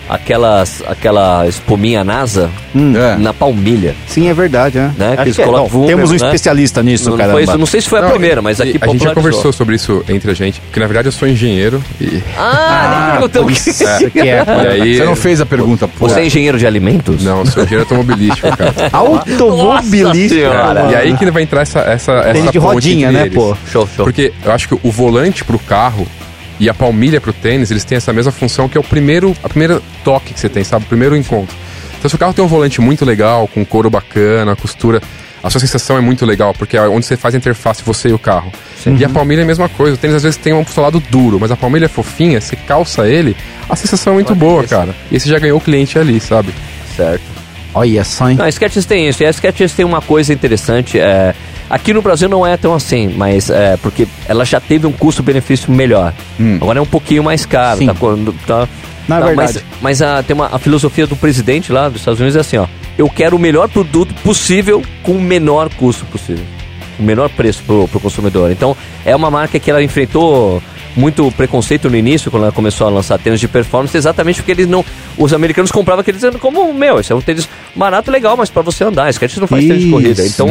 aquelas, 0.08 0.82
aquela 0.86 1.46
espuminha 1.46 2.02
NASA 2.04 2.50
É. 2.74 3.16
na 3.16 3.32
palmilha. 3.32 3.94
Sim, 4.06 4.28
é 4.28 4.34
verdade, 4.34 4.78
né? 4.78 4.92
Né? 4.96 5.16
Que 5.24 5.40
é. 5.42 5.46
Não, 5.46 5.68
Temos 5.86 6.10
um 6.10 6.14
né? 6.14 6.16
especialista 6.16 6.82
nisso, 6.82 7.10
não, 7.10 7.18
foi 7.30 7.42
isso, 7.44 7.58
não 7.58 7.66
sei 7.66 7.80
se 7.80 7.88
foi 7.88 7.98
a 7.98 8.02
Não, 8.02 8.10
primeira, 8.10 8.40
mas 8.42 8.60
aqui 8.60 8.78
A 8.80 8.86
gente 8.88 9.04
já 9.04 9.14
conversou 9.14 9.52
sobre 9.52 9.76
isso 9.76 10.04
entre 10.08 10.30
a 10.30 10.34
gente, 10.34 10.60
porque 10.60 10.80
na 10.80 10.86
verdade 10.86 11.08
eu 11.08 11.12
sou 11.12 11.28
engenheiro 11.28 11.82
e, 12.00 12.22
Ah, 12.36 12.88
nem 12.90 13.12
perguntou 13.12 13.44
o 13.44 14.10
que 14.10 14.20
é. 14.20 14.44
e 14.74 14.82
aí... 14.82 14.96
Você 14.98 15.04
não 15.04 15.16
fez 15.16 15.40
a 15.40 15.46
pergunta, 15.46 15.88
pô. 15.88 16.08
Você 16.08 16.20
é 16.20 16.26
engenheiro 16.26 16.58
de 16.58 16.66
alimentos? 16.66 17.22
Não, 17.22 17.40
eu 17.40 17.46
sou 17.46 17.62
engenheiro 17.62 17.82
automobilístico, 17.84 18.48
cara. 18.56 18.74
Automobilista. 18.92 20.36
Nossa 20.74 20.92
E 20.92 20.94
aí 20.94 21.16
que 21.16 21.30
vai 21.30 21.42
entrar 21.42 21.62
essa, 21.62 21.80
essa, 21.80 22.12
essa 22.12 22.50
de 22.52 22.58
ponte 22.60 22.74
rodinha, 22.74 23.06
entre 23.08 23.18
né, 23.18 23.26
eles. 23.26 23.34
pô? 23.34 23.56
Show, 23.70 23.88
show. 23.94 24.04
Porque 24.04 24.32
eu 24.44 24.52
acho 24.52 24.68
que 24.68 24.74
o 24.82 24.90
volante 24.90 25.44
pro 25.44 25.58
carro 25.58 26.06
e 26.58 26.68
a 26.68 26.74
palmilha 26.74 27.20
pro 27.20 27.32
tênis, 27.32 27.70
eles 27.70 27.84
têm 27.84 27.96
essa 27.96 28.12
mesma 28.12 28.32
função 28.32 28.68
que 28.68 28.76
é 28.76 28.80
o 28.80 28.84
primeiro, 28.84 29.36
a 29.42 29.48
primeira 29.48 29.80
toque 30.04 30.32
que 30.34 30.40
você 30.40 30.48
tem, 30.48 30.64
sabe? 30.64 30.84
O 30.84 30.88
primeiro 30.88 31.16
encontro. 31.16 31.56
Então 31.98 32.08
se 32.08 32.14
o 32.14 32.18
carro 32.18 32.32
tem 32.32 32.44
um 32.44 32.48
volante 32.48 32.80
muito 32.80 33.04
legal, 33.04 33.48
com 33.48 33.64
couro 33.64 33.90
bacana, 33.90 34.52
a 34.52 34.56
costura, 34.56 35.00
a 35.42 35.50
sua 35.50 35.60
sensação 35.60 35.96
é 35.96 36.00
muito 36.00 36.24
legal, 36.24 36.54
porque 36.54 36.76
é 36.76 36.82
onde 36.82 37.06
você 37.06 37.16
faz 37.16 37.34
a 37.34 37.38
interface 37.38 37.82
você 37.82 38.08
e 38.08 38.12
o 38.12 38.18
carro. 38.18 38.52
E 38.98 39.04
a 39.04 39.08
palmilha 39.08 39.40
é 39.40 39.44
a 39.44 39.46
mesma 39.46 39.68
coisa. 39.68 39.94
O 39.94 39.98
tênis 39.98 40.16
às 40.16 40.22
vezes 40.22 40.36
tem 40.36 40.52
um 40.52 40.64
solado 40.64 41.00
duro, 41.10 41.38
mas 41.40 41.50
a 41.50 41.56
palmilha 41.56 41.86
é 41.86 41.88
fofinha, 41.88 42.40
você 42.40 42.56
calça 42.56 43.08
ele, 43.08 43.36
a 43.68 43.74
sensação 43.74 44.12
é 44.12 44.14
muito 44.14 44.30
Olha 44.30 44.38
boa, 44.38 44.60
isso. 44.60 44.70
cara. 44.70 44.94
E 45.10 45.18
você 45.18 45.28
já 45.28 45.38
ganhou 45.38 45.58
o 45.58 45.60
cliente 45.60 45.98
ali, 45.98 46.20
sabe? 46.20 46.54
Certo. 46.96 47.22
Olha 47.74 48.04
só, 48.04 48.30
hein? 48.30 48.36
Não, 48.38 48.46
a 48.46 48.50
Skechers 48.50 48.86
tem 48.86 49.06
isso. 49.08 49.22
E 49.22 49.26
a 49.26 49.32
Skechers 49.32 49.74
tem 49.74 49.84
uma 49.84 50.00
coisa 50.00 50.32
interessante. 50.32 50.98
É, 50.98 51.34
aqui 51.68 51.92
no 51.92 52.02
Brasil 52.02 52.28
não 52.28 52.46
é 52.46 52.56
tão 52.56 52.74
assim, 52.74 53.08
mas 53.16 53.50
é 53.50 53.76
porque 53.76 54.06
ela 54.28 54.44
já 54.44 54.60
teve 54.60 54.86
um 54.86 54.92
custo-benefício 54.92 55.70
melhor. 55.70 56.12
Agora 56.60 56.78
é 56.78 56.82
um 56.82 56.86
pouquinho 56.86 57.22
mais 57.22 57.44
caro. 57.46 57.78
Sim. 57.78 57.86
Tá, 57.86 57.94
tá- 58.46 58.68
Na 59.08 59.20
tá, 59.20 59.26
verdade. 59.26 59.52
Mas, 59.80 60.00
mas 60.00 60.02
a, 60.02 60.22
tem 60.22 60.34
uma, 60.34 60.46
a 60.54 60.58
filosofia 60.58 61.06
do 61.06 61.16
presidente 61.16 61.72
lá 61.72 61.88
dos 61.88 62.00
Estados 62.00 62.20
Unidos 62.20 62.36
é 62.36 62.40
assim, 62.40 62.56
ó. 62.56 62.66
Eu 62.98 63.08
quero 63.10 63.36
o 63.36 63.38
melhor 63.38 63.68
produto 63.68 64.14
possível 64.22 64.82
com 65.02 65.12
o 65.12 65.20
menor 65.20 65.68
custo 65.74 66.04
possível. 66.06 66.44
O 66.98 67.02
menor 67.02 67.28
preço 67.28 67.62
pro, 67.66 67.86
pro 67.88 68.00
consumidor. 68.00 68.50
Então, 68.50 68.74
é 69.04 69.14
uma 69.14 69.30
marca 69.30 69.58
que 69.58 69.70
ela 69.70 69.82
enfrentou 69.82 70.62
muito 70.96 71.30
preconceito 71.32 71.90
no 71.90 71.96
início, 71.96 72.30
quando 72.30 72.44
ela 72.44 72.52
começou 72.52 72.86
a 72.86 72.90
lançar 72.90 73.18
tênis 73.18 73.38
de 73.38 73.46
performance, 73.46 73.94
exatamente 73.94 74.36
porque 74.36 74.52
eles 74.52 74.66
não. 74.66 74.82
Os 75.18 75.34
americanos 75.34 75.70
compravam 75.70 76.00
aqueles 76.00 76.22
como, 76.40 76.72
meu, 76.72 76.98
esse 76.98 77.12
é 77.12 77.14
um 77.14 77.20
tênis 77.20 77.46
barato 77.76 78.10
legal, 78.10 78.36
mas 78.36 78.50
para 78.50 78.62
você 78.62 78.84
andar. 78.84 79.12
Skechers 79.12 79.40
não 79.40 79.46
faz 79.46 79.64
tênis 79.66 79.82
de 79.84 79.90
corrida. 79.90 80.22
Isso. 80.22 80.32
Então, 80.42 80.48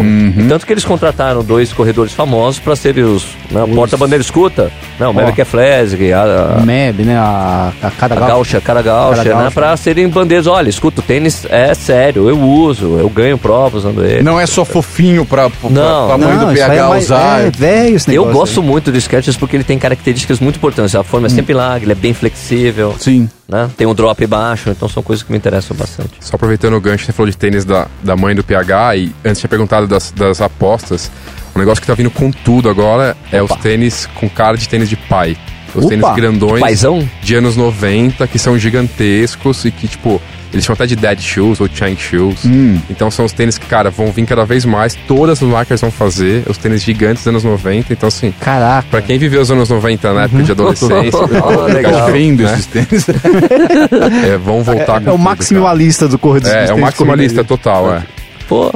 tanto 0.47 0.65
que 0.65 0.73
eles 0.73 0.85
contrataram 0.85 1.43
dois 1.43 1.73
corredores 1.73 2.13
famosos 2.13 2.59
para 2.59 2.75
serem 2.75 3.03
os. 3.03 3.25
Né, 3.51 3.63
porta-bandeira 3.73 4.21
escuta. 4.21 4.71
Não, 4.99 5.11
o 5.11 5.13
Maverick 5.13 5.43
Flesg, 5.45 6.13
a, 6.13 6.57
a, 6.59 6.65
MEB, 6.65 7.03
né? 7.03 7.17
A, 7.17 7.71
a 7.81 7.91
cada 7.91 8.15
a 8.15 8.19
gaúcha, 8.27 8.61
Cara 8.61 8.79
né? 8.79 8.83
gaúcha. 8.85 9.51
Pra 9.51 9.75
serem 9.77 10.07
bandeiras. 10.07 10.47
Olha, 10.47 10.69
escuta, 10.69 11.01
o 11.01 11.03
tênis 11.03 11.45
é 11.49 11.73
sério, 11.73 12.29
eu 12.29 12.39
uso, 12.39 12.97
eu 12.99 13.09
ganho 13.09 13.37
provas 13.37 13.83
usando 13.83 14.03
ele. 14.05 14.21
Não 14.23 14.39
é 14.39 14.45
só 14.45 14.63
fofinho 14.63 15.25
Não. 15.69 16.07
pra 16.07 16.17
mãe 16.17 16.37
do 16.37 16.45
isso 16.53 16.61
PH 16.61 16.73
é 16.75 16.87
mais- 16.87 17.03
usar. 17.05 17.41
É 17.45 17.49
velho 17.51 17.95
esse 17.95 18.13
Eu 18.13 18.25
gosto 18.31 18.59
aí. 18.61 18.65
muito 18.65 18.91
do 18.91 18.99
Skechers 18.99 19.37
porque 19.37 19.55
ele 19.55 19.63
tem 19.63 19.77
características 19.77 20.39
muito 20.39 20.57
importantes. 20.57 20.95
A 20.95 21.03
forma 21.03 21.27
é 21.27 21.29
sempre 21.29 21.53
larga, 21.53 21.85
ele 21.85 21.91
é 21.91 21.95
bem 21.95 22.13
flexível, 22.13 22.95
Sim. 22.99 23.29
Né? 23.47 23.69
Tem 23.77 23.85
um 23.85 23.93
drop 23.93 24.25
baixo, 24.25 24.69
então 24.69 24.89
são 24.89 25.03
coisas 25.03 25.23
que 25.23 25.31
me 25.31 25.37
interessam 25.37 25.75
bastante. 25.77 26.11
Só 26.19 26.35
aproveitando 26.35 26.75
o 26.75 26.81
gancho, 26.81 27.05
você 27.05 27.11
falou 27.11 27.29
de 27.29 27.37
tênis 27.37 27.63
da, 27.63 27.87
da 28.03 28.15
mãe 28.15 28.35
do 28.35 28.43
PH 28.43 28.97
e 28.97 29.15
antes 29.23 29.39
tinha 29.39 29.49
perguntado 29.49 29.87
das, 29.87 30.11
das 30.11 30.41
apostas. 30.41 31.11
Um 31.55 31.59
negócio 31.59 31.81
que 31.81 31.87
tá 31.87 31.93
vindo 31.93 32.11
com 32.11 32.31
tudo 32.31 32.69
agora 32.69 33.15
é 33.31 33.41
os 33.41 33.51
tênis 33.57 34.07
com 34.15 34.29
cara 34.29 34.57
de 34.57 34.67
tênis 34.67 34.89
de 34.89 34.95
pai. 34.95 35.37
Os 35.73 35.85
Opa, 35.85 35.89
tênis 35.89 36.15
grandões 36.15 36.61
paizão? 36.61 37.07
de 37.21 37.35
anos 37.35 37.55
90 37.55 38.27
que 38.27 38.39
são 38.39 38.57
gigantescos 38.57 39.65
e 39.65 39.71
que, 39.71 39.87
tipo, 39.87 40.21
eles 40.55 40.65
chamam 40.65 40.75
até 40.75 40.85
de 40.87 40.95
dad 40.95 41.19
shoes 41.21 41.59
ou 41.59 41.67
chunk 41.71 42.01
shoes. 42.01 42.45
Então 42.89 43.11
são 43.11 43.25
os 43.25 43.31
tênis 43.33 43.57
que, 43.57 43.65
cara, 43.67 43.91
vão 43.91 44.11
vir 44.11 44.25
cada 44.25 44.45
vez 44.45 44.63
mais. 44.65 44.95
Todas 45.07 45.43
as 45.43 45.47
marcas 45.47 45.81
vão 45.81 45.91
fazer 45.91 46.43
os 46.49 46.57
tênis 46.57 46.81
gigantes 46.81 47.23
dos 47.23 47.27
anos 47.27 47.43
90. 47.43 47.91
Então, 47.93 48.07
assim, 48.07 48.33
Caraca. 48.39 48.87
pra 48.89 49.01
quem 49.01 49.19
viveu 49.19 49.41
os 49.41 49.51
anos 49.51 49.69
90 49.69 50.13
na 50.13 50.23
época 50.23 50.43
de 50.43 50.51
adolescência, 50.53 51.19
Ah, 51.21 51.65
legal. 51.71 52.05
Vendo 52.11 52.43
né? 52.43 52.53
esses 52.53 52.65
tênis. 52.67 53.05
é, 54.25 54.37
vão 54.37 54.63
voltar 54.63 55.01
com 55.01 55.09
É 55.09 55.13
o 55.13 55.17
tudo, 55.17 55.23
maximalista 55.23 56.07
do 56.07 56.17
corredor 56.17 56.51
cara. 56.51 56.65
É, 56.65 56.69
é 56.69 56.73
o 56.73 56.79
maximalista 56.79 57.43
total, 57.43 57.93
é. 57.93 58.03
Pô, 58.47 58.71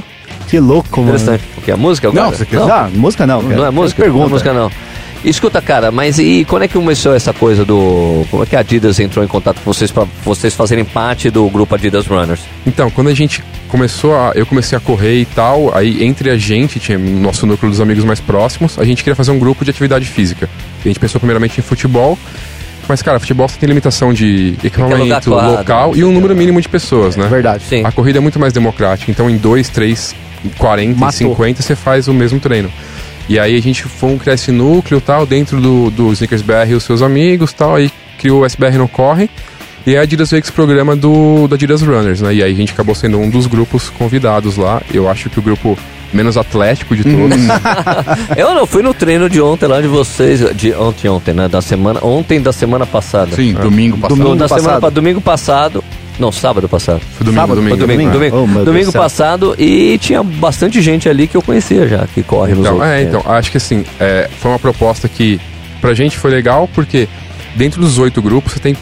Que 0.47 0.59
louco, 0.59 0.99
mano. 1.01 1.15
interessante. 1.15 1.43
O 1.57 1.61
que? 1.61 1.71
A 1.71 1.77
música? 1.77 2.11
Não, 2.11 2.23
agora? 2.23 2.37
você 2.37 2.45
quer- 2.45 2.59
Ah, 2.61 2.89
música 2.93 3.25
não. 3.27 3.41
Não 3.41 3.65
é 3.65 3.71
música? 3.71 4.01
Pergunta. 4.01 4.19
Não 4.23 4.27
é 4.27 4.31
música 4.31 4.53
não. 4.53 4.71
Escuta, 5.23 5.61
cara, 5.61 5.91
mas 5.91 6.17
e 6.17 6.45
quando 6.45 6.63
é 6.63 6.67
que 6.67 6.75
começou 6.75 7.13
essa 7.13 7.33
coisa 7.33 7.65
do. 7.65 8.25
Como 8.31 8.43
é 8.43 8.45
que 8.45 8.55
a 8.55 8.59
Adidas 8.59 8.99
entrou 8.99 9.23
em 9.23 9.27
contato 9.27 9.57
com 9.57 9.73
vocês 9.73 9.91
pra 9.91 10.05
vocês 10.23 10.53
fazerem 10.53 10.85
parte 10.85 11.29
do 11.29 11.47
grupo 11.49 11.75
Adidas 11.75 12.07
Runners? 12.07 12.39
Então, 12.65 12.89
quando 12.89 13.09
a 13.09 13.13
gente 13.13 13.43
começou 13.67 14.15
a. 14.15 14.31
Eu 14.33 14.45
comecei 14.45 14.77
a 14.77 14.81
correr 14.81 15.19
e 15.19 15.25
tal, 15.25 15.75
aí 15.75 16.03
entre 16.05 16.29
a 16.29 16.37
gente, 16.37 16.79
tinha 16.79 16.97
nosso 16.97 17.45
núcleo 17.45 17.69
dos 17.69 17.81
amigos 17.81 18.05
mais 18.05 18.21
próximos, 18.21 18.79
a 18.79 18.85
gente 18.85 19.03
queria 19.03 19.15
fazer 19.15 19.31
um 19.31 19.39
grupo 19.39 19.65
de 19.65 19.71
atividade 19.71 20.05
física. 20.05 20.49
A 20.83 20.87
gente 20.87 20.99
pensou 20.99 21.19
primeiramente 21.19 21.59
em 21.59 21.61
futebol, 21.61 22.17
mas, 22.87 23.01
cara, 23.01 23.19
futebol 23.19 23.47
você 23.47 23.59
tem 23.59 23.67
limitação 23.67 24.13
de 24.13 24.55
equipamento 24.63 25.29
local 25.29 25.95
e 25.95 26.03
um 26.03 26.13
número 26.13 26.33
mínimo 26.33 26.61
de 26.61 26.69
pessoas, 26.69 27.17
né? 27.17 27.27
Verdade. 27.27 27.63
Sim. 27.67 27.83
A 27.85 27.91
corrida 27.91 28.19
é 28.19 28.21
muito 28.21 28.39
mais 28.39 28.53
democrática, 28.53 29.11
então 29.11 29.29
em 29.29 29.37
2, 29.37 29.69
3, 29.69 30.15
40 30.57 30.99
Matou. 30.99 31.09
e 31.09 31.13
50 31.13 31.61
você 31.61 31.75
faz 31.75 32.07
o 32.07 32.13
mesmo 32.13 32.39
treino. 32.39 32.71
E 33.29 33.39
aí 33.39 33.55
a 33.55 33.61
gente 33.61 33.83
foi 33.83 34.17
criar 34.17 34.33
esse 34.33 34.51
núcleo 34.51 34.99
tal, 34.99 35.25
dentro 35.25 35.61
do, 35.61 35.89
do 35.91 36.11
Snickers 36.13 36.41
BR 36.41 36.69
e 36.71 36.73
os 36.73 36.83
seus 36.83 37.01
amigos 37.01 37.53
tal, 37.53 37.75
aí 37.75 37.89
criou 38.17 38.41
o 38.41 38.45
SBR 38.45 38.77
no 38.77 38.87
Corre. 38.87 39.29
E 39.85 39.95
a 39.95 40.01
Adidas 40.01 40.29
veio 40.29 40.41
com 40.41 40.47
esse 40.47 40.51
programa 40.51 40.95
do, 40.95 41.47
do 41.47 41.55
Adidas 41.55 41.81
Runners, 41.81 42.21
né? 42.21 42.33
E 42.33 42.43
aí 42.43 42.51
a 42.51 42.55
gente 42.55 42.73
acabou 42.73 42.93
sendo 42.93 43.17
um 43.17 43.29
dos 43.29 43.47
grupos 43.47 43.89
convidados 43.89 44.57
lá. 44.57 44.81
Eu 44.93 45.07
acho 45.09 45.29
que 45.29 45.39
o 45.39 45.41
grupo 45.41 45.77
menos 46.11 46.37
atlético 46.37 46.95
de 46.95 47.03
todos. 47.03 47.37
Eu 48.35 48.53
não 48.55 48.65
fui 48.65 48.81
no 48.83 48.93
treino 48.93 49.29
de 49.29 49.39
ontem 49.41 49.67
lá 49.67 49.79
de 49.79 49.87
vocês, 49.87 50.43
de 50.55 50.73
ontem 50.73 51.07
ontem, 51.07 51.33
né, 51.33 51.47
da 51.47 51.61
semana, 51.61 51.99
ontem 52.03 52.41
da 52.41 52.51
semana 52.51 52.85
passada. 52.85 53.35
Sim, 53.35 53.53
domingo 53.53 53.97
passado. 53.97 54.17
Domingo 54.17 54.35
da 54.35 54.47
semana 54.47 54.63
passado. 54.65 54.81
pa- 54.81 54.89
domingo 54.89 55.21
passado, 55.21 55.83
não, 56.19 56.31
sábado 56.31 56.67
passado. 56.67 56.99
Foi 57.17 57.25
domingo, 57.25 57.41
Sábado, 57.41 57.55
domingo. 57.55 57.77
Foi 57.77 57.87
domingo, 57.87 58.11
domingo. 58.11 58.35
domingo, 58.35 58.59
Oh, 58.61 58.65
domingo 58.65 58.91
passado 58.91 59.55
e 59.57 59.97
tinha 59.97 60.21
bastante 60.21 60.81
gente 60.81 61.07
ali 61.07 61.27
que 61.27 61.37
eu 61.37 61.41
conhecia 61.41 61.87
já, 61.87 62.05
que 62.07 62.21
corre 62.21 62.51
nos 62.53 62.59
Então, 62.61 62.73
outros 62.73 62.89
é, 62.91 63.01
então, 63.03 63.23
acho 63.25 63.51
que 63.51 63.57
assim, 63.57 63.85
é, 63.99 64.29
foi 64.39 64.51
uma 64.51 64.59
proposta 64.59 65.07
que 65.07 65.39
pra 65.79 65.93
gente 65.93 66.17
foi 66.17 66.29
legal, 66.31 66.69
porque 66.73 67.07
dentro 67.55 67.79
dos 67.81 67.97
oito 67.97 68.21
grupos 68.21 68.53
você 68.53 68.59
tem 68.59 68.75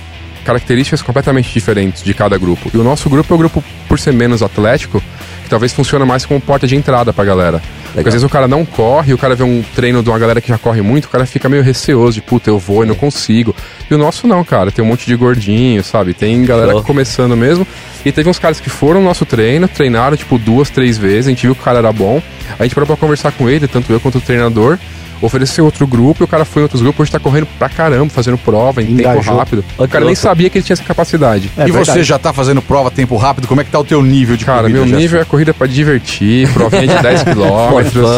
características 0.43 1.01
completamente 1.01 1.51
diferentes 1.53 2.03
de 2.03 2.13
cada 2.13 2.37
grupo. 2.37 2.71
E 2.73 2.77
o 2.77 2.83
nosso 2.83 3.09
grupo 3.09 3.33
é 3.33 3.35
o 3.35 3.37
grupo, 3.37 3.63
por 3.87 3.99
ser 3.99 4.13
menos 4.13 4.41
atlético, 4.41 5.03
que 5.43 5.49
talvez 5.49 5.73
funciona 5.73 6.05
mais 6.05 6.25
como 6.25 6.39
porta 6.39 6.65
de 6.65 6.75
entrada 6.75 7.11
pra 7.11 7.25
galera. 7.25 7.61
Porque 7.93 8.09
às 8.09 8.13
vezes 8.13 8.23
o 8.23 8.29
cara 8.29 8.47
não 8.47 8.63
corre, 8.65 9.13
o 9.13 9.17
cara 9.17 9.33
vê 9.35 9.43
um 9.43 9.63
treino 9.75 10.03
de 10.03 10.09
uma 10.09 10.19
galera 10.19 10.39
que 10.39 10.47
já 10.49 10.57
corre 10.57 10.81
muito, 10.81 11.05
o 11.05 11.09
cara 11.09 11.25
fica 11.25 11.49
meio 11.49 11.63
receoso 11.63 12.13
de, 12.15 12.21
puta, 12.21 12.49
eu 12.49 12.59
vou 12.59 12.83
e 12.83 12.87
não 12.87 12.93
consigo. 12.95 13.55
E 13.89 13.93
o 13.93 13.97
nosso 13.97 14.27
não, 14.27 14.43
cara. 14.43 14.71
Tem 14.71 14.83
um 14.85 14.87
monte 14.87 15.05
de 15.07 15.15
gordinho, 15.15 15.83
sabe? 15.83 16.13
Tem 16.13 16.43
galera 16.45 16.75
Oh. 16.75 16.83
começando 16.83 17.35
mesmo. 17.35 17.65
E 18.05 18.11
teve 18.11 18.29
uns 18.29 18.37
caras 18.39 18.59
que 18.59 18.69
foram 18.69 18.99
no 19.01 19.07
nosso 19.07 19.25
treino, 19.25 19.67
treinaram, 19.67 20.15
tipo, 20.15 20.37
duas, 20.37 20.69
três 20.69 20.97
vezes. 20.97 21.27
A 21.27 21.29
gente 21.29 21.41
viu 21.47 21.55
que 21.55 21.61
o 21.61 21.63
cara 21.63 21.79
era 21.79 21.91
bom. 21.91 22.21
A 22.59 22.63
gente 22.63 22.75
parou 22.75 22.85
pra 22.87 22.95
conversar 22.95 23.31
com 23.31 23.49
ele, 23.49 23.67
tanto 23.67 23.91
eu 23.91 23.99
quanto 23.99 24.19
o 24.19 24.21
treinador. 24.21 24.77
Ofereceu 25.21 25.65
outro 25.65 25.87
grupo 25.87 26.23
e 26.23 26.25
o 26.25 26.27
cara 26.27 26.45
foi 26.45 26.61
em 26.61 26.63
outros 26.63 26.81
grupos. 26.81 27.01
Hoje 27.01 27.11
tá 27.11 27.19
correndo 27.19 27.47
pra 27.57 27.67
caramba, 27.69 28.09
fazendo 28.09 28.37
prova 28.37 28.81
em 28.81 28.95
tempo 28.95 29.01
Engajou. 29.09 29.35
rápido. 29.37 29.63
Olha 29.77 29.85
O 29.85 29.89
cara 29.89 30.05
nem 30.05 30.15
sabia 30.15 30.49
que 30.49 30.57
ele 30.59 30.65
tinha 30.65 30.75
essa 30.75 30.83
capacidade. 30.83 31.49
É 31.57 31.63
e 31.63 31.71
você 31.71 31.77
verdade. 31.91 32.03
já 32.03 32.19
tá 32.19 32.31
fazendo 32.31 32.61
prova 32.61 32.91
tempo 32.91 33.15
rápido? 33.17 33.47
Como 33.47 33.59
é 33.61 33.63
que 33.63 33.71
tá 33.71 33.79
o 33.79 33.83
teu 33.83 34.01
nível 34.03 34.37
de 34.37 34.45
Cara, 34.45 34.61
corrida, 34.61 34.77
meu 34.79 34.83
Jéssica? 34.85 35.01
nível 35.01 35.21
é 35.21 35.25
corrida 35.25 35.53
pra 35.53 35.67
divertir, 35.67 36.47
provinha 36.53 36.87
de 36.87 37.01
10 37.01 37.23
quilômetros. 37.33 38.09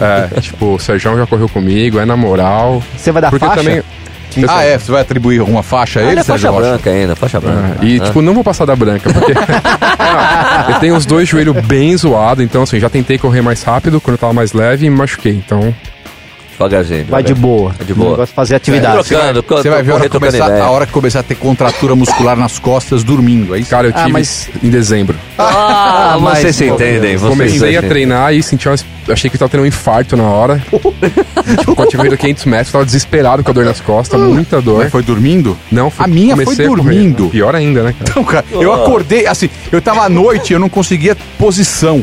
É, 0.00 0.40
tipo, 0.40 0.74
o 0.74 0.78
Sérgio 0.78 1.16
já 1.16 1.26
correu 1.26 1.48
comigo, 1.48 1.98
é 1.98 2.04
na 2.04 2.16
moral. 2.16 2.82
Você 2.96 3.12
vai 3.12 3.20
dar 3.22 3.30
Porque 3.30 3.44
faixa? 3.46 3.62
também. 3.62 3.82
Ah, 4.48 4.62
é? 4.64 4.76
Você 4.78 4.92
vai 4.92 5.00
atribuir 5.00 5.40
alguma 5.40 5.62
faixa 5.62 6.00
a 6.00 6.02
Ele 6.02 6.12
ele, 6.12 6.20
é 6.20 6.24
faixa 6.24 6.42
Sérgio 6.42 6.58
Rocha? 6.60 6.68
branca 6.72 6.90
ainda, 6.90 7.16
faixa 7.16 7.40
branca. 7.40 7.76
Ah, 7.80 7.84
e, 7.84 7.98
Ah. 8.00 8.04
tipo, 8.04 8.20
não 8.20 8.34
vou 8.34 8.44
passar 8.44 8.66
da 8.66 8.76
branca, 8.76 9.10
porque 9.10 9.32
Ah, 9.98 10.66
eu 10.74 10.78
tenho 10.80 10.94
os 10.94 11.06
dois 11.06 11.26
joelhos 11.28 11.56
bem 11.64 11.96
zoados, 11.96 12.44
então, 12.44 12.62
assim, 12.62 12.78
já 12.78 12.90
tentei 12.90 13.16
correr 13.18 13.40
mais 13.40 13.62
rápido 13.62 13.98
quando 14.00 14.14
eu 14.14 14.18
tava 14.18 14.32
mais 14.34 14.52
leve 14.52 14.86
e 14.86 14.90
me 14.90 14.96
machuquei. 14.96 15.32
Então, 15.32 15.74
Devagarzinho. 16.58 17.04
Vai 17.08 17.22
de 17.22 17.34
boa. 17.34 17.72
Vai 17.76 17.86
de 17.86 17.94
boa. 17.94 18.24
De 18.24 18.32
fazer 18.32 18.54
atividade. 18.56 19.04
Trocando, 19.08 19.44
Você 19.46 19.68
vai 19.70 19.82
ver 19.82 19.92
a 19.92 19.94
hora, 19.96 20.08
começar, 20.08 20.60
a 20.62 20.70
hora 20.70 20.86
que 20.86 20.92
começar 20.92 21.20
a 21.20 21.22
ter 21.22 21.34
contratura 21.34 21.94
muscular 21.94 22.36
nas 22.36 22.58
costas 22.58 23.04
dormindo. 23.04 23.52
Aí, 23.54 23.62
cara, 23.64 23.88
eu 23.88 23.92
Ah, 23.94 24.00
tive 24.00 24.12
mas- 24.12 24.48
em 24.62 24.70
dezembro. 24.70 25.16
Ah, 25.38 26.16
mas- 26.20 26.38
vocês 26.38 26.56
se 26.56 26.64
entendem. 26.64 27.16
Vocês 27.16 27.30
Comecei 27.30 27.76
a 27.76 27.82
treinar 27.82 28.32
e 28.34 28.42
senti 28.42 28.68
umas... 28.68 28.84
Achei 29.08 29.30
que 29.30 29.36
eu 29.36 29.38
tava 29.38 29.50
tendo 29.50 29.62
um 29.62 29.66
infarto 29.66 30.16
na 30.16 30.24
hora. 30.24 30.60
tipo, 30.70 31.74
quando 31.76 31.80
eu 31.80 31.86
tive 31.88 32.06
ido 32.06 32.16
500 32.16 32.44
metros, 32.46 32.68
eu 32.68 32.72
tava 32.72 32.84
desesperado 32.86 33.44
com 33.44 33.50
a 33.50 33.54
dor 33.54 33.64
nas 33.64 33.80
costas, 33.80 34.18
muita 34.20 34.60
dor. 34.60 34.78
Mas 34.78 34.90
foi 34.90 35.02
dormindo? 35.02 35.56
Não, 35.70 35.90
fui- 35.90 36.04
A 36.04 36.08
minha 36.08 36.36
foi 36.36 36.56
dormindo. 36.56 37.28
Pior 37.28 37.54
ainda, 37.54 37.82
né, 37.84 37.94
cara? 37.96 38.12
Não, 38.16 38.24
cara, 38.24 38.44
eu 38.50 38.72
acordei, 38.72 39.26
assim, 39.26 39.48
eu 39.70 39.80
tava 39.80 40.02
à 40.02 40.08
noite, 40.08 40.52
eu 40.54 40.58
não 40.58 40.68
conseguia 40.68 41.16
posição. 41.38 42.02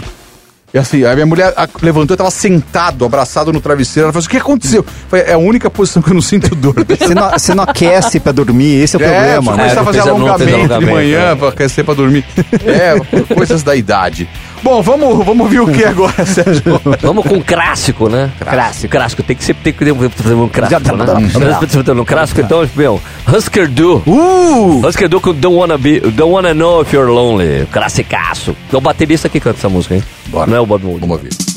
E 0.73 0.77
assim, 0.79 1.05
a 1.05 1.13
minha 1.13 1.25
mulher 1.27 1.53
levantou, 1.83 2.13
eu 2.15 2.17
tava 2.17 2.31
sentado, 2.31 3.05
abraçado 3.05 3.53
no 3.53 3.61
travesseiro. 3.61 4.05
Ela 4.07 4.13
falou 4.13 4.21
assim: 4.21 4.27
o 4.27 4.31
que 4.31 4.37
aconteceu? 4.37 4.79
Eu 4.81 4.85
falei, 5.07 5.25
é 5.27 5.33
a 5.33 5.37
única 5.37 5.69
posição 5.69 6.01
que 6.01 6.09
eu 6.09 6.15
não 6.15 6.21
sinto 6.21 6.55
dor. 6.55 6.73
Você 6.97 7.13
não, 7.13 7.29
você 7.29 7.53
não 7.53 7.63
aquece 7.63 8.19
pra 8.19 8.31
dormir, 8.31 8.81
esse 8.81 8.95
é 8.95 8.99
o 8.99 9.03
É, 9.03 9.35
problema. 9.35 9.53
preciso 9.53 9.55
né? 9.55 9.57
começar 9.57 9.73
a 9.73 9.75
não 9.75 9.85
fazer 9.85 10.01
fez 10.01 10.07
alongamento, 10.07 10.45
de 10.49 10.53
alongamento, 10.73 10.91
manhã 10.95 11.19
é. 11.19 11.35
pra 11.35 11.49
aquecer 11.49 11.85
pra 11.85 11.93
dormir. 11.93 12.25
É, 12.65 13.25
coisas 13.35 13.61
da 13.61 13.75
idade. 13.75 14.27
Bom, 14.63 14.81
vamos, 14.81 15.25
vamos 15.25 15.41
ouvir 15.41 15.59
o 15.59 15.67
que 15.67 15.83
agora, 15.83 16.13
Sérgio? 16.25 16.79
Vamos 17.01 17.25
com 17.27 17.35
um 17.35 17.41
clássico, 17.41 18.07
né? 18.07 18.31
Clássico. 18.39 18.91
Clássico. 18.91 19.21
Tem 19.21 19.35
que 19.35 19.43
sempre 19.43 19.61
tem 19.61 19.73
que 19.73 20.09
fazer 20.09 20.33
um 20.33 20.47
clássico, 20.47 20.95
né? 20.95 21.03
Hum. 21.03 21.99
Um 22.01 22.05
clássico, 22.05 22.39
então, 22.41 22.67
meu, 22.73 23.01
Husker 23.27 23.67
Du. 23.67 24.01
Uh! 24.07 24.87
Husker 24.87 25.09
Du 25.09 25.19
com 25.19 25.33
Don't 25.33 25.57
Wanna, 25.57 25.77
Be, 25.77 25.99
Don't 25.99 26.31
Wanna 26.31 26.53
Know 26.53 26.81
If 26.81 26.93
You're 26.93 27.11
Lonely. 27.11 27.67
Classicaço. 27.73 28.55
É 28.71 28.77
o 28.77 28.79
baterista 28.81 29.27
que 29.27 29.39
canta 29.39 29.57
essa 29.59 29.69
música, 29.69 29.95
hein? 29.95 30.03
Bora. 30.27 30.49
Não 30.49 30.57
é 30.57 30.61
o 30.63 30.65
Bob 30.65 30.83
Mould. 30.83 31.01
Vamos 31.01 31.52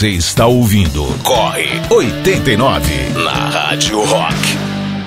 Você 0.00 0.08
está 0.08 0.46
ouvindo 0.46 1.04
Corre 1.22 1.78
89 1.90 2.90
na 3.22 3.32
Rádio 3.50 4.02
Rock. 4.02 4.34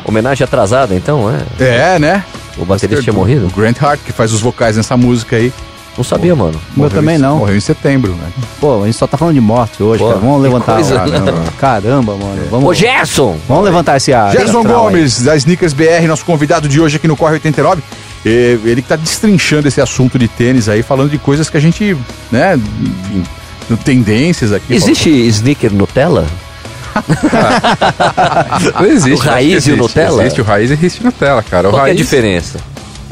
Homenagem 0.05 0.45
atrasada, 0.45 0.93
então, 0.93 1.31
é? 1.59 1.95
É, 1.95 1.97
né? 1.97 2.23
O 2.59 2.63
baterista 2.63 3.01
tinha 3.01 3.11
morrido? 3.11 3.47
O 3.47 3.49
Grant 3.49 3.81
Hart, 3.81 3.99
que 4.05 4.11
faz 4.11 4.31
os 4.31 4.39
vocais 4.39 4.77
nessa 4.77 4.95
música 4.95 5.35
aí. 5.37 5.51
Não 5.97 6.03
sabia, 6.03 6.35
mano. 6.35 6.61
Meu 6.77 6.91
também 6.91 7.15
em- 7.15 7.17
não. 7.17 7.39
Morreu 7.39 7.57
em 7.57 7.59
setembro, 7.59 8.11
né? 8.13 8.27
Pô, 8.61 8.83
a 8.83 8.85
gente 8.85 8.95
só 8.95 9.07
tá 9.07 9.17
falando 9.17 9.33
de 9.33 9.41
morte 9.41 9.81
hoje, 9.81 9.97
Pô, 9.97 10.09
cara. 10.09 10.19
Vamos 10.19 10.43
levantar. 10.43 10.75
coisa, 10.75 11.03
né? 11.05 11.11
Caramba, 11.11 11.43
Caramba, 11.57 12.15
mano. 12.15 12.47
Vamos, 12.51 12.69
Ô, 12.69 12.73
Gerson! 12.75 13.35
vamos 13.49 13.63
levantar 13.65 13.97
esse 13.97 14.13
ar. 14.13 14.31
Gerson 14.31 14.59
astral 14.59 14.89
aí. 14.89 14.93
Gomes, 14.93 15.23
da 15.23 15.35
Sneakers 15.35 15.73
BR, 15.73 16.05
nosso 16.07 16.23
convidado 16.23 16.67
de 16.69 16.79
hoje 16.79 16.97
aqui 16.97 17.07
no 17.07 17.17
Corre 17.17 17.33
89. 17.33 17.81
E 18.23 18.29
Ele 18.63 18.83
que 18.83 18.89
tá 18.89 18.95
destrinchando 18.95 19.67
esse 19.67 19.81
assunto 19.81 20.19
de 20.19 20.27
tênis 20.27 20.69
aí, 20.69 20.83
falando 20.83 21.09
de 21.09 21.17
coisas 21.17 21.49
que 21.49 21.57
a 21.57 21.59
gente, 21.59 21.97
né, 22.31 22.53
enfim, 22.55 23.23
no 23.69 23.77
tendências 23.77 24.51
aqui. 24.51 24.73
Existe 24.73 25.09
sneaker 25.09 25.71
Nutella? 25.73 26.25
Não 28.79 28.85
existe. 28.85 29.13
O 29.13 29.17
raiz 29.17 29.63
que 29.63 29.69
e 29.69 29.73
o 29.73 29.75
existe. 29.75 29.75
Nutella? 29.75 30.21
Existe 30.23 30.41
o 30.41 30.43
raiz 30.43 30.69
e 30.69 30.73
existe 30.73 31.03
Nutella, 31.03 31.43
cara. 31.43 31.69
O 31.69 31.71
Qual 31.71 31.83
que 31.83 31.89
é 31.89 31.91
a 31.91 31.95
raiz, 31.95 31.97
diferença? 31.97 32.59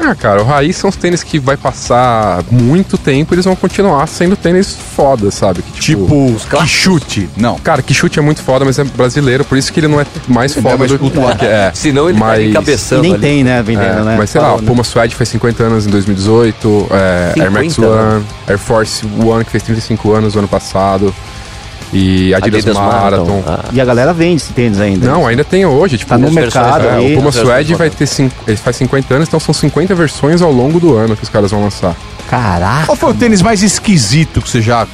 Ah, 0.04 0.14
cara, 0.16 0.42
o 0.42 0.44
raiz 0.44 0.76
são 0.76 0.90
os 0.90 0.96
tênis 0.96 1.22
que 1.22 1.38
vai 1.38 1.56
passar 1.56 2.42
muito 2.50 2.98
tempo 2.98 3.32
e 3.32 3.36
eles 3.36 3.44
vão 3.44 3.54
continuar 3.54 4.06
sendo 4.08 4.34
tênis 4.36 4.76
foda, 4.96 5.30
sabe? 5.30 5.62
Que, 5.62 5.80
Tipo, 5.80 6.34
que 6.50 6.66
chute. 6.66 7.28
Não. 7.36 7.56
Cara, 7.58 7.82
que 7.82 7.94
chute 7.94 8.18
é 8.18 8.22
muito 8.22 8.42
foda, 8.42 8.64
mas 8.64 8.78
é 8.78 8.84
brasileiro, 8.84 9.44
por 9.44 9.56
isso 9.56 9.72
que 9.72 9.78
ele 9.80 9.88
não 9.88 10.00
é 10.00 10.06
mais 10.26 10.54
foda 10.54 10.76
mais 10.76 10.90
do 10.90 10.98
cultuado. 10.98 11.38
que 11.38 11.46
é. 11.46 11.70
Senão 11.74 12.08
ele 12.08 12.18
tá 12.18 12.24
mas, 12.24 12.50
encabeçando 12.50 13.00
E 13.00 13.02
nem 13.02 13.12
ali. 13.12 13.20
tem, 13.20 13.44
né, 13.44 13.62
vendendo, 13.62 14.00
é, 14.00 14.02
né? 14.04 14.14
Mas 14.18 14.30
sei 14.30 14.40
lá, 14.40 14.48
Falou, 14.48 14.58
o 14.58 14.62
né? 14.62 14.68
Puma 14.68 14.84
Suede 14.84 15.14
fez 15.14 15.28
50 15.28 15.62
anos 15.62 15.86
em 15.86 15.90
2018, 15.90 16.86
é, 16.90 17.40
Air 17.40 17.50
Max 17.52 17.74
50, 17.74 17.88
One, 17.90 18.24
Air 18.48 18.58
Force 18.58 19.06
One 19.24 19.44
que 19.44 19.50
fez 19.50 19.62
35 19.62 20.12
anos 20.12 20.34
no 20.34 20.40
ano 20.40 20.48
passado, 20.48 21.14
e 21.92 22.34
Adidas, 22.34 22.60
Adidas 22.60 22.76
Marathon. 22.76 23.00
Marathon. 23.00 23.42
Ah. 23.46 23.64
E 23.72 23.80
a 23.80 23.84
galera 23.84 24.12
vende 24.12 24.42
esse 24.42 24.52
tênis 24.52 24.80
ainda. 24.80 25.06
Não, 25.06 25.26
ainda 25.26 25.44
tem 25.44 25.66
hoje, 25.66 25.98
tipo, 25.98 26.08
Tá 26.08 26.18
no 26.18 26.30
mercado 26.30 26.86
é, 26.86 26.90
aí. 26.96 27.12
o 27.12 27.16
Puma 27.18 27.32
Suede 27.32 27.74
vai 27.74 27.90
ter 27.90 28.06
cinco, 28.06 28.34
ele 28.46 28.56
faz 28.56 28.76
50 28.76 29.14
anos, 29.14 29.28
então 29.28 29.38
são 29.40 29.54
50 29.54 29.94
versões 29.94 30.40
ao 30.42 30.50
longo 30.52 30.80
do 30.80 30.96
ano 30.96 31.16
que 31.16 31.22
os 31.22 31.28
caras 31.28 31.50
vão 31.50 31.62
lançar. 31.62 31.94
Caraca. 32.28 32.86
Qual 32.86 32.96
foi 32.96 33.10
o 33.10 33.14
tênis 33.14 33.42
mais 33.42 33.62
esquisito 33.62 34.40
que 34.40 34.48
você 34.48 34.62
já 34.62 34.86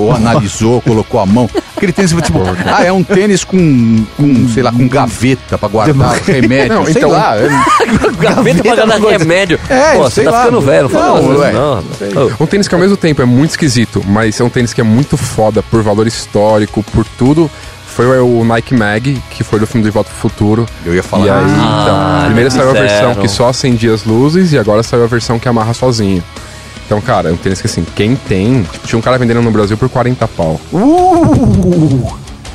ou 0.00 0.12
analisou, 0.12 0.80
colocou 0.80 1.20
a 1.20 1.26
mão? 1.26 1.48
Aquele 1.76 1.92
tênis, 1.92 2.12
tipo, 2.12 2.40
ah, 2.66 2.84
é 2.84 2.92
um 2.92 3.02
tênis 3.02 3.44
com, 3.44 4.04
com 4.16 4.48
sei 4.48 4.62
lá, 4.62 4.70
com 4.72 4.86
gaveta 4.88 5.58
pra 5.58 5.68
guardar 5.68 6.14
remédio, 6.24 6.74
Não, 6.74 6.84
sei 6.84 6.94
então- 6.96 7.10
lá. 7.10 7.36
é- 7.36 7.48
Gaveta 8.18 8.62
pra 8.62 8.84
dar 8.86 8.98
remédio. 9.18 9.58
É, 9.68 9.94
Pô, 9.96 10.10
sei 10.10 10.24
você 10.24 10.24
tá 10.24 10.30
lá. 10.30 10.38
ficando 10.44 10.60
velho. 10.60 10.82
Não, 10.84 10.88
fala 10.90 11.20
Não, 11.20 11.38
ué. 11.38 11.52
não. 11.52 11.84
Um 12.40 12.46
tênis 12.46 12.68
que 12.68 12.74
ao 12.74 12.80
mesmo 12.80 12.96
tempo 12.96 13.20
é 13.20 13.24
muito 13.24 13.50
esquisito, 13.50 14.02
mas 14.06 14.40
é 14.40 14.44
um 14.44 14.48
tênis 14.48 14.72
que 14.72 14.80
é 14.80 14.84
muito 14.84 15.16
foda 15.16 15.62
por 15.62 15.82
valor 15.82 16.06
histórico, 16.06 16.82
por 16.82 17.04
tudo. 17.18 17.50
Foi 17.86 18.06
o 18.20 18.44
Nike 18.44 18.74
Mag, 18.74 19.22
que 19.30 19.44
foi 19.44 19.60
do 19.60 19.66
filme 19.68 19.86
Do 19.86 19.92
Volta 19.92 20.10
pro 20.10 20.18
Futuro. 20.18 20.66
Eu 20.84 20.94
ia 20.94 21.02
falar. 21.02 21.26
E 21.26 21.30
aí, 21.30 21.36
Ah, 21.46 21.82
então, 22.18 22.24
primeiro 22.26 22.50
saiu 22.50 22.70
a 22.70 22.72
versão 22.72 23.14
que 23.14 23.28
só 23.28 23.48
acendia 23.50 23.94
as 23.94 24.04
luzes 24.04 24.52
e 24.52 24.58
agora 24.58 24.82
saiu 24.82 25.04
a 25.04 25.06
versão 25.06 25.38
que 25.38 25.48
amarra 25.48 25.72
sozinho. 25.74 26.22
Então, 26.86 27.00
cara, 27.00 27.30
é 27.30 27.32
um 27.32 27.36
tênis 27.36 27.60
que 27.60 27.66
assim, 27.66 27.84
quem 27.96 28.14
tem. 28.14 28.62
Tipo, 28.64 28.86
tinha 28.86 28.98
um 28.98 29.02
cara 29.02 29.16
vendendo 29.18 29.40
no 29.42 29.50
Brasil 29.50 29.76
por 29.76 29.88
40 29.88 30.28
pau. 30.28 30.60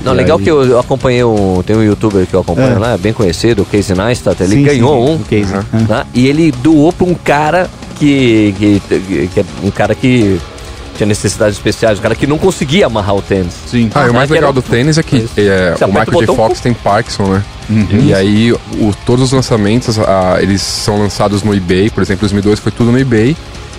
Não, 0.04 0.14
E 0.14 0.16
legal 0.18 0.38
aí? 0.38 0.44
que 0.44 0.50
eu, 0.50 0.80
acompanhei 0.80 1.24
um. 1.24 1.62
Tem 1.66 1.76
um 1.76 1.84
youtuber 1.84 2.26
que 2.26 2.34
eu 2.34 2.40
acompanho 2.40 2.76
É. 2.76 2.80
lá, 2.80 2.98
bem 2.98 3.12
conhecido, 3.12 3.64
o 3.64 3.66
Casey 3.66 3.96
Neistat. 3.98 4.42
Ele 4.42 4.56
Sim, 4.56 4.64
ganhou 4.64 5.08
sim, 5.08 5.12
um. 5.14 5.16
o 5.16 5.20
case. 5.20 5.54
Aham. 5.54 5.66
Ah. 5.74 5.78
né? 5.78 6.06
E 6.14 6.28
ele 6.28 6.52
doou 6.52 6.94
pra 6.94 7.06
um 7.06 7.14
cara 7.16 7.70
que, 7.98 8.54
que, 8.58 8.82
que 9.34 9.40
é 9.40 9.44
um 9.64 9.72
cara 9.72 9.94
que 9.94 10.40
tinha 10.96 11.08
necessidades 11.08 11.56
especiais, 11.58 11.98
um 12.00 12.02
cara 12.02 12.16
que 12.16 12.28
não 12.28 12.38
conseguia 12.38 12.86
amarrar 12.86 13.16
o 13.16 13.22
tênis. 13.22 13.54
Sim. 13.68 13.90
Ah, 13.94 14.06
e 14.08 14.10
o 14.10 14.14
mais 14.14 14.30
legal 14.30 14.54
do 14.54 14.62
tênis 14.62 14.98
é 14.98 15.04
que 15.04 15.26
é, 15.38 15.74
o 15.84 15.88
Michael 15.88 16.08
o 16.18 16.26
J. 16.26 16.36
Fox 16.36 16.60
tem 16.62 16.74
Parkinson, 16.74 17.24
né? 17.24 17.44
E 18.04 18.14
aí, 18.14 18.52
o- 18.52 18.94
todos 19.06 19.26
os 19.26 19.32
lançamentos, 19.32 20.00
ah, 20.00 20.38
eles 20.40 20.62
são 20.62 20.98
lançados 21.00 21.44
no 21.44 21.54
eBay. 21.54 21.90
Por 21.90 22.02
exemplo, 22.02 22.22
2002 22.22 22.60
foi 22.60 22.72
tudo 22.72 22.92
no 22.92 22.98
eBay. 23.00 23.36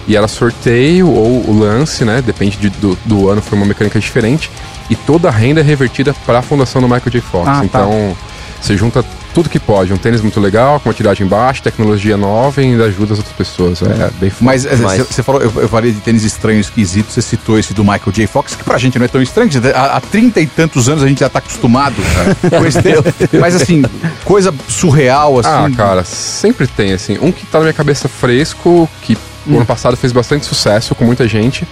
E 0.08 0.16
era 0.16 0.26
sorteio 0.28 1.08
ou 1.08 1.48
o 1.48 1.58
lance, 1.58 2.04
né? 2.04 2.22
Depende 2.22 2.56
de- 2.56 2.70
do, 2.70 2.98
do 3.04 3.28
ano, 3.28 3.40
foi 3.40 3.56
uma 3.58 3.66
mecânica 3.66 3.98
diferente. 4.00 4.50
E 4.88 4.96
toda 4.96 5.28
a 5.28 5.30
renda 5.30 5.60
é 5.60 5.62
revertida 5.64 6.12
para 6.26 6.38
a 6.40 6.42
fundação 6.42 6.80
do 6.80 6.88
Michael 6.88 7.10
J. 7.10 7.20
Fox. 7.20 7.48
Ah, 7.48 7.52
tá. 7.60 7.64
então, 7.64 8.16
você 8.60 8.76
junta 8.76 9.04
tudo 9.32 9.48
que 9.48 9.60
pode. 9.60 9.92
Um 9.92 9.96
tênis 9.96 10.20
muito 10.20 10.40
legal, 10.40 10.80
com 10.80 10.88
uma 10.88 10.94
tiragem 10.94 11.24
baixa, 11.24 11.62
tecnologia 11.62 12.16
nova 12.16 12.60
e 12.60 12.64
ainda 12.64 12.86
ajuda 12.86 13.12
as 13.12 13.20
outras 13.20 13.36
pessoas. 13.36 13.80
É, 13.82 14.10
bem 14.18 14.28
foda. 14.30 14.44
Mas 14.46 14.64
Mas- 14.80 14.98
você 15.06 15.22
falou, 15.22 15.40
eu, 15.40 15.52
eu 15.58 15.68
falei 15.68 15.92
de 15.92 16.00
tênis 16.00 16.24
estranho, 16.24 16.58
esquisito, 16.58 17.12
você 17.12 17.22
citou 17.22 17.56
esse 17.56 17.72
do 17.72 17.84
Michael 17.84 18.10
J. 18.12 18.26
Fox, 18.26 18.56
que 18.56 18.64
pra 18.64 18.76
gente 18.76 18.98
não 18.98 19.04
é 19.04 19.08
tão 19.08 19.22
estranho, 19.22 19.48
há 19.72 19.96
há 19.96 20.00
30 20.00 20.40
e 20.40 20.46
tantos 20.48 20.88
anos 20.88 21.04
a 21.04 21.06
gente 21.06 21.20
já 21.20 21.28
tá 21.28 21.38
acostumado 21.38 21.94
com 22.50 22.66
esse 22.66 22.82
tênis. 22.82 23.00
Mas 23.40 23.54
assim, 23.54 23.84
coisa 24.24 24.52
surreal, 24.66 25.38
assim. 25.38 25.48
Ah, 25.48 25.70
cara, 25.76 26.02
sempre 26.02 26.66
tem, 26.66 26.92
assim. 26.92 27.16
Um 27.22 27.30
que 27.30 27.46
tá 27.46 27.58
na 27.58 27.64
minha 27.66 27.74
cabeça 27.74 28.08
fresco, 28.08 28.88
que 29.02 29.16
o 29.46 29.56
ano 29.56 29.66
passado 29.66 29.96
fez 29.96 30.12
bastante 30.12 30.44
sucesso 30.46 30.94
com 30.94 31.04
muita 31.04 31.26
gente. 31.28 31.66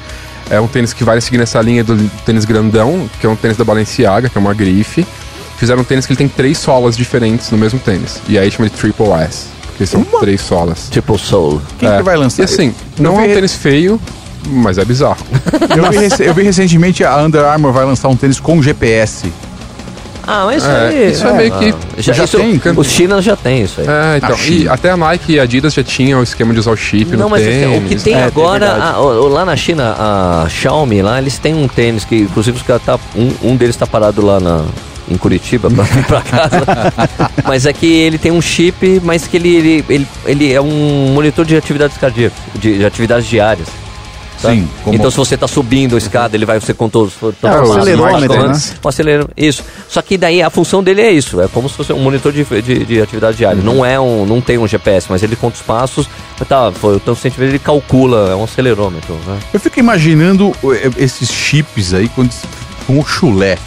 É 0.51 0.59
um 0.61 0.67
tênis 0.67 0.93
que 0.93 1.05
vai 1.05 1.21
seguir 1.21 1.39
nessa 1.39 1.61
linha 1.61 1.85
do 1.85 1.97
tênis 2.25 2.45
grandão, 2.45 3.09
que 3.21 3.27
é 3.27 3.29
um 3.29 3.37
tênis 3.37 3.57
da 3.57 3.65
Balenciaga, 3.65 4.29
que 4.29 4.39
é 4.39 4.41
uma 4.41 4.55
grife. 4.55 5.07
Fizeram 5.59 5.81
um 5.83 5.85
tênis 5.85 6.07
que 6.07 6.13
ele 6.13 6.19
tem 6.19 6.29
três 6.29 6.57
solas 6.59 6.97
diferentes 6.97 7.51
no 7.51 7.59
mesmo 7.59 7.79
tênis. 7.79 8.21
E 8.29 8.39
aí 8.39 8.51
chama 8.51 8.69
de 8.71 8.75
Triple 8.77 9.11
S, 9.11 9.47
porque 9.67 9.85
são 9.85 10.03
três 10.21 10.41
solas. 10.41 10.89
Triple 10.89 11.19
Soul. 11.19 11.61
Quem 11.79 11.89
É. 11.89 11.97
que 11.99 12.03
vai 12.03 12.17
lançar? 12.17 12.43
E 12.43 12.45
assim, 12.45 12.75
não 12.99 13.21
é 13.21 13.25
um 13.25 13.35
tênis 13.35 13.55
feio, 13.55 14.01
mas 14.47 14.79
é 14.79 14.85
bizarro. 14.85 15.19
Eu 15.77 15.91
vi, 15.91 15.99
rec- 15.99 16.21
eu 16.21 16.33
vi 16.35 16.43
recentemente 16.45 17.05
a 17.05 17.17
Under 17.19 17.45
Armour 17.45 17.73
vai 17.73 17.85
lançar 17.85 18.09
um 18.09 18.17
tênis 18.17 18.41
com 18.41 18.63
GPS. 18.63 19.31
Ah, 20.31 20.45
mas 20.45 20.59
isso 20.63 20.67
É, 20.71 20.89
aí. 20.89 21.11
isso 21.11 21.27
é 21.27 21.33
meio 21.33 21.53
que- 21.53 21.75
Já, 22.03 22.13
já 22.13 22.25
isso, 22.25 22.37
tem? 22.37 22.61
Os 22.77 22.87
China 22.87 23.23
já 23.23 23.35
tem 23.35 23.63
isso 23.63 23.81
aí. 23.81 23.87
É, 23.87 24.17
então. 24.19 24.37
Ah, 24.39 24.47
e 24.47 24.69
até 24.69 24.91
a 24.91 24.97
Nike 24.97 25.33
e 25.33 25.41
a 25.41 25.45
Adidas 25.45 25.73
já 25.73 25.83
tinham 25.83 26.21
o 26.21 26.23
esquema 26.23 26.53
de 26.53 26.61
usar 26.61 26.71
o 26.73 26.77
chip 26.77 27.13
Não, 27.17 27.25
no 27.25 27.31
mas 27.31 27.43
tênis. 27.43 27.79
o 27.79 27.89
que 27.89 27.97
tem 27.97 28.13
É, 28.15 28.25
agora, 28.25 28.67
é 28.67 28.69
a- 28.69 29.01
o- 29.01 29.25
o- 29.25 29.29
lá 29.29 29.47
na 29.47 29.57
China, 29.57 29.97
a 29.99 30.47
Xiaomi, 30.51 31.01
lá, 31.01 31.19
eles 31.19 31.39
têm 31.39 31.55
um 31.55 31.67
tênis 31.67 32.05
que, 32.05 32.15
inclusive, 32.17 32.59
os 32.59 32.63
caras 32.63 32.83
tá, 32.85 32.99
um, 33.17 33.33
um 33.53 33.57
deles 33.57 33.75
tá 33.75 33.87
parado 33.87 34.21
lá 34.25 34.39
na, 34.39 34.65
em 35.11 35.17
Curitiba 35.17 35.71
pra 35.71 35.85
vir 35.85 36.05
pra 36.05 36.21
casa. 36.29 36.59
mas 37.47 37.65
é 37.65 37.73
que 37.73 37.87
ele 37.87 38.19
tem 38.19 38.31
um 38.31 38.43
chip, 38.43 39.01
mas 39.03 39.27
que 39.27 39.37
ele, 39.39 39.49
ele, 39.57 39.85
ele, 39.89 40.07
ele 40.27 40.53
é 40.53 40.61
um 40.61 41.11
monitor 41.15 41.47
de 41.47 41.57
atividades 41.57 41.97
cardíacas, 41.97 42.37
de, 42.55 42.77
de 42.79 42.85
atividades 42.85 43.27
diárias. 43.27 43.67
Tá? 44.41 44.51
Sim, 44.51 44.69
como- 44.85 44.97
Então, 44.97 45.11
se 45.11 45.17
você 45.17 45.37
tá 45.37 45.47
subindo 45.49 45.95
a 45.95 45.99
escada, 45.99 46.37
ele 46.37 46.45
vai, 46.47 46.59
você 46.61 46.73
contou 46.75 47.05
os 47.05 47.13
É, 47.23 47.27
o 47.27 47.73
acelerômetro, 47.79 48.49
né? 48.49 48.61
O 48.83 48.89
acelerômetro, 48.89 49.33
isso. 49.37 49.63
Só 49.89 50.01
que 50.03 50.17
daí 50.17 50.43
a 50.43 50.51
função 50.51 50.83
dele 50.83 51.01
é 51.03 51.11
isso, 51.11 51.41
é 51.41 51.49
como 51.49 51.69
se 51.69 51.75
fosse 51.77 51.93
um 51.93 51.99
monitor 51.99 52.33
de, 52.33 52.45
de, 52.63 52.85
de 52.85 53.01
atividade 53.03 53.37
diária. 53.37 53.63
Não 53.63 53.85
é 53.85 53.99
um, 53.99 54.25
não 54.27 54.41
tem 54.41 54.59
um 54.59 54.67
GPS, 54.67 55.07
mas 55.11 55.23
ele 55.23 55.37
conta 55.37 55.57
os 55.57 55.63
passos, 55.63 56.09
tá, 56.49 56.71
foi 56.73 56.99
tanto 57.01 57.17
centímetro, 57.21 57.45
ele 57.53 57.59
calcula, 57.59 58.31
é 58.31 58.35
um 58.35 58.45
acelerômetro, 58.45 59.15
né? 59.27 59.39
Eu 59.53 59.61
fico 59.61 59.79
imaginando 59.81 60.53
eh, 60.65 60.91
esses 60.99 61.31
chips 61.31 61.93
aí 61.95 62.09
quando, 62.09 62.31
com 62.87 62.99
o 62.99 63.05
chulé. 63.05 63.59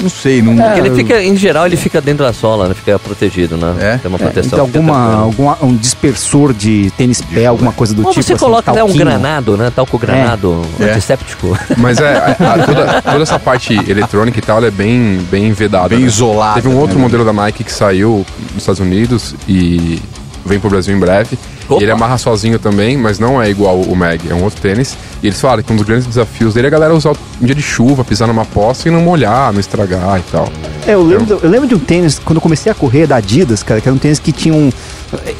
Não 0.00 0.08
sei, 0.10 0.42
não. 0.42 0.56
Porque 0.56 0.80
ele 0.80 0.90
fica, 0.94 1.22
em 1.22 1.36
geral, 1.36 1.66
ele 1.66 1.76
fica 1.76 2.00
dentro 2.00 2.24
da 2.24 2.32
sola, 2.32 2.68
né? 2.68 2.74
Fica 2.74 2.98
protegido, 2.98 3.56
né? 3.56 3.74
É? 3.78 3.96
Tem 3.98 4.08
uma 4.08 4.16
É, 4.18 4.22
proteção. 4.22 4.58
então, 4.58 4.66
fica 4.66 4.78
alguma, 4.78 5.14
alguma, 5.22 5.58
um 5.62 5.76
dispersor 5.76 6.52
de 6.52 6.90
tênis 6.96 7.20
pé, 7.22 7.46
alguma 7.46 7.72
coisa 7.72 7.94
do 7.94 8.02
Ou 8.04 8.10
tipo. 8.10 8.22
você 8.22 8.32
assim, 8.34 8.44
coloca 8.44 8.72
né, 8.72 8.82
um 8.82 8.92
granado, 8.92 9.56
né? 9.56 9.72
Talco 9.74 9.96
granado, 9.98 10.60
É. 10.80 10.90
antisséptico. 10.92 11.56
Mas 11.78 11.98
é, 11.98 12.16
a- 12.16 12.52
a- 12.54 12.58
toda, 12.66 13.02
toda 13.02 13.22
essa 13.22 13.38
parte 13.38 13.74
eletrônica 13.88 14.38
e 14.38 14.42
tal, 14.42 14.58
ela 14.58 14.66
é 14.66 14.70
bem, 14.70 15.18
bem 15.30 15.52
vedada. 15.52 15.88
Bem 15.90 16.00
né? 16.00 16.06
isolada, 16.06 16.54
Teve 16.60 16.68
um 16.68 16.78
outro 16.78 16.96
né? 16.96 17.02
modelo 17.02 17.24
da 17.24 17.32
Nike 17.32 17.62
que 17.64 17.72
saiu 17.72 18.26
nos 18.52 18.62
Estados 18.62 18.80
Unidos 18.80 19.34
e 19.48 20.00
vem 20.44 20.58
pro 20.58 20.68
Brasil 20.70 20.94
em 20.94 20.98
breve. 20.98 21.38
Opa. 21.68 21.80
E 21.80 21.84
ele 21.84 21.92
amarra 21.92 22.18
sozinho 22.18 22.58
também, 22.58 22.96
mas 22.96 23.18
não 23.18 23.40
é 23.40 23.48
igual 23.48 23.80
o 23.80 23.96
Mag, 23.96 24.20
é 24.28 24.34
um 24.34 24.42
outro 24.42 24.60
tênis. 24.60 24.96
E 25.22 25.26
eles 25.26 25.40
falaram 25.40 25.62
que 25.62 25.72
um 25.72 25.76
dos 25.76 25.86
grandes 25.86 26.06
desafios 26.06 26.54
dele 26.54 26.66
é 26.66 26.68
a 26.68 26.70
galera 26.70 26.94
usar 26.94 27.14
em 27.40 27.46
dia 27.46 27.54
de 27.54 27.62
chuva, 27.62 28.04
pisar 28.04 28.28
numa 28.28 28.44
poça 28.44 28.88
e 28.88 28.90
não 28.90 29.00
molhar, 29.00 29.52
não 29.52 29.60
estragar 29.60 30.18
e 30.18 30.22
tal. 30.30 30.50
É, 30.86 30.92
eu 30.92 31.02
lembro, 31.02 31.40
eu 31.42 31.48
lembro 31.48 31.66
de 31.66 31.74
um 31.74 31.78
tênis, 31.78 32.20
quando 32.22 32.36
eu 32.36 32.42
comecei 32.42 32.70
a 32.70 32.74
correr 32.74 33.06
da 33.06 33.16
Adidas, 33.16 33.62
cara, 33.62 33.80
que 33.80 33.88
era 33.88 33.94
um 33.94 33.98
tênis 33.98 34.18
que 34.18 34.32
tinha 34.32 34.52
um. 34.54 34.70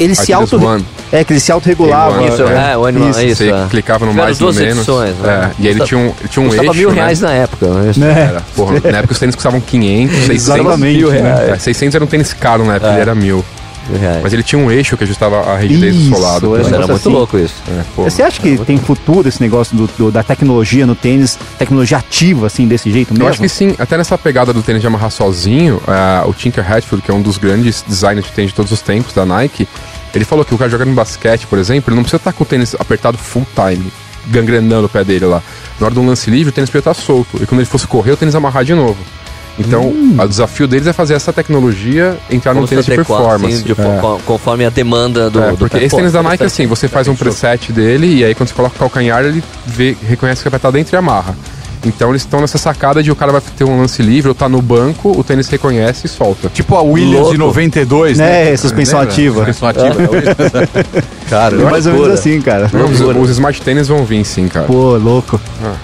Ele 0.01 0.15
se 0.15 0.33
auto. 0.33 0.65
One. 0.65 0.85
É, 1.13 1.23
que 1.23 1.33
ele 1.33 1.41
se 1.41 1.53
autorregulava. 1.53 2.25
Isso, 2.25 2.43
é. 2.43 2.73
é, 2.73 2.77
o 2.77 2.87
animal, 2.87 3.11
Isso, 3.11 3.21
isso. 3.21 3.45
Você 3.45 3.51
é. 3.51 3.67
clicava 3.71 4.05
no 4.05 4.13
Tiveram 4.13 4.27
mais 4.27 4.39
e 4.39 4.41
no 4.41 4.47
duas 4.47 4.57
menos. 4.57 4.77
edições, 4.79 5.17
né? 5.19 5.51
É, 5.59 5.63
E 5.63 5.69
aí 5.69 5.75
ele 5.75 5.85
tinha 5.85 5.99
um, 6.01 6.07
ele 6.07 6.29
tinha 6.29 6.43
um 6.45 6.49
Custava 6.49 6.69
eixo, 6.69 6.79
mil 6.79 6.89
né? 6.89 6.95
reais 6.95 7.21
na 7.21 7.33
época, 7.33 7.67
né? 7.67 7.93
Né? 7.97 8.21
Era, 8.31 8.41
porra, 8.57 8.81
na 8.81 8.99
época 8.99 9.13
os 9.13 9.19
tênis 9.19 9.35
custavam 9.35 9.61
500, 9.61 10.17
600. 10.17 10.35
Exatamente, 10.35 10.99
mil 10.99 11.11
né? 11.11 11.21
reais. 11.21 11.51
É, 11.51 11.59
600 11.59 11.95
era 11.95 12.05
um 12.05 12.07
tênis 12.07 12.33
caro 12.33 12.65
na 12.65 12.77
época, 12.77 12.93
ele 12.93 13.01
era 13.01 13.15
mil. 13.15 13.45
Mil 13.89 13.99
reais. 14.01 14.21
Mas 14.23 14.33
ele 14.33 14.43
tinha 14.43 14.59
um 14.59 14.71
eixo 14.71 14.97
que 14.97 15.05
ajustava 15.05 15.41
a 15.53 15.57
rigidez 15.59 15.95
Isso, 15.95 16.11
do 16.11 16.17
solado. 16.17 16.57
é. 16.57 16.61
Isso 16.61 16.69
era 16.69 16.79
negócio 16.87 16.93
muito 16.93 17.09
assim. 17.09 17.09
louco 17.17 17.39
isso. 17.39 17.55
É, 17.69 17.83
porra. 17.95 18.11
Você 18.11 18.23
acha 18.23 18.41
que 18.41 18.57
tem 18.59 18.79
futuro 18.79 19.29
esse 19.29 19.41
negócio 19.41 19.77
do, 19.77 19.87
do- 19.99 20.11
da 20.11 20.23
tecnologia 20.23 20.87
no 20.87 20.95
tênis, 20.95 21.39
tecnologia 21.59 21.99
ativa, 21.99 22.47
assim, 22.47 22.67
desse 22.67 22.91
jeito 22.91 23.13
mesmo? 23.13 23.25
Eu 23.25 23.29
acho 23.29 23.41
que 23.41 23.49
sim, 23.49 23.75
até 23.79 23.97
nessa 23.97 24.17
pegada 24.17 24.53
do 24.53 24.63
tênis 24.63 24.81
de 24.81 24.87
amarrar 24.87 25.11
sozinho, 25.11 25.81
ah, 25.87 26.25
o 26.27 26.33
Tinker 26.33 26.65
Hatfield, 26.71 27.05
que 27.05 27.11
é 27.11 27.15
um 27.15 27.21
dos 27.23 27.37
grandes 27.39 27.85
designers 27.87 28.27
de 28.27 28.33
tênis 28.33 28.51
de 28.51 28.55
todos 28.57 28.73
os 28.73 28.81
tempos 28.81 29.13
da 29.13 29.27
Nike, 29.27 29.69
ele 30.15 30.25
falou 30.25 30.45
que 30.45 30.55
o 30.55 30.59
cara 30.59 30.71
jogando 30.71 30.93
basquete, 30.95 31.47
por 31.47 31.59
exemplo, 31.59 31.91
ele 31.91 31.97
não 31.97 32.03
precisa 32.05 32.19
estar 32.19 32.33
com 32.33 32.45
o 32.45 32.47
tênis 32.47 32.75
apertado 32.79 33.19
full 33.19 33.47
time. 33.55 33.91
gangrenando 34.27 34.87
o 34.87 34.89
pé 34.89 35.05
dele 35.05 35.27
lá. 35.27 35.43
Na 35.79 35.87
hora 35.87 35.95
do 35.95 36.03
lance 36.07 36.31
livre, 36.31 36.49
o 36.49 36.53
tênis 36.53 36.71
podia 36.71 36.79
estar 36.79 36.95
solto. 36.95 37.37
E 37.43 37.47
quando 37.47 37.61
ele 37.61 37.69
fosse 37.69 37.87
correr, 37.87 38.13
o 38.13 38.17
tênis 38.17 38.35
amarrar 38.35 38.65
de 38.65 38.73
novo. 38.75 38.97
Então, 39.59 39.93
o 40.19 40.27
desafio 40.29 40.67
deles 40.67 40.87
é 40.87 40.93
fazer 40.93 41.15
essa 41.15 41.33
tecnologia 41.33 42.17
entrar 42.31 42.53
num 42.55 42.61
Como 42.61 42.69
tênis 42.69 42.85
de 42.87 42.95
performance. 42.95 43.55
assim, 43.55 43.63
de- 43.65 43.73
É. 43.73 43.99
con- 44.01 44.21
conforme 44.27 44.65
a 44.67 44.71
demanda 44.71 45.31
do. 45.31 45.41
É, 45.43 45.51
do 45.51 45.57
porque 45.59 45.77
esse 45.79 45.95
tênis 45.95 46.13
da 46.13 46.23
Nike, 46.23 46.39
faz- 46.39 46.53
assim, 46.53 46.67
você 46.67 46.89
faz 46.89 47.07
um 47.07 47.15
preset 47.15 47.73
dele 47.73 48.07
e 48.17 48.25
aí 48.25 48.35
quando 48.35 48.49
você 48.49 48.55
coloca 48.55 48.75
o 48.75 48.79
calcanhar, 48.79 49.25
ele 49.25 49.43
vê, 49.65 49.97
reconhece 50.03 50.43
que 50.43 50.49
vai 50.49 50.59
estar 50.59 50.71
dentro 50.73 50.95
e 50.95 50.99
amarra. 50.99 51.37
Então 51.85 52.11
eles 52.11 52.23
estão 52.23 52.41
nessa 52.41 52.59
sacada 52.59 53.03
de 53.03 53.11
o 53.11 53.17
cara 53.17 53.33
vai 53.33 53.41
ter 53.57 53.65
um 53.65 53.79
lance 53.81 54.03
livre 54.03 54.29
ou 54.29 54.35
tá 54.35 54.49
no 54.49 54.61
banco, 54.63 55.11
o 55.19 55.23
tênis 55.25 55.49
reconhece 55.49 56.07
e 56.07 56.09
solta. 56.09 56.49
Tipo 56.49 56.77
a 56.77 56.83
Williams 56.83 57.15
Louco. 57.21 57.33
de 57.33 57.39
92, 57.39 58.19
né? 58.19 58.53
É, 58.53 58.57
suspensão 58.57 58.99
Lembra? 59.01 59.13
ativa. 59.13 59.47
Suspensão 59.47 59.69
ativa. 59.69 59.95
cara, 61.29 61.57
Mais 61.71 61.87
ou 61.87 61.93
menos 61.93 62.11
assim, 62.11 62.41
cara. 62.41 62.71
Os, 62.91 63.01
os 63.01 63.31
smart 63.31 63.61
tênis 63.63 63.89
vão 63.89 64.05
vir 64.05 64.25
sim, 64.25 64.49
cara. 64.49 64.67
Pô, 64.67 64.97
louco. 64.97 65.41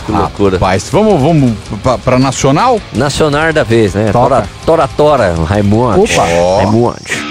Que 0.06 0.12
loucura. 0.12 0.56
Rapaz, 0.56 0.88
vamos, 0.90 1.20
vamos 1.20 1.52
pra, 1.82 1.98
pra 1.98 2.18
Nacional? 2.18 2.80
Nacional 2.94 3.52
da 3.52 3.62
vez, 3.62 3.94
né? 3.94 4.10
Toca. 4.12 4.20
Tora 4.20 4.46
Tora, 4.66 4.88
Tora 4.88 5.34
Raimundo. 5.44 6.02
Opa. 6.02 6.22
Ó. 6.32 6.56
Raimundo. 6.58 7.29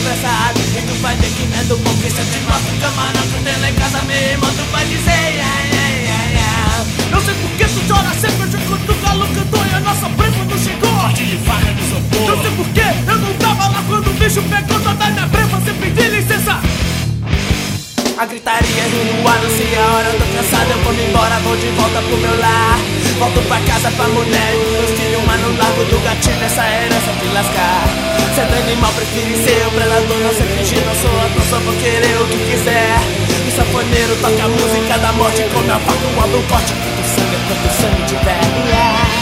Destruído 0.00 0.04
do 0.04 0.04
pressado 0.04 0.60
E 0.60 0.82
tu 0.82 0.94
vai 1.02 1.16
ver 1.16 1.30
que 1.30 1.46
não 1.46 1.60
é 1.60 1.64
do 1.64 1.76
bom 1.78 1.94
que 1.96 2.10
sempre 2.10 2.40
mostra 2.48 2.72
o 2.72 2.80
camarão 2.80 3.22
que 3.22 3.44
tem 3.44 3.60
lá 3.60 3.70
em 3.70 3.74
casa 3.74 4.02
mesmo 4.02 4.46
Tu 4.46 4.72
vai 4.72 4.84
dizer 4.86 5.10
ai, 5.10 5.40
ai, 5.40 6.08
ai, 6.08 6.38
ai. 6.38 6.86
Eu 7.12 7.20
sei 7.20 7.34
por 7.34 7.50
que 7.50 7.64
tu 7.64 7.80
chora 7.88 8.10
sempre 8.14 8.44
o 8.44 9.06
galo 9.06 9.26
cantou 9.34 9.66
E 9.66 9.74
a 9.74 9.80
nossa 9.80 10.08
prima 10.08 10.44
não 10.44 10.58
chegou 10.58 10.92
Morte 10.92 11.24
de 11.24 11.36
faca 11.38 11.70
no 11.72 11.80
isopor 11.80 12.28
Eu 12.28 12.42
sei 12.42 12.50
por 12.52 12.68
que 12.68 12.80
eu 12.80 13.18
não 13.18 13.34
tava 13.34 13.68
lá 13.68 13.84
quando 13.86 14.06
o 14.08 14.12
bicho 14.14 14.42
pegou 14.42 14.80
toda 14.80 15.04
a 15.04 15.10
minha 15.10 15.28
prima 15.28 15.60
Sem 15.64 15.74
pedir 15.74 16.10
licença 16.10 16.60
a 18.18 18.26
gritaria 18.26 18.82
rindo 18.82 19.26
anuncia 19.26 19.80
a 19.80 19.92
hora, 19.94 20.08
eu 20.08 20.18
tô 20.18 20.26
cansado, 20.36 20.70
eu 20.70 20.78
vou 20.84 20.92
me 20.92 21.04
embora, 21.04 21.38
vou 21.38 21.56
de 21.56 21.68
volta 21.68 22.02
pro 22.02 22.18
meu 22.18 22.38
lar. 22.38 22.78
Volto 23.18 23.40
pra 23.48 23.58
casa 23.60 23.90
pra 23.92 24.08
mulher 24.08 24.52
e 24.52 24.72
meus 24.72 24.90
filhos, 24.90 25.22
mas 25.26 25.40
no 25.40 25.56
largo 25.56 25.84
do 25.84 26.04
gatilho, 26.04 26.44
essa 26.44 26.68
herança 26.68 27.12
de 27.18 27.28
lascar. 27.32 28.19
Sendo 28.34 28.54
animal, 28.54 28.92
prefiro 28.94 29.36
ser 29.42 29.66
o 29.66 29.70
predador, 29.72 30.18
não 30.18 30.30
ser 30.30 30.44
fingir, 30.44 30.84
não 30.86 30.94
sou 30.94 31.10
ator, 31.20 31.42
só 31.50 31.58
vou 31.60 31.74
querer 31.74 32.16
o 32.20 32.26
que 32.28 32.38
quiser. 32.50 32.96
O 33.46 33.50
sanfoneiro 33.50 34.16
toca 34.16 34.44
a 34.44 34.48
música 34.48 34.98
da 34.98 35.12
morte, 35.12 35.42
come 35.52 35.70
a 35.70 35.78
faca, 35.80 36.06
o 36.16 36.22
abro 36.22 36.38
o 36.38 36.42
corte, 36.44 36.72
quanto 36.72 37.08
sangue, 37.08 37.36
quanto 37.48 37.68
sangue 37.80 38.06
tiver. 38.06 38.40
Yeah. 38.68 39.19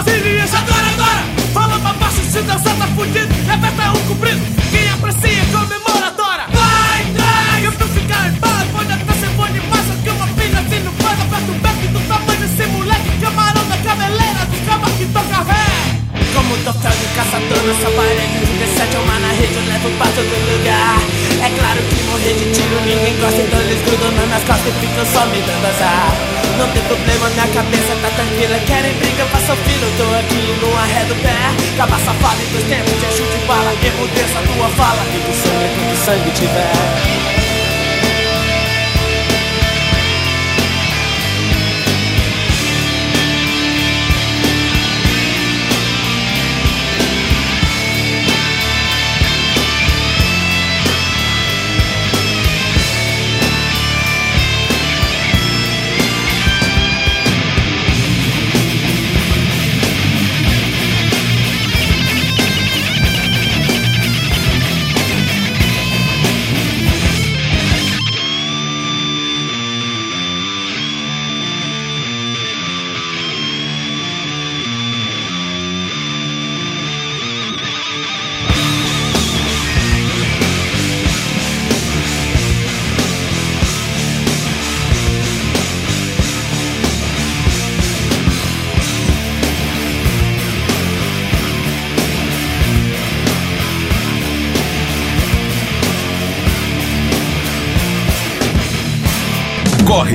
Os 0.00 0.04
brasileiros 0.04 0.54
Agora, 0.54 0.86
agora! 0.94 1.22
Fala 1.52 1.78
pra 1.78 1.92
baixo, 1.94 2.22
se 2.30 2.40
dançar 2.42 2.74
tá 2.76 2.86
fudido, 2.94 3.34
é 3.50 3.56
beta 3.56 3.92
um 3.92 4.08
comprido, 4.08 4.40
quem 4.70 4.88
aprecia 4.88 5.44
comemora, 5.52 6.10
Dora! 6.12 6.46
Vai, 6.48 7.04
trai! 7.12 7.66
Eu 7.66 7.72
tô 7.72 7.84
ficar 7.86 8.28
em 8.28 8.34
paz, 8.34 8.68
pode 8.72 8.92
até 8.92 9.12
ser 9.14 9.30
bom 9.30 9.46
demais, 9.48 9.86
só 9.86 9.94
que 10.02 10.10
uma 10.10 10.26
filha 10.28 10.60
assim 10.60 10.80
não 10.84 10.92
faz, 10.92 11.20
aperta 11.20 11.50
o 11.50 11.54
beck 11.58 11.88
do 11.88 12.00
tamanho 12.06 12.40
desse 12.40 12.66
moleque, 12.70 13.10
camarão 13.20 13.64
da 13.66 13.76
cabeleira, 13.78 14.46
dos 14.46 14.60
que 14.96 15.06
toca 15.12 15.38
ré! 15.42 16.00
Como 16.34 16.56
troféu 16.58 16.92
de 16.92 17.06
caçador 17.14 17.62
nessa 17.66 17.90
parede 17.90 18.46
de 18.46 18.52
17 18.62 18.94
é 18.94 18.98
uma 19.00 19.18
na 19.18 19.32
rede, 19.34 19.54
eu 19.54 19.66
levo 19.66 19.90
pra 19.98 20.06
todo 20.06 20.30
lugar 20.30 21.02
É 21.42 21.50
claro 21.58 21.80
que 21.82 22.02
morrer 22.04 22.34
de 22.34 22.54
tiro 22.54 22.80
ninguém 22.86 23.18
gosta, 23.18 23.42
então 23.42 23.60
eles 23.60 23.82
grudam 23.84 24.12
nas 24.12 24.26
minhas 24.26 24.44
costas 24.44 24.68
e 24.68 24.86
ficam 24.86 25.04
só 25.04 25.26
me 25.26 25.42
dando 25.42 25.66
azar 25.66 26.39
Não 26.60 26.68
tem 26.72 26.82
problema, 26.82 27.30
minha 27.30 27.48
cabeça 27.48 27.96
tá 28.02 28.10
tranquila. 28.10 28.58
Querem 28.66 28.92
briga, 28.98 29.24
faça 29.32 29.54
o 29.54 29.56
filho, 29.56 29.88
tô 29.96 30.04
aqui 30.20 30.60
no 30.60 30.76
arredo 30.76 31.14
pé. 31.22 31.34
Caba 31.78 31.98
safado 31.98 32.42
em 32.42 32.52
dois 32.52 32.64
tempos, 32.68 33.00
te 33.00 33.06
ajude 33.06 33.38
de 33.38 33.46
bala. 33.46 33.72
Emudeça 33.82 34.38
a 34.38 34.42
tua 34.42 34.68
fala, 34.76 35.02
e 35.08 35.18
do 35.24 35.32
sangue 35.32 35.70
quando 35.74 36.04
sangue 36.04 36.30
tiver 36.32 37.29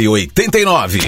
Corre 0.05 0.09
89. 0.09 0.99
Run, 0.99 1.05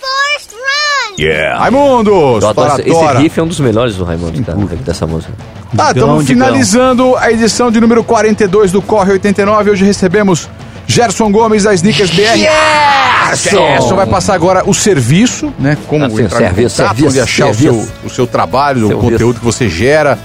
Forrest, 0.00 0.50
run! 0.52 1.58
Raimundos, 1.58 2.42
Eu 2.42 2.48
adoro 2.48 2.70
para 2.70 2.82
esse, 2.88 3.22
riff 3.22 3.40
é 3.40 3.42
um 3.42 3.46
dos 3.46 3.60
melhores 3.60 3.96
do 3.96 4.04
Raimundo, 4.04 4.42
cara, 4.44 4.58
dessa 4.76 5.06
música. 5.06 5.32
Tá, 5.76 5.90
estamos 5.90 6.26
finalizando 6.26 7.16
a 7.16 7.30
edição 7.30 7.70
de 7.70 7.80
número 7.80 8.04
42 8.04 8.72
do 8.72 8.82
Corre 8.82 9.12
89. 9.12 9.70
Hoje 9.70 9.84
recebemos 9.84 10.48
Gerson 10.86 11.30
Gomes 11.30 11.62
da 11.64 11.72
Sneakers 11.74 12.10
BR. 12.10 13.36
Gerson 13.36 13.94
vai 13.94 14.06
passar 14.06 14.34
agora 14.34 14.62
o 14.66 14.74
serviço, 14.74 15.52
né? 15.58 15.76
Como 15.86 16.04
Assim, 16.04 16.22
entrar 16.22 16.42
em 16.42 16.44
serviço, 16.46 16.76
contato, 16.76 16.96
serviço, 16.96 17.08
onde 17.08 17.20
achar 17.20 17.46
o 17.48 17.54
seu, 17.54 17.72
serviço. 17.72 17.92
o 18.04 18.10
seu 18.10 18.26
trabalho, 18.26 18.90
o 18.90 19.00
conteúdo 19.00 19.38
que 19.38 19.44
você 19.44 19.68
gera. 19.68 20.18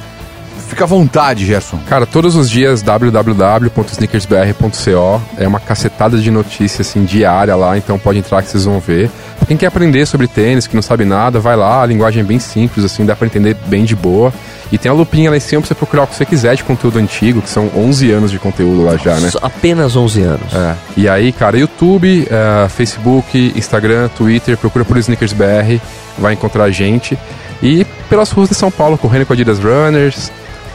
Fica 0.78 0.86
à 0.86 0.88
vontade, 0.88 1.44
Gerson. 1.44 1.80
Cara, 1.90 2.06
todos 2.06 2.36
os 2.36 2.48
dias 2.48 2.84
www.sneakersbr.co 2.84 5.22
é 5.36 5.48
uma 5.48 5.60
cacetada 5.60 6.20
de 6.20 6.30
notícias 6.30 6.88
assim 6.88 7.04
diária 7.04 7.56
lá, 7.56 7.76
então 7.76 7.98
pode 7.98 8.20
entrar 8.20 8.44
que 8.44 8.50
vocês 8.50 8.66
vão 8.66 8.80
ver. 8.80 9.10
Quem 9.48 9.58
quer 9.58 9.66
aprender 9.66 10.06
sobre 10.06 10.28
tênis, 10.28 10.68
que 10.68 10.76
não 10.76 10.84
sabe 10.84 11.04
nada, 11.04 11.40
vai 11.40 11.56
lá, 11.56 11.82
a 11.82 11.86
linguagem 11.88 12.22
é 12.22 12.24
bem 12.24 12.38
simples 12.38 12.86
assim, 12.86 13.08
dá 13.08 13.16
pra 13.16 13.26
entender 13.26 13.58
bem 13.66 13.86
de 13.86 13.96
boa. 13.96 14.32
E 14.72 14.78
tem 14.78 14.92
a 14.92 14.94
lupinha 14.94 15.32
lá 15.32 15.38
em 15.38 15.40
cima 15.40 15.64
pra 15.64 15.68
você 15.68 15.74
procurar 15.74 16.04
o 16.04 16.08
que 16.08 16.14
você 16.14 16.28
quiser 16.28 16.56
de 16.56 16.64
conteúdo 16.64 17.00
antigo, 17.00 17.42
que 17.42 17.50
são 17.50 17.72
11 17.76 18.12
anos 18.12 18.30
de 18.30 18.38
conteúdo 18.38 18.86
lá 18.86 18.98
já, 18.98 19.16
né? 19.16 19.32
Apenas 19.42 19.96
11 19.96 20.22
anos. 20.22 20.54
É. 20.54 20.76
E 20.96 21.10
aí, 21.10 21.32
cara, 21.32 21.58
YouTube, 21.58 22.28
é, 22.30 22.70
Facebook, 22.70 23.52
Instagram, 23.56 24.10
Twitter, 24.10 24.56
procura 24.56 24.86
por 24.86 24.96
Sneakers 24.98 25.34
BR, 25.34 25.82
vai 26.20 26.34
encontrar 26.34 26.66
a 26.66 26.70
gente. 26.70 27.18
E 27.64 27.84
pelas 28.08 28.30
ruas 28.30 28.50
de 28.50 28.54
São 28.54 28.70
Paulo, 28.70 28.96
correndo 28.96 29.26
com 29.26 29.34
a 29.34 29.36
Adidas 29.36 29.58
Runners, 29.58 30.32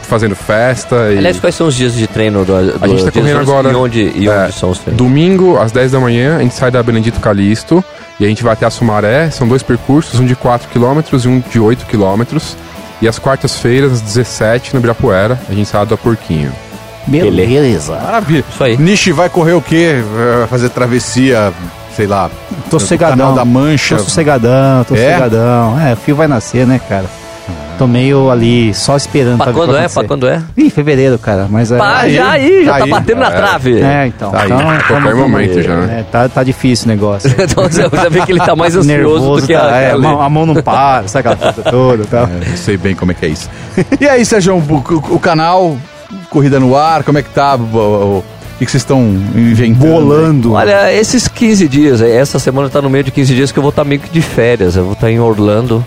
fazendo 0.07 0.35
festa. 0.35 1.11
E... 1.13 1.17
Aliás, 1.17 1.39
quais 1.39 1.55
são 1.55 1.67
os 1.67 1.75
dias 1.75 1.93
de 1.93 2.07
treino 2.07 2.45
do, 2.45 2.53
do 2.77 2.83
A 2.83 2.87
gente 2.87 3.03
tá 3.03 3.11
correndo 3.11 3.39
agora. 3.39 3.71
E 3.71 3.75
onde, 3.75 4.11
e 4.15 4.27
é, 4.27 4.45
onde 4.45 4.53
são 4.53 4.69
os 4.69 4.79
treinos? 4.79 4.97
Domingo, 4.97 5.57
às 5.57 5.71
10 5.71 5.91
da 5.91 5.99
manhã, 5.99 6.37
a 6.37 6.41
gente 6.41 6.55
sai 6.55 6.71
da 6.71 6.81
Benedito 6.81 7.19
Calixto 7.19 7.83
e 8.19 8.25
a 8.25 8.27
gente 8.27 8.43
vai 8.43 8.53
até 8.53 8.65
a 8.65 8.69
Sumaré. 8.69 9.29
São 9.29 9.47
dois 9.47 9.63
percursos, 9.63 10.19
um 10.19 10.25
de 10.25 10.35
4 10.35 10.69
km 10.69 11.01
e 11.23 11.27
um 11.27 11.39
de 11.39 11.59
8 11.59 11.85
km. 11.85 12.37
E 13.01 13.07
às 13.07 13.19
quartas-feiras, 13.19 13.91
às 13.93 14.01
17 14.01 14.73
no 14.73 14.79
Ibirapuera, 14.79 15.39
a 15.49 15.53
gente 15.53 15.67
sai 15.67 15.85
do 15.85 15.97
Porquinho. 15.97 16.51
Beleza. 17.07 17.95
Maravilha. 17.95 18.45
Isso 18.49 18.63
aí. 18.63 18.77
Nishi 18.77 19.11
vai 19.11 19.29
correr 19.29 19.53
o 19.53 19.61
quê? 19.61 19.95
Vai 20.39 20.47
fazer 20.47 20.69
travessia, 20.69 21.51
sei 21.95 22.07
lá. 22.07 22.29
Tô 22.69 22.79
sossegadão. 22.79 23.17
Canal 23.17 23.33
da 23.35 23.43
Mancha. 23.43 23.97
Tô 23.97 24.03
sossegadão, 24.03 24.83
tô 24.85 24.95
É? 24.95 24.97
sossegadão. 24.99 25.79
É, 25.79 25.93
o 25.93 25.97
fio 25.97 26.15
vai 26.15 26.27
nascer, 26.27 26.65
né, 26.65 26.79
cara? 26.87 27.05
Tô 27.77 27.87
meio 27.87 28.29
ali, 28.29 28.71
só 28.73 28.95
esperando 28.95 29.37
Pra 29.37 29.47
que 29.47 29.53
quando 29.53 29.75
é? 29.75 29.87
Pra 29.89 30.03
quando 30.03 30.27
é? 30.27 30.41
Ih, 30.55 30.69
fevereiro, 30.69 31.17
cara, 31.17 31.47
mas 31.49 31.71
é... 31.71 31.77
Pá, 31.77 32.01
aí, 32.01 32.13
já 32.15 32.29
aí, 32.31 32.65
já 32.65 32.75
aí. 32.75 32.81
tá 32.83 32.87
batendo 32.87 33.19
na 33.19 33.27
É. 33.27 33.31
trave. 33.31 33.81
É, 33.81 34.07
então. 34.07 34.31
Tá 34.31 34.41
aí, 34.41 34.45
então 34.45 34.69
a 34.69 34.75
A 34.77 34.83
qualquer 34.83 35.15
momento 35.15 35.61
já, 35.61 35.75
né? 35.77 35.99
É, 35.99 36.03
tá, 36.03 36.29
tá 36.29 36.43
difícil 36.43 36.85
o 36.85 36.89
negócio. 36.89 37.29
Então 37.43 37.63
você 37.67 38.09
vê 38.09 38.21
que 38.21 38.31
ele 38.31 38.39
tá 38.39 38.55
mais 38.55 38.75
ansioso 38.75 38.87
Nervoso, 38.97 39.41
do 39.41 39.47
que 39.47 39.53
a, 39.55 39.59
tá, 39.61 39.77
é, 39.77 39.91
a, 39.91 39.95
a 39.95 39.97
mão, 39.97 40.21
a 40.21 40.29
mão 40.29 40.45
não 40.45 40.55
para, 40.61 41.07
sabe 41.07 41.27
aquela 41.27 41.51
coisa 41.53 41.69
toda 41.71 42.03
e 42.03 42.07
tal. 42.07 42.25
É, 42.25 42.51
eu 42.51 42.57
sei 42.57 42.77
bem 42.77 42.95
como 42.95 43.11
é 43.11 43.15
que 43.15 43.25
é 43.25 43.29
isso. 43.29 43.49
e 43.99 44.07
aí, 44.07 44.23
Sérgio, 44.23 44.55
o, 44.55 44.59
o- 44.59 45.15
o 45.15 45.19
canal, 45.19 45.75
Corrida 46.29 46.59
no 46.59 46.77
Ar, 46.77 47.03
como 47.03 47.17
é 47.17 47.23
que 47.23 47.29
tá? 47.29 47.55
O, 47.55 47.59
o- 47.77 48.17
o 48.19 48.23
que 48.65 48.69
vocês 48.71 48.83
estão 48.83 49.01
inventando? 49.35 49.79
Bolando. 49.91 50.53
Olha, 50.53 50.93
esses 50.93 51.27
15 51.27 51.67
dias, 51.67 52.01
aí, 52.03 52.11
essa 52.11 52.37
semana 52.37 52.69
tá 52.69 52.81
no 52.81 52.89
meio 52.89 53.03
de 53.03 53.11
15 53.11 53.33
dias 53.35 53.51
que 53.51 53.57
eu 53.57 53.63
vou 53.63 53.71
estar 53.71 53.83
meio 53.83 53.99
que 53.99 54.09
de 54.09 54.21
férias. 54.21 54.75
Eu 54.77 54.83
vou 54.85 54.93
estar 54.93 55.09
em 55.11 55.19
Orlando. 55.19 55.83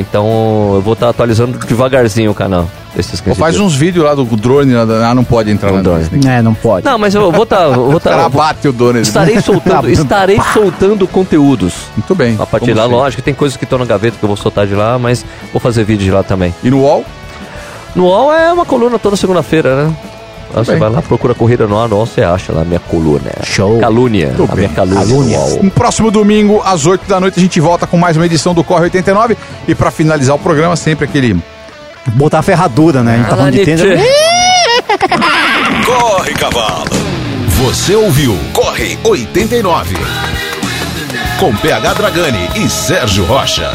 Então 0.00 0.72
eu 0.74 0.80
vou 0.82 0.94
estar 0.94 1.08
atualizando 1.10 1.58
devagarzinho 1.58 2.30
o 2.30 2.34
canal. 2.34 2.68
Esses 2.96 3.20
15 3.20 3.36
Pô, 3.36 3.44
faz 3.44 3.58
uns 3.60 3.74
vídeos 3.74 4.04
lá 4.04 4.14
do 4.14 4.24
drone, 4.24 4.74
ah, 4.74 5.14
não 5.14 5.22
pode 5.22 5.50
entrar 5.50 5.68
Não 5.68 5.76
na 5.76 5.82
dói. 5.82 5.98
Disney. 6.00 6.28
É, 6.28 6.42
não 6.42 6.54
pode. 6.54 6.84
Não, 6.84 6.98
mas 6.98 7.14
eu 7.14 7.30
vou 7.30 7.44
estar. 7.44 7.68
vou 7.68 7.94
O 7.94 8.00
cara 8.00 8.22
tá, 8.22 8.28
bate 8.28 8.66
o 8.66 8.72
drone. 8.72 9.00
estarei 9.00 9.38
soltando, 9.42 9.88
estarei 9.88 10.40
soltando 10.52 11.06
conteúdos. 11.06 11.74
Muito 11.96 12.14
bem. 12.14 12.36
A 12.40 12.46
partir 12.46 12.66
de 12.66 12.74
lá, 12.74 12.86
lógico, 12.86 13.22
tem 13.22 13.34
coisas 13.34 13.56
que 13.56 13.62
estão 13.64 13.78
na 13.78 13.84
gaveta 13.84 14.16
que 14.18 14.24
eu 14.24 14.28
vou 14.28 14.36
soltar 14.36 14.66
de 14.66 14.74
lá, 14.74 14.98
mas 14.98 15.24
vou 15.52 15.60
fazer 15.60 15.84
vídeo 15.84 16.04
de 16.04 16.10
lá 16.10 16.22
também. 16.24 16.52
E 16.64 16.70
no 16.70 16.80
UOL? 16.80 17.04
No 17.94 18.04
UOL 18.06 18.32
é 18.32 18.52
uma 18.52 18.64
coluna 18.64 18.98
toda 18.98 19.16
segunda-feira, 19.16 19.84
né? 19.84 19.96
Aí 20.54 20.64
você 20.64 20.72
bem. 20.72 20.80
vai 20.80 20.90
lá, 20.90 21.00
procura 21.02 21.34
Corrida 21.34 21.66
no 21.66 21.78
Ar, 21.78 21.88
você 21.88 22.22
acha 22.22 22.52
lá 22.52 22.64
minha 22.64 22.80
coluna. 22.80 23.30
Show. 23.44 23.78
Calúnia. 23.78 24.32
Tudo 24.36 24.52
a 24.52 24.54
bem. 24.56 24.64
minha 24.66 24.76
calúnia. 24.76 25.04
Calúnia. 25.06 25.38
no 25.62 25.70
próximo 25.70 26.10
domingo, 26.10 26.60
às 26.64 26.86
8 26.86 27.06
da 27.08 27.20
noite, 27.20 27.38
a 27.38 27.42
gente 27.42 27.60
volta 27.60 27.86
com 27.86 27.96
mais 27.96 28.16
uma 28.16 28.26
edição 28.26 28.52
do 28.54 28.64
Corre 28.64 28.84
89. 28.84 29.36
E 29.68 29.74
pra 29.74 29.90
finalizar 29.90 30.34
o 30.34 30.38
programa, 30.38 30.74
sempre 30.76 31.04
aquele. 31.04 31.36
Botar 32.14 32.40
a 32.40 32.42
ferradura, 32.42 33.02
né? 33.02 33.14
A 33.14 33.16
gente 33.18 33.28
tá 33.28 33.36
falando 33.36 33.52
de 33.52 33.64
Nietzsche. 33.64 33.86
tênis. 33.88 34.06
Corre, 35.86 36.32
cavalo. 36.34 36.90
Você 37.62 37.94
ouviu 37.94 38.36
Corre 38.52 38.98
89. 39.04 39.96
Com 41.38 41.54
PH 41.56 41.94
Dragani 41.94 42.48
e 42.56 42.68
Sérgio 42.68 43.24
Rocha. 43.24 43.70